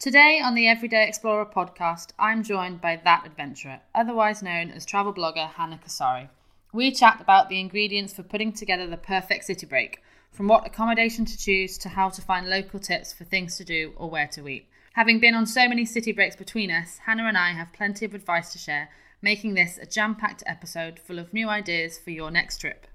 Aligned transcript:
Today 0.00 0.40
on 0.40 0.54
the 0.54 0.68
Everyday 0.68 1.08
Explorer 1.08 1.44
podcast, 1.44 2.10
I'm 2.20 2.44
joined 2.44 2.80
by 2.80 3.00
That 3.02 3.26
Adventurer, 3.26 3.80
otherwise 3.92 4.44
known 4.44 4.70
as 4.70 4.86
travel 4.86 5.12
blogger 5.12 5.48
Hannah 5.50 5.80
Kasari. 5.84 6.28
We 6.72 6.92
chat 6.92 7.20
about 7.20 7.48
the 7.48 7.58
ingredients 7.58 8.12
for 8.12 8.22
putting 8.22 8.52
together 8.52 8.86
the 8.86 8.96
perfect 8.96 9.46
city 9.46 9.66
break, 9.66 10.00
from 10.30 10.46
what 10.46 10.64
accommodation 10.64 11.24
to 11.24 11.36
choose 11.36 11.76
to 11.78 11.88
how 11.88 12.10
to 12.10 12.22
find 12.22 12.48
local 12.48 12.78
tips 12.78 13.12
for 13.12 13.24
things 13.24 13.56
to 13.56 13.64
do 13.64 13.92
or 13.96 14.08
where 14.08 14.28
to 14.28 14.46
eat. 14.46 14.68
Having 14.92 15.18
been 15.18 15.34
on 15.34 15.46
so 15.46 15.68
many 15.68 15.84
city 15.84 16.12
breaks 16.12 16.36
between 16.36 16.70
us, 16.70 16.98
Hannah 16.98 17.26
and 17.26 17.36
I 17.36 17.54
have 17.54 17.72
plenty 17.72 18.04
of 18.04 18.14
advice 18.14 18.52
to 18.52 18.58
share, 18.58 18.90
making 19.20 19.54
this 19.54 19.78
a 19.78 19.86
jam 19.86 20.14
packed 20.14 20.44
episode 20.46 21.00
full 21.00 21.18
of 21.18 21.34
new 21.34 21.48
ideas 21.48 21.98
for 21.98 22.10
your 22.10 22.30
next 22.30 22.58
trip. 22.58 22.86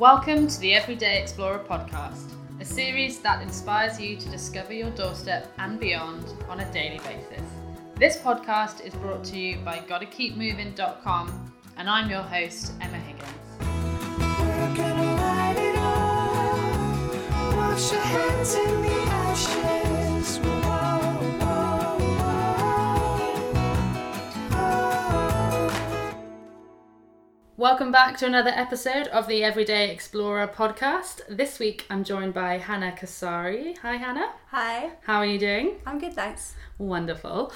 Welcome 0.00 0.48
to 0.48 0.60
the 0.60 0.72
Everyday 0.72 1.20
Explorer 1.20 1.58
podcast, 1.58 2.32
a 2.58 2.64
series 2.64 3.18
that 3.18 3.42
inspires 3.42 4.00
you 4.00 4.16
to 4.16 4.30
discover 4.30 4.72
your 4.72 4.88
doorstep 4.92 5.52
and 5.58 5.78
beyond 5.78 6.24
on 6.48 6.60
a 6.60 6.72
daily 6.72 7.00
basis. 7.00 7.42
This 7.96 8.16
podcast 8.16 8.82
is 8.82 8.94
brought 8.94 9.24
to 9.24 9.38
you 9.38 9.58
by 9.58 9.80
GottaKeepMoving.com, 9.80 11.52
and 11.76 11.90
I'm 11.90 12.08
your 12.08 12.22
host, 12.22 12.72
Emma 12.80 12.96
Higgins. 12.96 13.30
Welcome 27.60 27.92
back 27.92 28.16
to 28.16 28.24
another 28.26 28.48
episode 28.48 29.06
of 29.08 29.26
the 29.28 29.44
Everyday 29.44 29.90
Explorer 29.90 30.48
podcast. 30.48 31.20
This 31.28 31.58
week 31.58 31.84
I'm 31.90 32.04
joined 32.04 32.32
by 32.32 32.56
Hannah 32.56 32.92
Kasari. 32.98 33.76
Hi, 33.80 33.96
Hannah. 33.96 34.30
Hi, 34.50 34.92
How 35.02 35.18
are 35.18 35.26
you 35.26 35.38
doing? 35.38 35.76
I'm 35.84 35.98
good, 35.98 36.14
thanks. 36.14 36.54
Wonderful. 36.78 37.52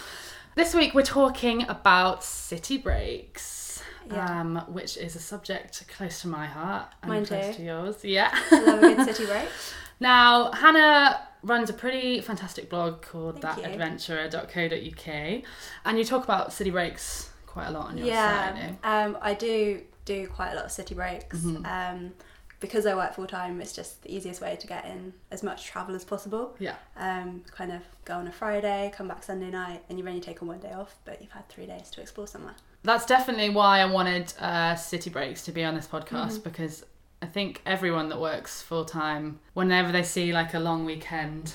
This 0.56 0.74
week 0.74 0.92
we're 0.92 1.04
talking 1.04 1.66
about 1.70 2.22
city 2.22 2.76
breaks, 2.76 3.82
Yeah. 4.06 4.40
um, 4.42 4.56
which 4.68 4.98
is 4.98 5.16
a 5.16 5.20
subject 5.20 5.88
close 5.88 6.20
to 6.20 6.28
my 6.28 6.44
heart 6.44 6.88
and 7.00 7.08
Mine 7.10 7.24
close 7.24 7.46
too. 7.46 7.52
to 7.54 7.62
yours. 7.62 8.04
Yeah. 8.04 8.28
I 8.52 8.60
love 8.62 8.82
a 8.82 8.94
good 8.94 9.06
city 9.06 9.24
break. 9.24 9.48
now, 10.00 10.52
Hannah 10.52 11.18
runs 11.42 11.70
a 11.70 11.72
pretty 11.72 12.20
fantastic 12.20 12.68
blog 12.68 13.00
called 13.00 13.40
Thank 13.40 13.58
thatadventurer.co.uk, 13.80 15.42
and 15.86 15.98
you 15.98 16.04
talk 16.04 16.24
about 16.24 16.52
city 16.52 16.68
breaks 16.68 17.30
quite 17.46 17.68
a 17.68 17.70
lot 17.70 17.86
on 17.86 17.96
your 17.96 18.08
site. 18.08 18.14
yeah, 18.56 18.72
eh? 18.82 19.04
um, 19.04 19.16
I 19.22 19.32
do 19.32 19.80
do 20.04 20.26
quite 20.26 20.52
a 20.52 20.54
lot 20.56 20.64
of 20.66 20.72
city 20.72 20.94
breaks. 20.94 21.38
Mm-hmm. 21.38 21.64
Um, 21.66 22.12
because 22.60 22.86
I 22.86 22.94
work 22.94 23.14
full 23.14 23.26
time, 23.26 23.60
it's 23.60 23.72
just 23.74 24.02
the 24.02 24.14
easiest 24.14 24.40
way 24.40 24.56
to 24.58 24.66
get 24.66 24.86
in 24.86 25.12
as 25.30 25.42
much 25.42 25.66
travel 25.66 25.94
as 25.94 26.02
possible. 26.04 26.56
Yeah. 26.58 26.76
Um, 26.96 27.42
kind 27.50 27.70
of 27.72 27.82
go 28.06 28.14
on 28.14 28.26
a 28.26 28.32
Friday, 28.32 28.90
come 28.96 29.06
back 29.08 29.22
Sunday 29.22 29.50
night, 29.50 29.82
and 29.88 29.98
you've 29.98 30.06
only 30.08 30.20
taken 30.20 30.48
one 30.48 30.60
day 30.60 30.72
off, 30.72 30.96
but 31.04 31.20
you've 31.20 31.32
had 31.32 31.46
three 31.50 31.66
days 31.66 31.90
to 31.90 32.00
explore 32.00 32.26
somewhere. 32.26 32.54
That's 32.82 33.04
definitely 33.04 33.50
why 33.50 33.80
I 33.80 33.84
wanted 33.86 34.32
uh, 34.40 34.76
City 34.76 35.10
Breaks 35.10 35.42
to 35.44 35.52
be 35.52 35.62
on 35.62 35.74
this 35.74 35.86
podcast 35.86 36.12
Mm-hmm. 36.38 36.42
because 36.44 36.84
I 37.20 37.26
think 37.26 37.60
everyone 37.66 38.08
that 38.10 38.20
works 38.20 38.62
full 38.62 38.84
time, 38.86 39.40
whenever 39.52 39.92
they 39.92 40.02
see 40.02 40.32
like 40.32 40.54
a 40.54 40.58
long 40.58 40.86
weekend 40.86 41.52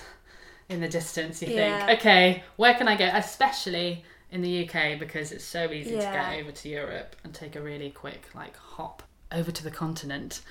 in 0.67 0.79
the 0.79 0.87
distance, 0.89 1.41
you 1.41 1.47
Yeah. 1.47 1.85
think, 1.87 1.99
okay, 1.99 2.43
where 2.57 2.75
can 2.75 2.87
I 2.87 2.95
go? 2.95 3.05
Especially 3.11 4.03
in 4.31 4.41
the 4.41 4.67
UK 4.67 4.99
because 4.99 5.31
it's 5.31 5.43
so 5.43 5.71
easy 5.71 5.91
to 5.91 5.97
get 5.97 6.39
over 6.39 6.51
to 6.51 6.69
Europe 6.69 7.15
and 7.23 7.33
take 7.33 7.55
a 7.55 7.61
really 7.61 7.89
quick 7.89 8.29
like 8.35 8.55
hop 8.57 9.03
over 9.31 9.51
to 9.51 9.63
the 9.63 9.71
continent. 9.71 10.41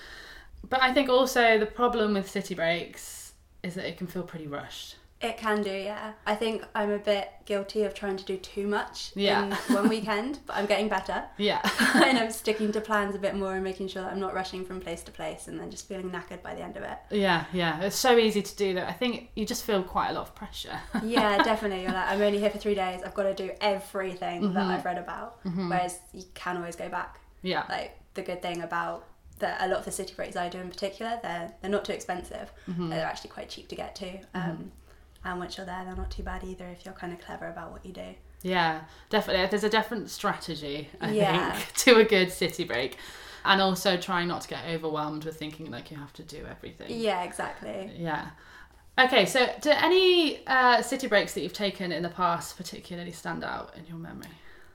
But 0.68 0.82
I 0.82 0.92
think 0.92 1.08
also 1.08 1.58
the 1.58 1.66
problem 1.66 2.14
with 2.14 2.28
City 2.28 2.54
Breaks 2.54 3.32
is 3.62 3.74
that 3.74 3.86
it 3.86 3.96
can 3.96 4.06
feel 4.06 4.22
pretty 4.22 4.46
rushed. 4.46 4.96
It 5.20 5.36
can 5.36 5.62
do, 5.62 5.72
yeah. 5.72 6.12
I 6.26 6.36
think 6.36 6.64
I'm 6.76 6.92
a 6.92 6.98
bit 6.98 7.28
guilty 7.44 7.82
of 7.82 7.92
trying 7.92 8.16
to 8.18 8.24
do 8.24 8.36
too 8.36 8.68
much 8.68 9.10
Yeah. 9.16 9.46
in 9.46 9.52
one 9.74 9.88
weekend, 9.88 10.38
but 10.46 10.54
I'm 10.54 10.66
getting 10.66 10.88
better. 10.88 11.24
Yeah. 11.38 11.60
and 11.94 12.16
I'm 12.16 12.30
sticking 12.30 12.70
to 12.70 12.80
plans 12.80 13.16
a 13.16 13.18
bit 13.18 13.34
more 13.34 13.54
and 13.54 13.64
making 13.64 13.88
sure 13.88 14.02
that 14.02 14.12
I'm 14.12 14.20
not 14.20 14.32
rushing 14.32 14.64
from 14.64 14.80
place 14.80 15.02
to 15.02 15.10
place 15.10 15.48
and 15.48 15.58
then 15.58 15.72
just 15.72 15.88
feeling 15.88 16.10
knackered 16.10 16.40
by 16.42 16.54
the 16.54 16.60
end 16.62 16.76
of 16.76 16.84
it. 16.84 16.98
Yeah, 17.10 17.46
yeah. 17.52 17.80
It's 17.80 17.96
so 17.96 18.16
easy 18.16 18.42
to 18.42 18.56
do 18.56 18.74
that. 18.74 18.88
I 18.88 18.92
think 18.92 19.30
you 19.34 19.44
just 19.44 19.64
feel 19.64 19.82
quite 19.82 20.10
a 20.10 20.12
lot 20.12 20.22
of 20.22 20.34
pressure. 20.36 20.78
Yeah, 21.02 21.42
definitely. 21.42 21.82
You're 21.82 21.92
like, 21.92 22.08
I'm 22.10 22.22
only 22.22 22.38
here 22.38 22.50
for 22.50 22.58
three 22.58 22.76
days. 22.76 23.02
I've 23.04 23.14
got 23.14 23.24
to 23.24 23.34
do 23.34 23.50
everything 23.60 24.42
Mm-hmm. 24.42 24.54
that 24.54 24.66
I've 24.66 24.84
read 24.84 24.98
about. 24.98 25.40
Whereas 25.42 25.98
you 26.12 26.24
can 26.34 26.56
always 26.58 26.76
go 26.76 26.88
back. 26.88 27.18
yeah. 27.42 27.64
Like 27.68 27.98
the 28.14 28.22
good 28.22 28.40
thing 28.40 28.62
about 28.62 29.06
the, 29.40 29.48
a 29.64 29.66
lot 29.66 29.78
of 29.80 29.84
the 29.84 29.90
city 29.92 30.14
breaks 30.14 30.36
I 30.36 30.48
do 30.48 30.58
in 30.58 30.68
particular, 30.68 31.18
they're 31.22 31.52
they're 31.60 31.70
not 31.70 31.84
too 31.84 31.92
expensive. 31.92 32.52
Mm-hmm. 32.68 32.88
They're 32.90 33.04
actually 33.06 33.30
quite 33.30 33.48
cheap 33.48 33.68
to 33.68 33.74
get 33.76 33.94
to. 33.96 34.18
Um, 34.34 34.70
and 35.24 35.38
once 35.38 35.56
you're 35.56 35.66
there, 35.66 35.84
they're 35.84 35.96
not 35.96 36.10
too 36.10 36.22
bad 36.22 36.44
either 36.44 36.66
if 36.68 36.84
you're 36.84 36.94
kind 36.94 37.12
of 37.12 37.20
clever 37.20 37.48
about 37.48 37.72
what 37.72 37.84
you 37.84 37.92
do. 37.92 38.14
Yeah, 38.42 38.82
definitely. 39.10 39.46
There's 39.46 39.64
a 39.64 39.68
different 39.68 40.10
strategy, 40.10 40.88
I 41.00 41.10
Yeah. 41.12 41.52
think, 41.52 41.72
to 41.84 41.96
a 41.96 42.04
good 42.04 42.30
city 42.30 42.64
break. 42.64 42.96
And 43.44 43.60
also 43.62 43.96
trying 43.96 44.28
not 44.28 44.42
to 44.42 44.48
get 44.48 44.64
overwhelmed 44.66 45.24
with 45.24 45.38
thinking 45.38 45.70
like 45.70 45.90
you 45.90 45.96
have 45.96 46.12
to 46.14 46.22
do 46.22 46.44
everything. 46.48 46.86
Yeah, 46.90 47.22
exactly. 47.22 47.90
Yeah. 47.96 48.30
Okay, 48.98 49.26
so 49.26 49.48
do 49.60 49.70
any 49.70 50.44
uh, 50.46 50.82
city 50.82 51.06
breaks 51.06 51.34
that 51.34 51.40
you've 51.42 51.52
taken 51.52 51.92
in 51.92 52.02
the 52.02 52.08
past 52.08 52.56
particularly 52.56 53.12
stand 53.12 53.44
out 53.44 53.74
in 53.76 53.86
your 53.86 53.96
memory? 53.96 54.26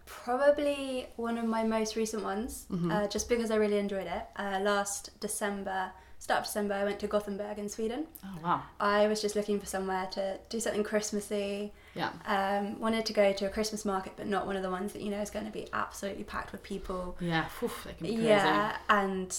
Probably 0.06 1.08
one 1.18 1.38
of 1.38 1.46
my 1.46 1.64
most 1.64 1.96
recent 1.96 2.24
ones, 2.24 2.66
Mm-hmm. 2.72 2.92
uh, 2.92 3.08
just 3.08 3.28
because 3.30 3.52
I 3.52 3.56
really 3.58 3.78
enjoyed 3.78 4.08
it. 4.08 4.24
Uh, 4.38 4.60
last 4.62 5.10
December, 5.20 5.92
start 6.24 6.40
of 6.40 6.46
December, 6.46 6.74
I 6.76 6.86
went 6.86 7.00
to 7.00 7.08
Gothenburg 7.08 7.60
in 7.60 7.68
Sweden. 7.68 8.06
Oh, 8.24 8.38
wow. 8.42 8.62
I 8.80 9.08
was 9.08 9.22
just 9.22 9.36
looking 9.36 9.60
for 9.60 9.66
somewhere 9.66 10.08
to 10.12 10.40
do 10.48 10.58
something 10.62 10.82
Christmassy. 10.82 11.74
Yeah. 11.96 12.12
Um, 12.26 12.80
wanted 12.80 13.06
to 13.08 13.14
go 13.14 13.34
to 13.34 13.46
a 13.46 13.50
Christmas 13.50 13.84
market, 13.84 14.14
but 14.16 14.28
not 14.28 14.48
one 14.48 14.56
of 14.56 14.64
the 14.64 14.70
ones 14.70 14.94
that 14.94 15.02
you 15.02 15.12
know 15.12 15.20
is 15.20 15.30
going 15.30 15.46
to 15.46 15.52
be 15.52 15.68
absolutely 15.74 16.24
packed 16.24 16.54
with 16.54 16.64
people. 16.64 17.18
Yeah, 17.20 17.48
Oof, 17.62 17.84
they 17.84 17.92
can 17.92 18.08
be 18.08 18.14
crazy. 18.14 18.28
Yeah, 18.30 18.78
and 18.90 19.38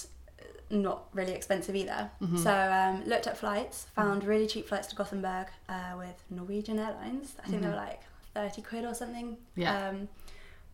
not 0.69 1.06
really 1.15 1.33
expensive 1.33 1.75
either. 1.75 2.11
Mm-hmm. 2.21 2.37
So 2.37 2.53
um, 2.53 3.03
looked 3.06 3.28
at 3.28 3.39
flights, 3.39 3.87
found 3.97 4.22
really 4.22 4.47
cheap 4.47 4.69
flights 4.69 4.89
to 4.89 4.95
Gothenburg 4.95 5.47
uh, 5.71 5.95
with 5.97 6.22
Norwegian 6.28 6.78
Airlines. 6.78 7.34
I 7.43 7.49
think 7.49 7.62
they 7.62 7.69
were 7.69 7.77
like 7.77 8.03
thirty 8.34 8.61
quid 8.61 8.84
or 8.84 8.93
something. 8.93 9.39
Mm-hmm. 9.39 9.61
Yeah. 9.62 9.89
Um, 9.89 10.09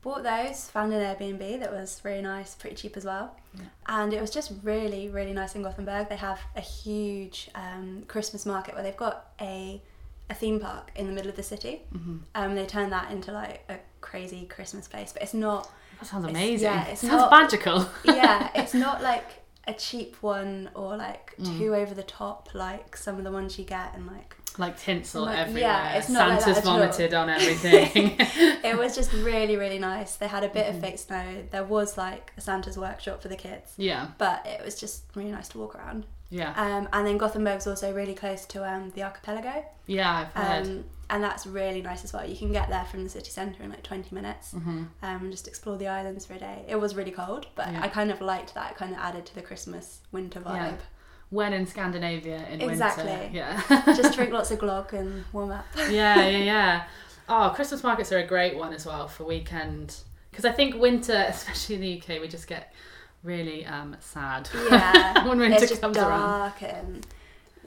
bought 0.03 0.23
those, 0.23 0.69
found 0.71 0.93
an 0.93 1.01
Airbnb 1.17 1.61
that 1.61 1.71
was 1.73 2.01
really 2.05 2.23
nice, 2.23 2.55
pretty 2.55 2.77
cheap 2.77 2.97
as 2.97 3.05
well. 3.05 3.37
Yeah. 3.55 3.65
And 3.87 4.13
it 4.13 4.21
was 4.21 4.31
just 4.31 4.53
really, 4.63 5.09
really 5.09 5.33
nice 5.33 5.55
in 5.55 5.63
Gothenburg. 5.63 6.09
They 6.09 6.17
have 6.17 6.41
a 6.57 6.61
huge 6.61 7.51
um, 7.55 8.05
Christmas 8.09 8.47
market 8.47 8.75
where 8.75 8.83
they've 8.83 8.97
got 8.97 9.33
a 9.41 9.83
a 10.29 10.35
theme 10.35 10.61
park 10.61 10.93
in 10.95 11.09
the 11.09 11.13
middle 11.13 11.29
of 11.29 11.35
the 11.35 11.43
city. 11.43 11.83
Mm-hmm. 11.93 12.19
Um, 12.37 12.55
they 12.55 12.65
turn 12.65 12.91
that 12.91 13.11
into 13.11 13.33
like 13.33 13.65
a 13.69 13.79
crazy 14.01 14.47
Christmas 14.47 14.87
place, 14.87 15.13
but 15.13 15.23
it's 15.23 15.35
not 15.35 15.69
That 15.99 16.07
sounds 16.07 16.25
It's- 16.27 16.37
amazing. 16.37 16.65
yeah, 16.71 16.87
it's 16.87 17.01
sounds 17.01 17.13
not- 17.15 17.31
magical. 17.33 17.89
yeah, 18.05 18.49
it's 18.55 18.73
not 18.73 19.03
like 19.03 19.27
a 19.67 19.75
cheap 19.75 20.17
one 20.23 20.71
or 20.77 20.97
like 20.97 21.35
Mm. 21.41 21.59
too 21.59 21.75
over 21.75 21.95
the 21.95 22.03
top 22.05 22.51
like 22.55 22.97
some 22.97 23.17
of 23.19 23.25
the 23.25 23.31
ones 23.33 23.59
you 23.59 23.65
get 23.65 23.95
and 23.95 24.07
like 24.07 24.37
like 24.59 24.79
tinsel 24.79 25.23
Like, 25.25 25.37
yeah, 25.37 25.43
everywhere. 25.43 25.93
it's 25.97 26.09
not 26.09 26.29
like 26.29 26.41
Santa's 26.41 26.67
all. 26.67 26.79
vomited 26.79 27.15
on 27.15 27.29
everything. 27.37 28.17
it 28.19 28.77
was 28.79 28.95
just 28.95 29.13
really 29.13 29.57
really 29.57 29.79
nice. 29.79 30.17
They 30.17 30.29
had 30.29 30.45
a 30.45 30.49
bit 30.49 30.67
Mm-hmm. 30.67 30.77
of 30.77 30.83
fake 30.83 30.99
snow. 30.99 31.45
There 31.51 31.65
was 31.65 31.97
like 31.99 32.33
a 32.37 32.41
Santa's 32.41 32.77
workshop 32.79 33.23
for 33.23 33.29
the 33.29 33.37
kids, 33.37 33.73
yeah, 33.77 34.09
but 34.19 34.45
it 34.47 34.65
was 34.65 34.79
just 34.79 35.05
really 35.15 35.31
nice 35.33 35.49
to 35.49 35.59
walk 35.59 35.75
around. 35.75 36.07
yeah, 36.31 36.53
Um, 36.57 36.89
and 36.93 37.07
then 37.07 37.19
Gothenburg's 37.19 37.67
also 37.67 37.93
really 37.93 38.15
close 38.15 38.45
to 38.47 38.65
um, 38.69 38.91
the 38.95 39.03
archipelago, 39.03 39.65
yeah. 39.87 40.29
I've 40.37 40.43
heard. 40.45 40.67
um, 40.67 40.85
and 41.13 41.25
that's 41.25 41.45
really 41.45 41.83
nice 41.83 42.05
as 42.05 42.13
well. 42.13 42.25
You 42.25 42.37
can 42.37 42.53
get 42.53 42.69
there 42.69 42.85
from 42.85 43.03
the 43.03 43.11
city 43.11 43.31
centre 43.31 43.65
in 43.65 43.71
like 43.71 43.83
20 43.83 44.15
minutes 44.15 44.53
Mm-hmm. 44.55 44.71
um, 45.03 45.23
and 45.23 45.31
just 45.33 45.49
explore 45.49 45.77
the 45.77 45.89
islands 45.89 46.25
for 46.27 46.35
a 46.35 46.39
day. 46.39 46.65
It 46.69 46.77
was 46.77 46.95
really 46.95 47.11
cold, 47.11 47.47
but 47.57 47.67
Yeah. 47.73 47.81
I 47.83 47.89
kind 47.89 48.13
of 48.13 48.21
liked 48.21 48.55
that. 48.55 48.71
It 48.73 48.77
kind 48.77 48.93
of 48.93 48.99
added 49.01 49.27
to 49.27 49.35
the 49.35 49.43
Christmas 49.43 50.01
winter 50.13 50.39
vibe. 50.41 50.55
Yeah. 50.55 50.75
When 51.31 51.53
in 51.53 51.67
Scandinavia 51.67 52.47
in 52.49 52.61
Exactly. 52.61 53.05
winter. 53.05 53.31
Yeah. 53.33 53.63
just 53.97 54.15
drink 54.15 54.33
lots 54.39 54.51
of 54.51 54.59
glog 54.59 54.93
and 54.93 55.25
warm 55.33 55.53
up. 55.53 55.65
yeah, 55.77 56.27
yeah, 56.27 56.29
yeah. 56.39 56.85
Oh, 57.29 57.53
Christmas 57.55 57.83
markets 57.85 58.11
are 58.13 58.19
a 58.19 58.27
great 58.27 58.57
one 58.57 58.73
as 58.73 58.85
well 58.85 59.07
for 59.09 59.25
weekend 59.25 59.97
because 60.31 60.45
I 60.45 60.53
think 60.53 60.75
winter, 60.77 61.13
especially 61.29 61.77
in 61.77 61.81
the 61.81 61.99
UK, 62.01 62.21
we 62.21 62.29
just 62.29 62.47
get 62.49 62.73
really 63.23 63.65
um, 63.67 63.97
sad 64.01 64.49
Yeah, 64.71 65.27
when 65.29 65.39
winter 65.39 65.59
it's 65.59 65.69
just 65.69 65.81
comes 65.81 65.97
around. 65.97 66.09
dark 66.21 66.63
and 66.63 67.07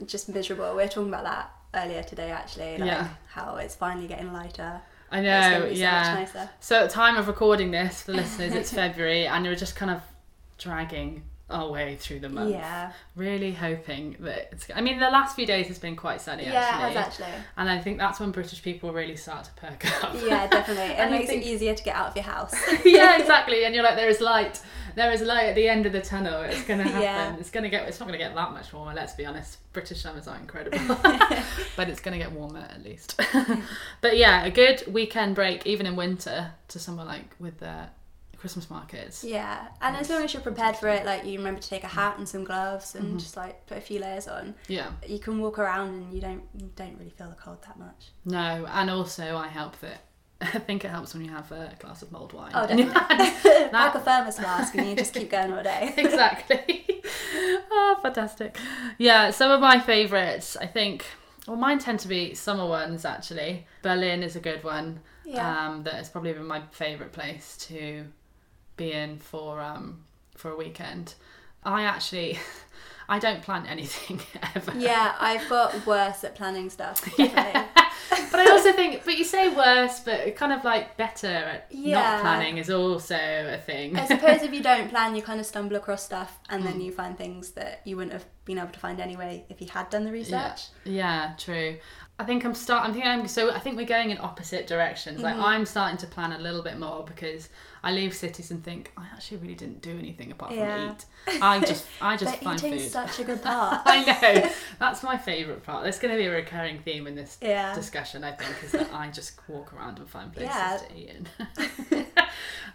just 0.06 0.28
miserable. 0.28 0.68
We 0.70 0.82
were 0.82 0.88
talking 0.88 1.08
about 1.08 1.24
that 1.24 1.50
earlier 1.74 2.02
today, 2.02 2.30
actually. 2.30 2.78
Like 2.78 2.88
Yeah. 2.88 3.08
how 3.28 3.56
it's 3.56 3.74
finally 3.74 4.06
getting 4.06 4.32
lighter. 4.32 4.80
I 5.10 5.20
know, 5.20 5.60
so 5.60 5.66
yeah. 5.68 6.14
much 6.20 6.34
nicer. 6.34 6.50
So 6.60 6.80
at 6.82 6.88
the 6.88 6.92
time 6.92 7.16
of 7.16 7.28
recording 7.28 7.70
this 7.70 8.02
for 8.02 8.10
the 8.10 8.16
listeners, 8.18 8.52
it's 8.52 8.72
February, 8.72 9.26
and 9.28 9.44
you're 9.46 9.54
just 9.54 9.76
kind 9.76 9.90
of 9.92 10.02
dragging 10.58 11.22
our 11.50 11.70
way 11.70 11.96
through 11.96 12.20
the 12.20 12.28
month. 12.28 12.50
Yeah. 12.50 12.92
Really 13.16 13.52
hoping 13.52 14.16
that 14.20 14.48
it's. 14.52 14.66
I 14.74 14.80
mean, 14.80 14.98
the 14.98 15.10
last 15.10 15.36
few 15.36 15.44
days 15.46 15.68
has 15.68 15.78
been 15.78 15.94
quite 15.94 16.20
sunny. 16.22 16.44
Yeah, 16.44 16.54
actually. 16.54 16.90
it 16.90 16.96
has 16.96 17.06
actually. 17.06 17.42
And 17.58 17.68
I 17.68 17.78
think 17.80 17.98
that's 17.98 18.18
when 18.18 18.30
British 18.30 18.62
people 18.62 18.92
really 18.92 19.16
start 19.16 19.44
to 19.44 19.50
perk 19.52 19.84
up. 20.04 20.14
Yeah, 20.26 20.46
definitely. 20.46 20.84
It 20.94 20.98
And 20.98 21.10
makes 21.10 21.28
think- 21.28 21.44
it 21.44 21.48
easier 21.48 21.74
to 21.74 21.82
get 21.84 21.94
out 21.94 22.08
of 22.08 22.16
your 22.16 22.24
house. 22.24 22.54
yeah, 22.84 23.18
exactly. 23.18 23.64
And 23.64 23.74
you're 23.74 23.84
like, 23.84 23.96
there 23.96 24.08
is 24.08 24.20
light. 24.20 24.60
There 24.96 25.10
is 25.12 25.20
light 25.22 25.46
at 25.46 25.54
the 25.56 25.68
end 25.68 25.86
of 25.86 25.92
the 25.92 26.00
tunnel. 26.00 26.42
It's 26.42 26.62
gonna 26.64 26.84
happen. 26.84 27.02
Yeah. 27.02 27.36
It's 27.38 27.50
gonna 27.50 27.68
get. 27.68 27.86
It's 27.88 27.98
not 28.00 28.06
gonna 28.06 28.16
get 28.18 28.34
that 28.34 28.52
much 28.52 28.72
warmer. 28.72 28.94
Let's 28.94 29.12
be 29.14 29.26
honest. 29.26 29.58
British 29.72 30.00
summers 30.02 30.26
are 30.28 30.36
incredible, 30.36 30.78
but 31.76 31.88
it's 31.88 32.00
gonna 32.00 32.18
get 32.18 32.30
warmer 32.32 32.60
at 32.70 32.82
least. 32.84 33.20
but 34.00 34.16
yeah, 34.16 34.44
a 34.44 34.50
good 34.50 34.84
weekend 34.86 35.34
break, 35.34 35.66
even 35.66 35.84
in 35.86 35.96
winter, 35.96 36.52
to 36.68 36.78
somewhere 36.78 37.04
like 37.06 37.34
with 37.40 37.58
the 37.58 37.88
Christmas 38.44 38.68
markets. 38.68 39.24
Yeah, 39.24 39.68
and 39.80 39.96
as 39.96 40.10
long 40.10 40.22
as 40.22 40.34
you're 40.34 40.42
prepared 40.42 40.76
for 40.76 40.88
it, 40.88 41.06
like 41.06 41.24
you 41.24 41.38
remember 41.38 41.62
to 41.62 41.68
take 41.68 41.82
a 41.82 41.86
hat 41.88 42.18
and 42.18 42.28
some 42.28 42.44
gloves 42.44 42.94
and 42.94 43.18
just 43.18 43.38
like 43.38 43.64
put 43.66 43.78
a 43.78 43.80
few 43.80 43.98
layers 44.00 44.28
on, 44.28 44.54
Yeah. 44.68 44.90
you 45.08 45.18
can 45.18 45.38
walk 45.40 45.58
around 45.58 45.88
and 45.94 46.12
you 46.12 46.20
don't 46.20 46.42
you 46.58 46.70
don't 46.76 46.98
really 46.98 47.08
feel 47.10 47.30
the 47.30 47.36
cold 47.36 47.62
that 47.62 47.78
much. 47.78 48.10
No, 48.26 48.66
and 48.70 48.90
also 48.90 49.34
I 49.38 49.48
help 49.48 49.80
that. 49.80 50.00
I 50.42 50.58
think 50.58 50.84
it 50.84 50.88
helps 50.90 51.14
when 51.14 51.24
you 51.24 51.30
have 51.30 51.50
a 51.52 51.72
glass 51.78 52.02
of 52.02 52.12
mulled 52.12 52.34
wine. 52.34 52.52
Oh, 52.54 52.66
definitely. 52.66 52.92
hand. 52.92 53.70
Pack 53.72 53.94
a 54.00 54.00
thermos 54.00 54.38
mask 54.38 54.74
and 54.74 54.90
you 54.90 54.94
just 54.94 55.14
keep 55.14 55.30
going 55.30 55.50
all 55.54 55.62
day. 55.62 55.94
exactly. 55.96 56.84
oh, 57.70 57.98
fantastic. 58.02 58.58
Yeah, 58.98 59.30
some 59.30 59.50
of 59.50 59.60
my 59.62 59.80
favourites, 59.80 60.54
I 60.58 60.66
think, 60.66 61.06
well, 61.46 61.56
mine 61.56 61.78
tend 61.78 62.00
to 62.00 62.08
be 62.08 62.34
summer 62.34 62.66
ones 62.66 63.06
actually. 63.06 63.66
Berlin 63.80 64.22
is 64.22 64.36
a 64.36 64.40
good 64.40 64.62
one. 64.64 65.00
Yeah. 65.24 65.68
Um, 65.68 65.82
that 65.84 65.94
is 66.02 66.10
probably 66.10 66.34
been 66.34 66.44
my 66.46 66.60
favourite 66.72 67.12
place 67.12 67.56
to 67.68 68.04
be 68.76 68.92
in 68.92 69.18
for 69.18 69.60
um 69.60 70.04
for 70.36 70.50
a 70.50 70.56
weekend. 70.56 71.14
I 71.64 71.84
actually, 71.84 72.38
I 73.08 73.18
don't 73.18 73.42
plan 73.42 73.66
anything 73.66 74.20
ever. 74.54 74.72
Yeah, 74.76 75.14
I've 75.18 75.48
got 75.48 75.86
worse 75.86 76.24
at 76.24 76.34
planning 76.34 76.68
stuff. 76.70 77.02
Definitely. 77.16 77.62
But 78.30 78.40
I 78.40 78.50
also 78.50 78.72
think, 78.72 79.02
but 79.04 79.16
you 79.16 79.24
say 79.24 79.48
worse, 79.48 80.00
but 80.00 80.36
kind 80.36 80.52
of 80.52 80.62
like 80.64 80.96
better 80.96 81.26
at 81.28 81.66
Yeah. 81.70 81.94
not 81.94 82.20
planning 82.20 82.58
is 82.58 82.68
also 82.68 83.14
a 83.16 83.58
thing. 83.58 83.96
I 83.96 84.06
suppose 84.06 84.42
if 84.42 84.52
you 84.52 84.62
don't 84.62 84.90
plan, 84.90 85.14
you 85.16 85.22
kind 85.22 85.40
of 85.40 85.46
stumble 85.46 85.76
across 85.76 86.04
stuff 86.04 86.38
and 86.50 86.62
Hmm. 86.62 86.68
then 86.68 86.80
you 86.80 86.92
find 86.92 87.16
things 87.16 87.52
that 87.52 87.80
you 87.84 87.96
wouldn't 87.96 88.12
have 88.12 88.26
been 88.44 88.58
able 88.58 88.68
to 88.72 88.78
find 88.78 89.00
anyway 89.00 89.44
if 89.48 89.60
you 89.60 89.68
had 89.68 89.88
done 89.90 90.04
the 90.04 90.12
research. 90.12 90.66
Yeah, 90.84 91.32
true. 91.38 91.76
I 92.16 92.22
think 92.24 92.44
I'm 92.44 92.54
start. 92.54 92.84
I'm 92.84 92.92
thinking 92.92 93.10
I'm 93.10 93.26
so. 93.26 93.50
I 93.52 93.58
think 93.58 93.76
we're 93.76 93.86
going 93.86 94.10
in 94.10 94.18
opposite 94.18 94.68
directions. 94.68 95.20
Like 95.20 95.34
Mm-hmm. 95.34 95.44
I'm 95.44 95.66
starting 95.66 95.96
to 95.98 96.06
plan 96.06 96.30
a 96.32 96.38
little 96.38 96.62
bit 96.62 96.78
more 96.78 97.04
because 97.04 97.48
I 97.82 97.90
leave 97.90 98.14
cities 98.14 98.52
and 98.52 98.62
think 98.62 98.92
I 98.96 99.04
actually 99.12 99.38
really 99.38 99.56
didn't 99.56 99.82
do 99.82 99.98
anything 99.98 100.30
apart 100.30 100.52
from 100.52 100.60
Yeah. 100.60 100.92
eat. 100.92 101.42
I 101.42 101.58
just, 101.58 101.84
I 102.00 102.16
just 102.16 102.34
But 102.34 102.44
find 102.44 102.60
food. 102.60 102.80
such 102.80 103.18
a 103.18 103.24
good 103.24 103.42
part. 103.50 103.82
I 103.86 104.04
know. 104.04 104.48
That's 104.78 105.02
my 105.02 105.18
favourite 105.18 105.64
part. 105.64 105.82
There's 105.82 105.98
going 105.98 106.14
to 106.14 106.18
be 106.18 106.26
a 106.26 106.30
recurring 106.30 106.78
theme 106.78 107.08
in 107.08 107.16
this 107.16 107.36
Yeah. 107.42 107.74
discussion, 107.74 108.22
I 108.22 108.30
think, 108.32 108.62
is 108.62 108.70
that 108.72 108.94
I 108.94 109.10
just 109.10 109.32
walk 109.48 109.74
around 109.74 109.98
and 109.98 110.08
find 110.08 110.32
places 110.32 110.54
Yeah. 110.54 110.78
to 110.88 110.96
eat 110.96 111.10
in. 111.10 112.06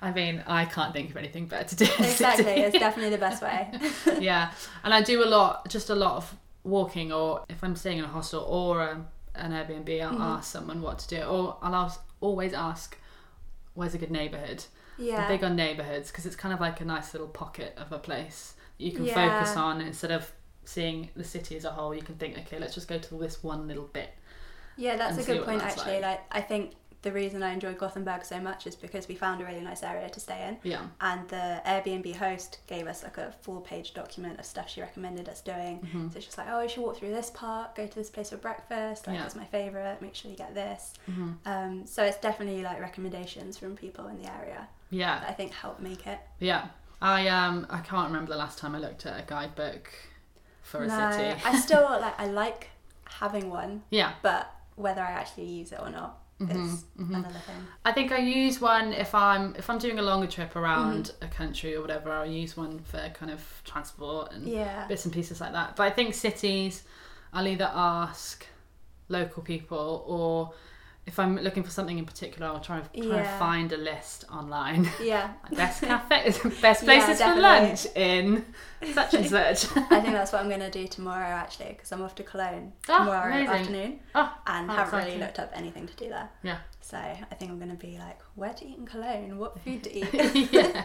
I 0.02 0.12
mean, 0.12 0.44
I 0.48 0.66
can't 0.66 0.94
think 0.94 1.12
of 1.12 1.18
anything 1.18 1.46
better 1.48 1.76
to 1.76 1.86
do. 1.86 1.86
exactly, 2.00 2.46
it's 2.52 2.78
definitely 2.78 3.12
the 3.12 3.18
best 3.18 3.42
way. 3.42 3.72
yeah, 4.20 4.52
and 4.84 4.94
I 4.94 5.02
do 5.02 5.24
a 5.24 5.28
lot, 5.28 5.68
just 5.70 5.90
a 5.90 5.96
lot 5.96 6.18
of 6.18 6.36
walking, 6.64 7.12
or 7.12 7.44
if 7.50 7.64
I'm 7.64 7.76
staying 7.76 8.00
in 8.00 8.04
a 8.06 8.08
hostel 8.10 8.42
or 8.42 8.82
a, 8.82 9.06
an 9.36 9.52
Airbnb, 9.52 10.02
I'll 10.02 10.12
Mm-hmm. 10.14 10.22
ask 10.22 10.52
someone 10.52 10.82
what 10.82 11.00
to 11.00 11.08
do, 11.08 11.22
or 11.24 11.58
I'll 11.62 11.76
ask, 11.76 12.02
always 12.22 12.54
ask, 12.54 12.98
where's 13.74 13.94
a 13.94 13.98
good 13.98 14.12
neighbourhood? 14.12 14.64
Yeah. 14.98 15.22
I'm 15.24 15.28
big 15.30 15.44
on 15.44 15.56
neighbourhoods 15.56 16.12
because 16.12 16.26
it's 16.26 16.36
kind 16.36 16.54
of 16.54 16.60
like 16.60 16.82
a 16.82 16.86
nice 16.86 17.14
little 17.14 17.28
pocket 17.30 17.74
of 17.78 17.92
a 17.92 18.00
place 18.00 18.56
that 18.78 18.84
you 18.84 18.92
can 18.92 19.06
Yeah. 19.06 19.14
focus 19.14 19.56
on 19.56 19.82
instead 19.82 20.12
of 20.12 20.32
seeing 20.66 21.10
the 21.16 21.24
city 21.24 21.56
as 21.56 21.66
a 21.66 21.72
whole. 21.72 21.96
You 21.96 22.02
can 22.02 22.16
think, 22.16 22.38
okay, 22.38 22.60
let's 22.60 22.74
just 22.76 22.88
go 22.88 22.98
to 23.00 23.16
this 23.16 23.42
one 23.44 23.68
little 23.68 23.86
bit. 23.86 24.10
Yeah, 24.78 24.98
that's 24.98 25.18
a 25.18 25.24
good 25.24 25.46
point 25.46 25.60
that's 25.62 25.78
actually. 25.78 25.96
like. 25.96 26.04
Like. 26.04 26.22
I 26.32 26.42
think 26.42 26.74
the 27.02 27.12
reason 27.14 27.42
I 27.44 27.54
enjoyed 27.54 27.78
Gothenburg 27.78 28.26
so 28.26 28.40
much 28.42 28.68
is 28.68 28.76
because 28.76 29.08
we 29.08 29.16
found 29.16 29.42
a 29.42 29.46
really 29.46 29.62
nice 29.62 29.84
area 29.84 30.10
to 30.10 30.20
stay 30.20 30.48
in. 30.48 30.58
Yeah. 30.70 30.82
And 31.00 31.28
the 31.30 31.62
Airbnb 31.66 32.16
host 32.18 32.60
gave 32.68 32.88
us 32.88 33.04
like 33.04 33.18
a 33.18 33.34
full 33.42 33.62
page 33.62 33.94
document 33.94 34.38
of 34.38 34.46
stuff 34.46 34.70
she 34.70 34.82
recommended 34.82 35.30
us 35.30 35.40
doing. 35.42 35.80
So 36.12 36.18
it's 36.18 36.26
just 36.26 36.38
like, 36.38 36.48
oh, 36.50 36.62
you 36.62 36.68
should 36.70 36.82
walk 36.84 36.98
through 36.98 37.12
this 37.12 37.30
park, 37.34 37.76
go 37.76 37.88
to 37.88 37.96
this 37.96 38.10
place 38.10 38.32
for 38.32 38.38
breakfast, 38.38 39.08
like 39.08 39.16
Yeah. 39.16 39.26
it's 39.26 39.36
my 39.36 39.46
favourite, 39.46 40.02
make 40.02 40.14
sure 40.14 40.30
you 40.30 40.36
get 40.36 40.54
this. 40.54 40.94
Mhm. 41.10 41.36
Um, 41.46 41.86
so 41.86 42.04
it's 42.04 42.18
definitely 42.18 42.64
like 42.64 42.82
recommendations 42.82 43.58
from 43.58 43.78
people 43.78 44.08
in 44.08 44.22
the 44.22 44.30
area 44.30 44.68
Yeah. 44.90 45.20
that 45.22 45.30
I 45.30 45.34
think 45.34 45.54
help 45.54 45.80
make 45.80 46.06
it. 46.06 46.20
Yeah. 46.40 46.68
I 47.02 47.30
um 47.30 47.66
I 47.70 47.80
can't 47.80 48.08
remember 48.08 48.32
the 48.34 48.38
last 48.38 48.58
time 48.60 48.76
I 48.76 48.80
looked 48.80 49.06
at 49.06 49.18
a 49.18 49.24
guidebook 49.26 49.90
for 50.64 50.84
a 50.84 50.88
no, 50.88 51.12
city. 51.12 51.42
I 51.46 51.56
still 51.58 51.84
like 52.02 52.20
I 52.20 52.26
like 52.28 52.72
having 53.06 53.50
one, 53.50 53.84
Yeah. 53.90 54.14
but 54.22 54.54
whether 54.76 55.02
I 55.02 55.12
actually 55.12 55.46
use 55.46 55.72
it 55.72 55.80
or 55.80 55.90
not 55.90 56.18
Mm-hmm, 56.40 56.66
is 56.74 56.86
another 56.98 57.28
thing. 57.30 57.56
I 57.84 57.92
think 57.92 58.12
I 58.14 58.20
use 58.20 58.62
one 58.62 58.94
if 58.94 59.14
I'm 59.14 59.56
if 59.56 59.70
I'm 59.70 59.78
doing 59.78 60.00
a 60.00 60.02
longer 60.02 60.28
trip 60.28 60.56
around 60.56 61.12
a 61.22 61.28
country 61.28 61.76
or 61.76 61.82
whatever. 61.82 62.12
I'll 62.12 62.26
use 62.26 62.56
one 62.56 62.80
for 62.80 63.10
kind 63.14 63.32
of 63.32 63.42
transport 63.66 64.32
and 64.32 64.48
Yeah. 64.48 64.88
bits 64.88 65.04
and 65.06 65.14
pieces 65.14 65.42
like 65.42 65.52
that. 65.52 65.76
But 65.76 65.84
I 65.84 65.90
think 65.90 66.14
cities, 66.14 66.84
I'll 67.34 67.48
either 67.48 67.70
ask 67.74 68.46
local 69.10 69.44
people 69.44 70.04
or 70.08 70.54
if 71.10 71.18
I'm 71.18 71.36
looking 71.38 71.64
for 71.64 71.72
something 71.72 71.98
in 71.98 72.06
particular, 72.06 72.46
I'll 72.48 72.60
try, 72.60 72.80
try 72.82 73.04
Yeah. 73.04 73.24
to 73.24 73.40
find 73.40 73.74
a 73.74 73.78
list 73.78 74.26
online. 74.32 74.88
Yeah. 75.02 75.34
Best 75.52 75.82
cafe, 75.82 76.32
best 76.62 76.84
Yeah, 76.84 77.06
places 77.06 77.20
for 77.22 77.36
lunch 77.36 77.88
in 77.96 78.46
such 78.94 79.16
and 79.16 79.26
such. 79.38 79.76
I 79.92 80.00
think 80.02 80.14
that's 80.14 80.32
what 80.32 80.42
I'm 80.42 80.50
going 80.50 80.60
to 80.62 80.70
do 80.70 80.88
tomorrow 80.88 81.26
actually 81.44 81.70
because 81.70 81.92
I'm 81.92 82.04
off 82.04 82.14
to 82.16 82.24
Cologne 82.24 82.74
Oh, 82.88 83.00
tomorrow 83.00 83.34
amazing. 83.34 83.56
afternoon 83.56 84.00
oh, 84.14 84.38
and 84.46 84.70
haven't 84.70 85.04
really 85.06 85.18
looked 85.18 85.40
up 85.40 85.52
anything 85.56 85.88
to 85.88 85.96
do 85.96 86.10
there. 86.10 86.30
Yeah. 86.44 86.60
So 86.82 86.98
I 86.98 87.36
think 87.38 87.50
I'm 87.52 87.58
going 87.58 87.72
to 87.72 87.76
be 87.88 87.98
like, 87.98 88.20
where 88.36 88.54
to 88.54 88.66
eat 88.68 88.78
in 88.78 88.86
Cologne? 88.86 89.38
What 89.40 89.60
food 89.62 89.84
to 89.86 89.92
eat? 89.98 90.52
yeah, 90.54 90.84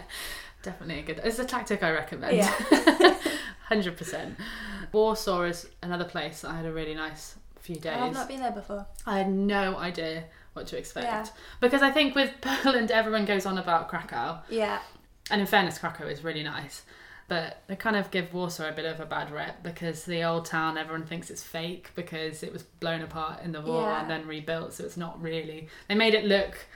definitely 0.62 1.00
a 1.00 1.02
good. 1.02 1.20
It's 1.22 1.38
a 1.38 1.44
tactic 1.44 1.82
I 1.82 1.90
recommend. 1.90 2.36
Yeah. 2.38 3.16
hundred 3.68 3.96
percent. 3.98 4.36
Warsaw 4.92 5.42
is 5.42 5.68
another 5.82 6.04
place 6.04 6.40
that 6.42 6.50
I 6.50 6.56
had 6.56 6.66
a 6.66 6.72
really 6.72 6.94
nice 6.94 7.36
few 7.64 7.76
days. 7.76 7.96
I've 7.96 8.12
not 8.12 8.28
been 8.28 8.40
there 8.40 8.52
before. 8.52 8.86
I 9.06 9.18
had 9.18 9.30
no 9.32 9.76
idea 9.78 10.24
what 10.52 10.66
to 10.68 10.78
expect 10.78 11.06
Yeah. 11.06 11.24
because 11.60 11.82
I 11.82 11.90
think 11.90 12.14
with 12.14 12.30
Poland 12.40 12.90
everyone 12.90 13.24
goes 13.24 13.46
on 13.46 13.58
about 13.58 13.88
Krakow, 13.88 14.40
Yeah. 14.48 14.78
and 15.30 15.40
in 15.40 15.46
fairness, 15.46 15.78
Krakow 15.78 16.06
is 16.06 16.22
really 16.22 16.42
nice. 16.42 16.82
But 17.26 17.62
they 17.68 17.76
kind 17.76 17.96
of 17.96 18.10
give 18.10 18.34
Warsaw 18.34 18.68
a 18.68 18.72
bit 18.72 18.84
of 18.84 19.00
a 19.00 19.06
bad 19.06 19.30
rep 19.32 19.62
because 19.62 20.04
the 20.04 20.22
old 20.24 20.44
town, 20.44 20.76
everyone 20.76 21.06
thinks 21.06 21.30
it's 21.30 21.42
fake 21.42 21.90
because 21.94 22.42
it 22.42 22.52
was 22.52 22.62
blown 22.64 23.00
apart 23.00 23.42
in 23.42 23.52
the 23.52 23.62
war 23.62 23.80
Yeah. 23.82 24.02
and 24.02 24.10
then 24.10 24.26
rebuilt, 24.26 24.74
so 24.74 24.84
it's 24.84 24.98
not 24.98 25.20
really. 25.22 25.68
They 25.88 25.94
made 25.94 26.12
it 26.12 26.26
look 26.26 26.66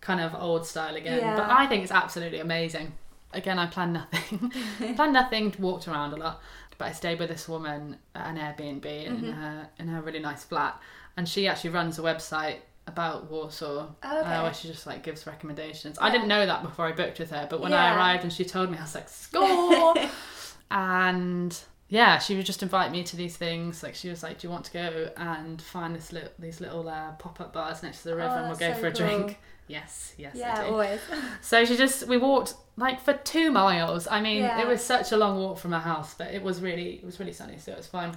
kind 0.00 0.20
of 0.20 0.36
old 0.36 0.64
style 0.66 0.94
again, 0.94 1.18
Yeah. 1.18 1.34
but 1.36 1.50
I 1.50 1.66
think 1.66 1.82
it's 1.82 1.90
absolutely 1.90 2.38
amazing. 2.38 2.92
Again, 3.32 3.58
I 3.58 3.66
planned 3.66 3.92
nothing, 3.94 4.52
planned 4.94 5.12
nothing, 5.12 5.52
walked 5.58 5.88
around 5.88 6.12
a 6.12 6.16
lot, 6.16 6.40
but 6.78 6.86
I 6.88 6.92
stayed 6.92 7.18
with 7.18 7.28
this 7.28 7.48
woman 7.48 7.98
at 8.14 8.26
an 8.26 8.36
Airbnb 8.38 8.86
in 8.86 9.14
Mm-hmm. 9.16 9.30
her 9.32 9.68
in 9.78 9.88
her 9.88 10.00
really 10.00 10.20
nice 10.20 10.44
flat, 10.44 10.80
and 11.16 11.28
she 11.28 11.46
actually 11.48 11.70
runs 11.70 11.98
a 11.98 12.02
website 12.02 12.58
about 12.86 13.30
Warsaw 13.30 13.86
Oh, 14.02 14.20
okay. 14.20 14.34
uh, 14.36 14.42
where 14.44 14.54
she 14.54 14.68
just 14.68 14.86
like 14.86 15.02
gives 15.02 15.26
recommendations. 15.26 15.98
I 16.00 16.10
didn't 16.10 16.28
know 16.28 16.46
that 16.46 16.62
before 16.62 16.86
I 16.86 16.92
booked 16.92 17.18
with 17.18 17.30
her, 17.30 17.46
but 17.50 17.60
when 17.60 17.72
Yeah. 17.72 17.84
I 17.84 17.96
arrived 17.96 18.22
and 18.22 18.32
she 18.32 18.44
told 18.46 18.70
me, 18.70 18.78
I 18.78 18.82
was 18.82 18.94
like, 18.94 19.08
score! 19.10 19.94
and 20.70 21.58
yeah, 21.88 22.18
she 22.18 22.36
would 22.36 22.46
just 22.46 22.62
invite 22.62 22.90
me 22.92 23.02
to 23.04 23.16
these 23.16 23.36
things. 23.36 23.82
Like 23.82 23.94
she 23.94 24.08
was 24.08 24.22
like, 24.22 24.38
"Do 24.38 24.46
you 24.46 24.50
want 24.52 24.64
to 24.66 24.72
go 24.72 25.10
and 25.16 25.60
find 25.60 25.94
this 25.94 26.12
little 26.12 26.30
these 26.38 26.60
little 26.60 26.88
uh, 26.88 27.12
pop 27.12 27.40
up 27.40 27.52
bars 27.52 27.82
next 27.82 28.02
to 28.02 28.08
the 28.10 28.16
river, 28.16 28.34
Oh, 28.34 28.38
and 28.40 28.48
we'll 28.48 28.58
go 28.58 28.72
so 28.72 28.80
for 28.80 28.86
a 28.88 28.92
cool. 28.92 28.98
drink?" 29.06 29.38
Yes, 29.68 30.14
yes, 30.16 30.34
yeah, 30.34 30.62
always. 30.64 31.00
So 31.42 31.64
she 31.64 31.76
just 31.76 32.06
we 32.08 32.16
walked 32.16 32.54
like 32.76 33.00
for 33.00 33.12
two 33.12 33.50
miles. 33.50 34.06
I 34.08 34.20
mean, 34.20 34.38
Yeah. 34.42 34.60
it 34.62 34.66
was 34.66 34.82
such 34.82 35.12
a 35.12 35.16
long 35.16 35.38
walk 35.38 35.58
from 35.58 35.72
her 35.72 35.78
house, 35.78 36.14
but 36.14 36.32
it 36.32 36.42
was 36.42 36.60
really 36.60 36.94
it 36.96 37.04
was 37.04 37.20
really 37.20 37.32
sunny, 37.32 37.58
so 37.58 37.72
it 37.72 37.76
was 37.78 37.86
fine. 37.86 38.12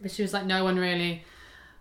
But 0.00 0.10
she 0.10 0.22
was 0.22 0.32
like, 0.32 0.44
no 0.46 0.64
one 0.64 0.76
really 0.78 1.22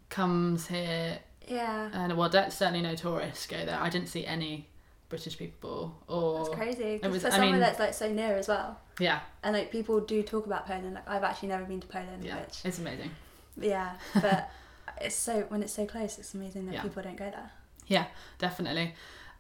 comes 0.10 0.68
here, 0.68 1.20
yeah. 1.48 1.90
and 1.94 2.16
well, 2.18 2.30
that's 2.30 2.56
certainly 2.56 2.82
no 2.82 2.96
tourists 2.96 3.48
go 3.48 3.66
there. 3.66 3.80
I 3.80 3.90
didn't 3.90 4.10
see 4.10 4.26
any 4.26 4.68
British 5.10 5.38
people 5.38 5.96
or 6.08 6.44
That's 6.46 6.56
crazy. 6.56 7.00
'cause 7.00 7.12
was- 7.12 7.22
for 7.24 7.28
I 7.30 7.32
somewhere 7.32 7.52
mean- 7.52 7.60
that's 7.60 7.80
like 7.80 7.94
so 7.94 8.12
near 8.12 8.36
as 8.38 8.48
well. 8.48 8.80
yeah, 9.00 9.22
And 9.44 9.56
like 9.56 9.72
people 9.72 10.00
do 10.00 10.22
talk 10.24 10.46
about 10.46 10.68
Poland. 10.68 10.94
Like 10.94 11.10
I've 11.10 11.24
actually 11.24 11.50
never 11.50 11.64
been 11.66 11.82
to 11.82 11.88
Poland, 11.88 12.24
yeah, 12.24 12.40
which 12.42 12.60
it's 12.64 12.78
amazing. 12.80 13.12
yeah, 13.58 13.94
but 14.22 14.50
it's 15.02 15.16
so 15.16 15.42
when 15.50 15.64
it's 15.64 15.74
so 15.74 15.86
close, 15.86 16.20
it's 16.20 16.34
amazing 16.34 16.66
that 16.68 16.76
Yeah. 16.76 16.82
people 16.84 17.02
don't 17.04 17.18
go 17.18 17.30
there. 17.32 17.52
Yeah, 17.92 18.06
definitely. 18.40 18.96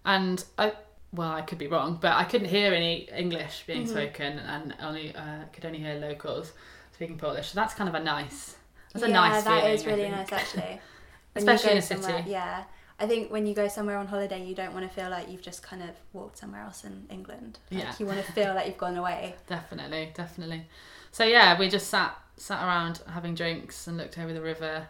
And 0.05 0.43
I, 0.57 0.73
well, 1.13 1.31
I 1.31 1.41
could 1.41 1.57
be 1.57 1.67
wrong, 1.67 1.97
but 2.01 2.13
I 2.13 2.23
couldn't 2.25 2.49
hear 2.49 2.73
any 2.73 3.09
English 3.15 3.63
being 3.67 3.83
Mm-hmm. 3.83 3.91
spoken, 3.91 4.39
and 4.39 4.75
only 4.81 5.15
uh, 5.15 5.43
could 5.53 5.65
only 5.65 5.79
hear 5.79 5.95
locals 5.95 6.51
speaking 6.93 7.17
Polish. 7.17 7.47
So 7.51 7.55
that's 7.55 7.73
kind 7.73 7.87
of 7.89 7.95
a 7.95 8.03
nice. 8.03 8.55
That's 8.93 9.05
a 9.05 9.09
yeah, 9.09 9.13
nice 9.15 9.43
that 9.43 9.59
feeling. 9.61 9.73
is 9.75 9.85
really 9.85 10.09
nice 10.09 10.31
actually. 10.31 10.79
Especially 11.35 11.71
in 11.71 11.77
a 11.77 11.81
somewhere- 11.81 12.17
city. 12.17 12.29
Yeah, 12.31 12.63
I 12.99 13.07
think 13.07 13.31
when 13.31 13.45
you 13.47 13.53
go 13.55 13.67
somewhere 13.67 13.97
on 13.97 14.07
holiday, 14.07 14.43
you 14.45 14.53
don't 14.53 14.73
want 14.73 14.87
to 14.87 14.93
feel 14.93 15.09
like 15.09 15.29
you've 15.29 15.41
just 15.41 15.63
kind 15.63 15.81
of 15.81 15.91
walked 16.13 16.37
somewhere 16.37 16.61
else 16.61 16.83
in 16.83 17.05
England. 17.09 17.59
Like, 17.71 17.83
Yeah. 17.83 17.93
You 17.99 18.05
want 18.05 18.23
to 18.25 18.31
feel 18.33 18.53
like 18.53 18.67
you've 18.67 18.77
gone 18.77 18.97
away. 18.97 19.35
Definitely, 19.47 20.11
definitely. 20.13 20.67
So 21.11 21.23
yeah, 21.23 21.57
we 21.59 21.69
just 21.69 21.87
sat 21.87 22.15
sat 22.37 22.63
around 22.65 23.01
having 23.07 23.33
drinks 23.35 23.87
and 23.87 23.97
looked 23.97 24.17
over 24.17 24.33
the 24.33 24.41
river. 24.41 24.87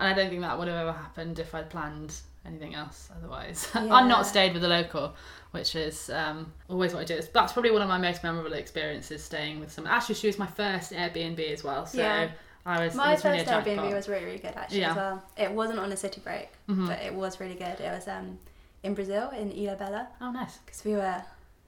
And 0.00 0.08
I 0.08 0.12
don't 0.14 0.28
think 0.30 0.42
that 0.42 0.58
would 0.58 0.68
have 0.68 0.76
ever 0.76 0.92
happened 0.92 1.38
if 1.38 1.54
I'd 1.54 1.70
planned 1.70 2.14
anything 2.48 2.74
else 2.74 3.08
otherwise. 3.16 3.68
Yeah. 3.74 3.94
I'd 3.94 4.08
not 4.08 4.26
stayed 4.26 4.52
with 4.54 4.64
a 4.64 4.68
local, 4.68 5.14
which 5.52 5.74
is 5.76 6.10
um, 6.10 6.52
always 6.68 6.92
what 6.94 7.00
I 7.00 7.04
do. 7.04 7.20
That's 7.32 7.52
probably 7.52 7.70
one 7.70 7.82
of 7.82 7.88
my 7.88 7.98
most 7.98 8.22
memorable 8.22 8.54
experiences 8.54 9.22
staying 9.22 9.60
with 9.60 9.70
someone. 9.72 9.92
Actually, 9.92 10.16
she 10.16 10.26
was 10.26 10.38
my 10.38 10.46
first 10.46 10.92
Airbnb 10.92 11.40
as 11.52 11.62
well. 11.62 11.86
So 11.86 11.98
Yeah. 11.98 12.30
I 12.66 12.84
was. 12.84 12.94
My 12.94 13.12
was 13.14 13.24
really 13.24 13.38
first 13.44 13.50
Airbnb 13.50 13.94
was 13.94 14.08
really, 14.08 14.24
really 14.24 14.38
good 14.38 14.54
actually 14.56 14.80
Yeah. 14.80 14.90
as 14.90 14.96
well. 14.96 15.22
It 15.36 15.50
wasn't 15.52 15.78
on 15.78 15.90
a 15.92 15.96
city 15.96 16.20
break, 16.20 16.48
Mhm. 16.68 16.86
but 16.88 16.98
it 17.00 17.14
was 17.14 17.40
really 17.40 17.54
good. 17.54 17.80
It 17.80 17.90
was 17.92 18.06
um, 18.08 18.38
in 18.82 18.94
Brazil, 18.94 19.30
in 19.30 19.50
Ilha 19.52 19.76
Bela, 19.76 20.08
Oh, 20.20 20.30
nice. 20.32 20.58
because 20.58 20.84
we 20.84 20.92
were. 20.94 21.22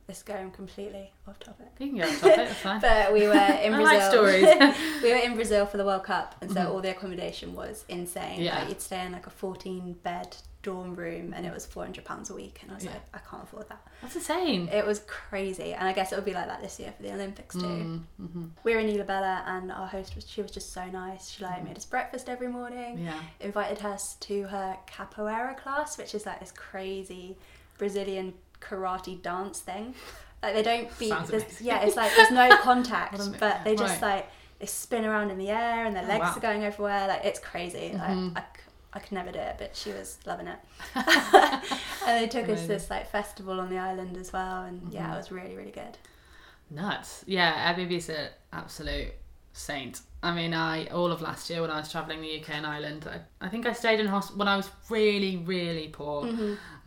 This 0.07 0.25
going 0.25 0.51
completely 0.51 1.13
off 1.29 1.39
topic. 1.39 1.69
You 1.79 1.91
can 1.91 1.99
go 1.99 2.03
off 2.09 2.21
topic. 2.21 2.39
It's 2.51 2.59
fine. 2.63 2.81
But 2.89 3.13
we 3.13 3.29
were 3.29 3.33
in 3.35 3.73
I 3.75 3.77
Brazil. 3.77 3.85
like 3.85 4.03
stories. 4.03 5.03
we 5.05 5.11
were 5.13 5.19
in 5.21 5.37
Brazil 5.37 5.67
for 5.67 5.77
the 5.77 5.85
World 5.85 6.03
Cup, 6.03 6.35
and 6.41 6.51
so 6.51 6.59
Mhm. 6.63 6.71
all 6.71 6.81
the 6.81 6.91
accommodation 6.91 7.55
was 7.55 7.85
insane. 7.89 8.41
Yeah. 8.41 8.59
Like 8.59 8.71
you'd 8.71 8.81
stay 8.81 9.07
in 9.07 9.13
like 9.13 9.29
a 9.29 9.31
14 9.31 9.93
bed 10.03 10.37
dorm 10.63 10.95
room, 10.95 11.33
and 11.35 11.47
it 11.47 11.53
was 11.55 11.65
400 11.65 12.05
pounds 12.05 12.29
a 12.31 12.35
week, 12.35 12.59
and 12.63 12.71
I 12.71 12.75
was 12.75 12.85
Yeah. 12.85 12.91
like, 12.93 13.03
I 13.15 13.19
can't 13.19 13.43
afford 13.43 13.69
that. 13.71 13.81
That's 14.03 14.15
insane. 14.17 14.69
It 14.69 14.85
was 14.87 15.01
crazy, 15.07 15.73
and 15.73 15.89
I 15.89 15.93
guess 15.93 16.13
it 16.13 16.17
would 16.17 16.25
be 16.25 16.35
like 16.35 16.47
that 16.49 16.61
this 16.61 16.79
year 16.79 16.93
for 16.97 17.03
the 17.03 17.13
Olympics 17.13 17.55
too. 17.55 17.61
Mm, 17.67 18.03
mhm. 18.21 18.51
We 18.65 18.75
were 18.75 18.81
in 18.81 18.89
Ilha 18.89 19.05
Bela, 19.05 19.43
and 19.47 19.73
our 19.73 19.87
host 19.87 20.15
was 20.15 20.29
she 20.29 20.43
was 20.43 20.51
just 20.51 20.73
so 20.73 20.85
nice. 20.87 21.31
She 21.31 21.43
like 21.45 21.65
made 21.65 21.77
us 21.79 21.87
breakfast 21.87 22.29
every 22.29 22.49
morning. 22.49 22.99
Yeah. 22.99 23.19
Invited 23.41 23.85
us 23.85 24.17
to 24.17 24.43
her 24.49 24.77
capoeira 24.87 25.57
class, 25.57 25.97
which 25.97 26.15
is 26.15 26.27
like 26.27 26.41
this 26.41 26.53
crazy 26.53 27.37
Brazilian 27.79 28.35
karate 28.61 29.21
dance 29.23 29.61
thing. 29.61 29.95
Like 30.43 30.55
they 30.55 30.63
don't 30.63 30.99
beat. 30.99 31.09
Sounds 31.09 31.29
there's- 31.31 31.45
amazing. 31.45 31.67
Yeah, 31.67 31.83
it's 31.83 31.97
like 31.97 32.15
there's 32.17 32.31
no 32.31 32.55
contact, 32.63 33.13
What 33.19 33.27
a 33.27 33.31
mi- 33.31 33.39
but 33.41 33.65
they 33.65 33.77
just 33.77 34.01
right. 34.03 34.17
like 34.17 34.31
they 34.59 34.67
spin 34.67 35.07
around 35.07 35.31
in 35.31 35.39
the 35.39 35.49
air 35.49 35.87
and 35.87 35.97
their 35.97 36.05
Oh, 36.05 36.09
legs 36.09 36.21
wow. 36.21 36.35
are 36.37 36.41
going 36.41 36.65
everywhere. 36.65 37.09
Like 37.09 37.25
it's 37.25 37.39
crazy. 37.39 37.93
Mhm. 37.95 38.35
Like, 38.35 38.45
I, 38.45 38.61
I 38.93 38.99
could 38.99 39.13
never 39.13 39.31
do 39.31 39.39
it, 39.39 39.57
but 39.59 39.77
she 39.77 39.91
was 39.93 40.19
loving 40.27 40.49
it. 40.49 40.59
and 40.95 42.23
they 42.23 42.27
took 42.29 42.49
us 42.49 42.63
to 42.63 42.69
this 42.69 42.91
like 42.91 43.11
festival 43.11 43.61
on 43.61 43.71
the 43.71 43.79
island 43.79 44.17
as 44.17 44.33
well, 44.33 44.63
and 44.65 44.93
yeah, 44.93 45.09
Mhm. 45.11 45.15
it 45.15 45.17
was 45.17 45.31
really 45.33 45.57
really 45.57 45.71
good. 45.71 45.97
Nuts. 46.71 47.25
Yeah, 47.27 47.73
Airbnb's 47.75 48.09
an 48.09 48.29
absolute 48.53 49.13
saint. 49.53 50.01
I 50.23 50.33
mean, 50.35 50.55
I 50.55 50.87
all 50.87 51.11
of 51.13 51.21
last 51.23 51.51
year 51.51 51.61
when 51.63 51.71
I 51.71 51.79
was 51.81 51.91
traveling 51.91 52.21
the 52.21 52.41
UK 52.41 52.51
and 52.51 52.67
Ireland, 52.67 53.09
I, 53.11 53.45
I 53.45 53.49
think 53.49 53.67
I 53.67 53.73
stayed 53.73 54.01
in 54.01 54.07
hospital 54.07 54.39
when 54.39 54.49
I 54.49 54.57
was 54.57 54.71
really, 54.89 55.37
really 55.39 55.89
poor 55.89 56.27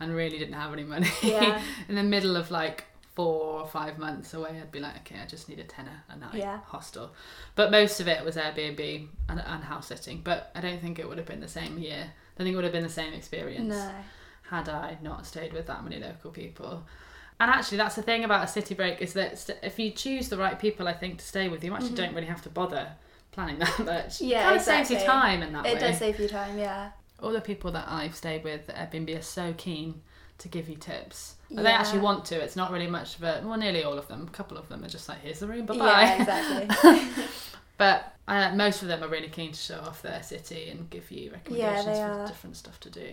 and 0.00 0.14
really 0.14 0.38
didn't 0.38 0.54
have 0.54 0.72
any 0.72 0.84
money. 0.84 1.06
Mm-hmm. 1.06 1.26
Yeah. 1.28 1.62
in 1.88 1.94
the 1.96 2.02
middle 2.02 2.36
of 2.36 2.50
like 2.50 2.84
four 3.14 3.60
or 3.60 3.66
five 3.66 3.96
months 3.98 4.34
away, 4.34 4.58
I'd 4.60 4.72
be 4.72 4.80
like, 4.80 4.96
okay, 4.98 5.20
I 5.22 5.26
just 5.26 5.48
need 5.48 5.58
a 5.60 5.64
tenner 5.64 6.02
a 6.08 6.16
night 6.16 6.34
Yeah. 6.34 6.58
hostel. 6.66 7.12
But 7.54 7.70
most 7.70 8.00
of 8.00 8.08
it 8.08 8.24
was 8.24 8.36
Airbnb 8.36 9.08
and, 9.28 9.40
and 9.40 9.64
house 9.64 9.86
sitting. 9.88 10.20
But 10.24 10.50
I 10.54 10.60
don't 10.60 10.80
think 10.80 10.98
it 10.98 11.08
would 11.08 11.18
have 11.18 11.26
been 11.26 11.40
the 11.40 11.48
same 11.48 11.78
year. 11.78 12.06
I 12.38 12.42
think 12.42 12.52
it 12.52 12.56
would 12.56 12.64
have 12.64 12.72
been 12.72 12.82
the 12.82 12.88
same 12.88 13.12
experience 13.12 13.68
No. 13.68 13.90
had 14.50 14.68
I 14.68 14.98
not 15.02 15.26
stayed 15.26 15.52
with 15.52 15.66
that 15.68 15.84
many 15.84 15.98
local 16.00 16.30
people. 16.32 16.84
And 17.38 17.50
actually, 17.50 17.78
that's 17.78 17.94
the 17.96 18.02
thing 18.02 18.24
about 18.24 18.44
a 18.44 18.48
city 18.48 18.74
break 18.74 19.00
is 19.00 19.12
that 19.14 19.38
st- 19.38 19.58
if 19.62 19.78
you 19.78 19.90
choose 19.90 20.28
the 20.28 20.36
right 20.36 20.58
people, 20.58 20.86
I 20.88 20.92
think 20.92 21.18
to 21.18 21.24
stay 21.24 21.48
with, 21.48 21.62
you 21.64 21.74
actually 21.74 21.94
don't 21.94 22.14
really 22.14 22.26
have 22.28 22.42
to 22.42 22.48
bother 22.50 22.92
planning 23.32 23.58
that 23.60 23.78
much. 23.80 24.14
Mm-hmm. 24.16 24.24
Yeah, 24.26 24.42
kind 24.44 24.56
of 24.56 24.62
saves 24.62 24.90
you 24.90 24.98
time 24.98 25.42
in 25.42 25.52
that 25.52 25.66
It 25.66 25.74
way. 25.74 25.80
does 25.80 25.98
save 25.98 26.18
you 26.18 26.28
time, 26.28 26.58
yeah. 26.58 26.90
All 27.22 27.32
the 27.32 27.40
people 27.40 27.70
that 27.72 27.86
I've 27.88 28.14
stayed 28.16 28.42
with 28.44 28.68
at 28.70 28.90
Airbnb 28.92 29.18
are 29.18 29.22
so 29.22 29.52
keen 29.56 30.02
to 30.38 30.48
give 30.48 30.68
you 30.68 30.76
tips. 30.76 31.34
But 31.48 31.58
Yeah. 31.58 31.62
They 31.62 31.70
actually 31.70 32.00
want 32.00 32.24
to. 32.26 32.36
It's 32.40 32.56
not 32.56 32.70
really 32.72 32.86
much 32.88 33.16
of 33.16 33.22
a 33.22 33.42
well, 33.44 33.58
nearly 33.58 33.84
all 33.84 33.98
of 33.98 34.08
them. 34.08 34.26
A 34.28 34.30
couple 34.30 34.58
of 34.58 34.68
them 34.68 34.84
are 34.84 34.88
just 34.88 35.08
like, 35.08 35.20
here's 35.20 35.38
the 35.40 35.46
room, 35.46 35.66
bye 35.66 35.78
bye. 35.78 36.02
Yeah, 36.02 36.14
exactly. 36.20 37.14
But 37.76 38.14
uh, 38.28 38.54
most 38.54 38.82
of 38.82 38.88
them 38.88 39.02
are 39.02 39.08
really 39.08 39.28
keen 39.28 39.50
to 39.52 39.58
show 39.58 39.78
off 39.80 40.00
their 40.00 40.22
city 40.22 40.68
and 40.70 40.88
give 40.90 41.10
you 41.10 41.32
recommendations 41.32 41.98
they 41.98 42.02
for 42.04 42.26
different 42.28 42.56
stuff 42.56 42.78
to 42.80 42.90
do. 42.90 43.08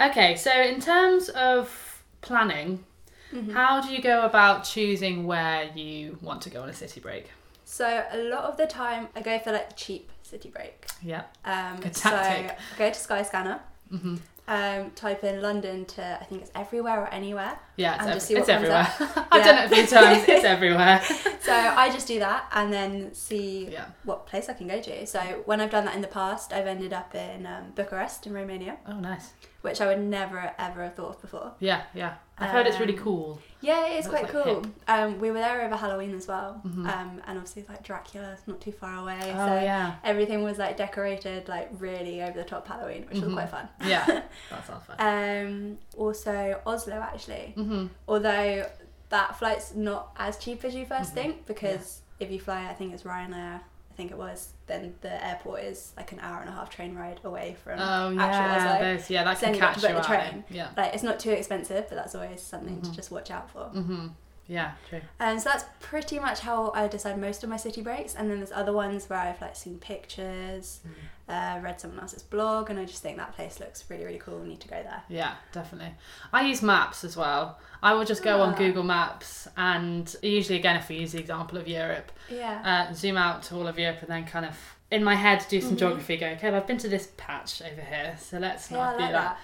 Okay, 0.00 0.34
so 0.36 0.50
in 0.62 0.80
terms 0.80 1.28
of 1.30 2.02
planning, 2.20 2.84
Mm-hmm. 3.30 3.50
how 3.50 3.82
do 3.82 3.92
you 3.92 4.00
go 4.00 4.22
about 4.24 4.64
choosing 4.64 5.26
where 5.26 5.70
you 5.74 6.16
want 6.22 6.40
to 6.42 6.50
go 6.50 6.62
on 6.62 6.70
a 6.70 6.72
city 6.72 6.98
break? 6.98 7.30
So 7.66 8.02
a 8.10 8.16
lot 8.30 8.44
of 8.44 8.56
the 8.56 8.66
time, 8.66 9.08
I 9.14 9.20
go 9.20 9.38
for 9.38 9.52
like 9.52 9.76
cheap 9.76 10.10
city 10.22 10.48
break. 10.48 10.86
Yeah. 11.02 11.24
Um, 11.44 11.78
Good 11.78 11.94
so 11.94 12.08
tactic. 12.08 12.56
I 12.74 12.78
go 12.78 12.88
to 12.88 12.98
Skyscanner, 12.98 13.60
hmm 13.90 14.16
um, 14.48 14.90
type 14.92 15.22
in 15.24 15.40
London 15.42 15.84
to 15.84 16.18
I 16.20 16.24
think 16.24 16.42
it's 16.42 16.50
everywhere 16.54 17.02
or 17.02 17.06
anywhere. 17.08 17.58
Yeah, 17.76 17.92
it's, 17.94 18.00
And 18.00 18.08
ev- 18.10 18.16
just 18.16 18.26
see 18.26 18.34
it's 18.34 18.46
comes 18.48 18.56
everywhere. 18.68 18.88
I've 19.30 19.40
Yeah. 19.40 19.52
done 19.52 19.58
it 19.64 19.72
a 19.72 19.74
few 19.76 19.86
times. 19.86 20.24
It's 20.28 20.44
everywhere. 20.56 21.00
So 21.40 21.52
I 21.54 21.90
just 21.92 22.08
do 22.08 22.18
that 22.18 22.46
and 22.52 22.72
then 22.72 23.12
see 23.14 23.68
Yeah. 23.70 23.86
what 24.04 24.26
place 24.26 24.48
I 24.48 24.54
can 24.54 24.66
go 24.66 24.80
to. 24.80 25.06
So 25.06 25.20
when 25.44 25.60
I've 25.60 25.70
done 25.70 25.84
that 25.84 25.94
in 25.94 26.00
the 26.00 26.08
past, 26.08 26.52
I've 26.52 26.66
ended 26.66 26.92
up 26.92 27.14
in 27.14 27.46
um, 27.46 27.72
Bucharest 27.74 28.26
in 28.26 28.32
Romania, 28.32 28.78
Oh, 28.86 28.98
nice. 28.98 29.32
Which 29.62 29.80
I 29.80 29.86
would 29.86 30.00
never 30.00 30.52
ever 30.58 30.84
have 30.84 30.94
thought 30.94 31.16
of 31.16 31.20
before. 31.20 31.52
Yeah, 31.58 31.82
yeah. 31.94 32.14
I've 32.38 32.50
heard 32.50 32.66
it's 32.68 32.78
really 32.78 32.96
Um, 32.96 33.02
cool. 33.02 33.40
Yeah, 33.60 33.86
it 33.86 33.98
is 33.98 34.06
Looks 34.06 34.20
quite 34.20 34.32
like 34.34 34.44
cool. 34.44 34.62
Um, 34.86 35.18
we 35.18 35.32
were 35.32 35.38
there 35.40 35.62
over 35.62 35.74
Halloween 35.74 36.14
as 36.14 36.28
well, 36.28 36.60
Mhm. 36.64 36.86
um, 36.86 37.22
and 37.26 37.38
obviously 37.38 37.62
it's 37.62 37.68
like 37.68 37.82
Dracula, 37.82 38.30
it's 38.32 38.46
not 38.46 38.60
too 38.60 38.70
far 38.70 38.94
away. 39.02 39.18
Oh, 39.24 39.46
so 39.46 39.54
yeah. 39.60 39.96
everything 40.04 40.44
was 40.44 40.58
like 40.58 40.76
decorated 40.76 41.48
like 41.48 41.68
really 41.78 42.22
over 42.22 42.38
the 42.38 42.44
top 42.44 42.68
Halloween, 42.68 43.06
which 43.08 43.18
Mhm. 43.18 43.24
was 43.24 43.32
quite 43.34 43.48
fun. 43.50 43.68
Yeah, 43.84 44.04
that 44.50 44.64
sounds 44.66 44.84
fun. 44.84 44.96
Um, 45.00 45.78
also 45.96 46.60
Oslo 46.64 46.94
actually, 47.00 47.52
hmm 47.56 47.86
although 48.06 48.66
that 49.08 49.36
flight's 49.38 49.74
not 49.74 50.10
as 50.18 50.36
cheap 50.38 50.64
as 50.64 50.74
you 50.74 50.84
1st 50.86 51.10
Mhm. 51.10 51.14
think 51.14 51.46
because 51.46 52.02
if 52.20 52.30
you 52.30 52.38
fly, 52.38 52.68
I 52.70 52.74
think 52.74 52.92
it's 52.94 53.02
Ryanair. 53.02 53.60
Think 53.98 54.12
it 54.12 54.16
was. 54.16 54.50
Then 54.68 54.94
the 55.00 55.26
airport 55.26 55.64
is 55.64 55.92
like 55.96 56.12
an 56.12 56.20
hour 56.20 56.38
and 56.40 56.48
a 56.48 56.52
half 56.52 56.70
train 56.70 56.94
ride 56.94 57.18
away 57.24 57.56
from 57.64 57.80
Oh, 57.80 58.16
actual 58.16 58.16
yeah. 58.20 58.74
Oslo. 58.76 58.94
Those, 58.96 59.10
yeah, 59.10 59.24
that 59.24 59.40
can 59.40 59.58
catch 59.58 59.80
to 59.80 59.88
you 59.88 59.94
out. 59.96 60.02
the 60.02 60.06
train. 60.06 60.44
Yeah. 60.50 60.68
Like 60.76 60.94
it's 60.94 61.02
not 61.02 61.18
too 61.18 61.32
expensive, 61.32 61.86
but 61.88 61.96
that's 61.96 62.14
always 62.14 62.40
something 62.40 62.80
to 62.80 62.90
Mhm. 62.90 62.94
just 62.94 63.10
watch 63.10 63.32
out 63.32 63.50
for. 63.50 63.64
hmm 63.64 64.06
Yeah, 64.48 64.72
true. 64.88 65.02
Um, 65.20 65.38
so 65.38 65.50
that's 65.50 65.66
pretty 65.78 66.18
much 66.18 66.40
how 66.40 66.72
I 66.74 66.88
decide 66.88 67.20
most 67.20 67.44
of 67.44 67.50
my 67.50 67.58
city 67.58 67.82
breaks. 67.82 68.14
And 68.14 68.30
then 68.30 68.38
there's 68.38 68.50
other 68.50 68.72
ones 68.72 69.08
where 69.08 69.18
I've 69.18 69.40
like 69.42 69.54
seen 69.54 69.78
pictures, 69.78 70.80
uh, 71.28 71.60
read 71.62 71.78
someone 71.78 72.00
else's 72.00 72.22
blog, 72.22 72.70
and 72.70 72.78
I 72.78 72.86
just 72.86 73.02
think 73.02 73.18
that 73.18 73.34
place 73.34 73.60
looks 73.60 73.84
really 73.90 74.04
really 74.06 74.18
cool. 74.18 74.38
We 74.38 74.48
need 74.48 74.60
to 74.60 74.68
go 74.68 74.82
there. 74.82 75.02
Yeah, 75.08 75.34
definitely. 75.52 75.92
I 76.32 76.46
use 76.46 76.62
maps 76.62 77.04
as 77.04 77.14
well. 77.16 77.58
I 77.82 77.92
will 77.92 78.06
just 78.06 78.22
go 78.24 78.40
on 78.40 78.54
Ah. 78.54 78.56
Google 78.56 78.82
Maps 78.84 79.46
and 79.56 80.16
usually, 80.22 80.58
again, 80.58 80.76
if 80.76 80.88
we 80.88 80.96
use 80.96 81.12
the 81.12 81.20
example 81.20 81.58
of 81.58 81.68
Europe, 81.68 82.10
Yeah. 82.30 82.86
uh, 82.90 82.94
zoom 82.94 83.16
out 83.18 83.42
to 83.44 83.54
all 83.54 83.66
of 83.68 83.78
Europe 83.78 83.98
and 84.00 84.08
then 84.08 84.24
kind 84.26 84.46
of 84.46 84.56
in 84.90 85.04
my 85.04 85.14
head 85.14 85.44
do 85.50 85.60
some 85.60 85.72
Mhm. 85.74 85.78
geography. 85.80 86.16
Go, 86.16 86.26
okay, 86.28 86.50
well, 86.50 86.58
I've 86.60 86.66
been 86.66 86.78
to 86.78 86.88
this 86.88 87.12
patch 87.18 87.60
over 87.60 87.82
here, 87.82 88.16
so 88.18 88.38
let's 88.38 88.70
yeah, 88.70 88.78
not 88.78 88.96
do 88.96 89.02
like 89.02 89.12
that. 89.12 89.36
that. 89.36 89.38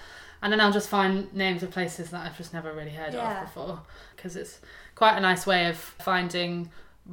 And 0.45 0.53
then 0.53 0.61
I'll 0.61 0.71
just 0.73 0.89
find 0.91 1.33
names 1.35 1.63
of 1.65 1.71
places 1.73 2.11
that 2.11 2.21
I've 2.25 2.37
just 2.37 2.53
never 2.53 2.73
really 2.73 2.91
heard 2.93 3.15
Yeah. 3.15 3.41
of 3.41 3.47
before 3.47 3.81
because 4.15 4.37
it's 4.37 4.61
quite 4.95 5.17
a 5.17 5.21
nice 5.21 5.47
way 5.47 5.69
of 5.71 5.77
finding 5.79 6.71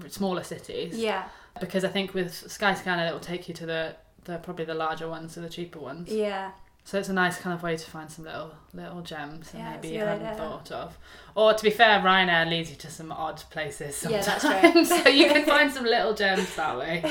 smaller 0.10 0.44
cities. 0.44 0.98
Yeah. 0.98 1.24
Because 1.60 1.84
I 1.84 1.88
think 1.88 2.14
with 2.14 2.32
Skyscanner, 2.32 3.10
it 3.10 3.14
will 3.14 3.20
take 3.20 3.48
you 3.48 3.54
to 3.56 3.66
the, 3.66 3.96
the 4.26 4.38
probably 4.38 4.66
the 4.66 4.74
larger 4.76 5.08
ones 5.10 5.38
or 5.38 5.42
the 5.42 5.50
cheaper 5.50 5.80
ones. 5.80 6.10
Yeah. 6.12 6.52
So 6.84 6.98
it's 6.98 7.10
a 7.10 7.14
nice 7.14 7.38
kind 7.38 7.54
of 7.54 7.64
way 7.64 7.78
to 7.78 7.90
find 7.90 8.10
some 8.12 8.26
little 8.26 8.52
little 8.74 9.02
gems 9.02 9.52
that 9.52 9.58
Yeah, 9.60 9.72
maybe 9.76 9.90
you 9.90 10.00
hadn't 10.00 10.26
idea. 10.26 10.38
thought 10.38 10.72
of. 10.72 10.98
Or 11.36 11.54
to 11.54 11.64
be 11.64 11.70
fair, 11.70 12.00
Ryanair 12.02 12.50
leads 12.50 12.70
you 12.70 12.76
to 12.78 12.90
some 12.92 13.12
odd 13.12 13.42
places 13.50 14.06
Yeah, 14.10 14.20
sometimes. 14.22 14.90
that's 14.90 14.90
true. 15.04 15.04
so 15.04 15.10
you 15.10 15.28
can 15.28 15.46
find 15.46 15.72
some 15.78 15.86
little 15.86 16.14
gems 16.14 16.54
that 16.56 16.78
way. 16.78 17.06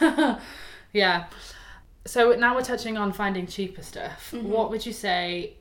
yeah. 0.92 1.26
So 2.08 2.32
now 2.34 2.54
we're 2.54 2.62
touching 2.62 2.96
on 2.96 3.12
finding 3.12 3.46
cheaper 3.46 3.82
stuff. 3.82 4.32
Mhm. 4.32 4.44
What 4.44 4.70
would 4.70 4.84
you 4.86 4.92
say 4.92 5.54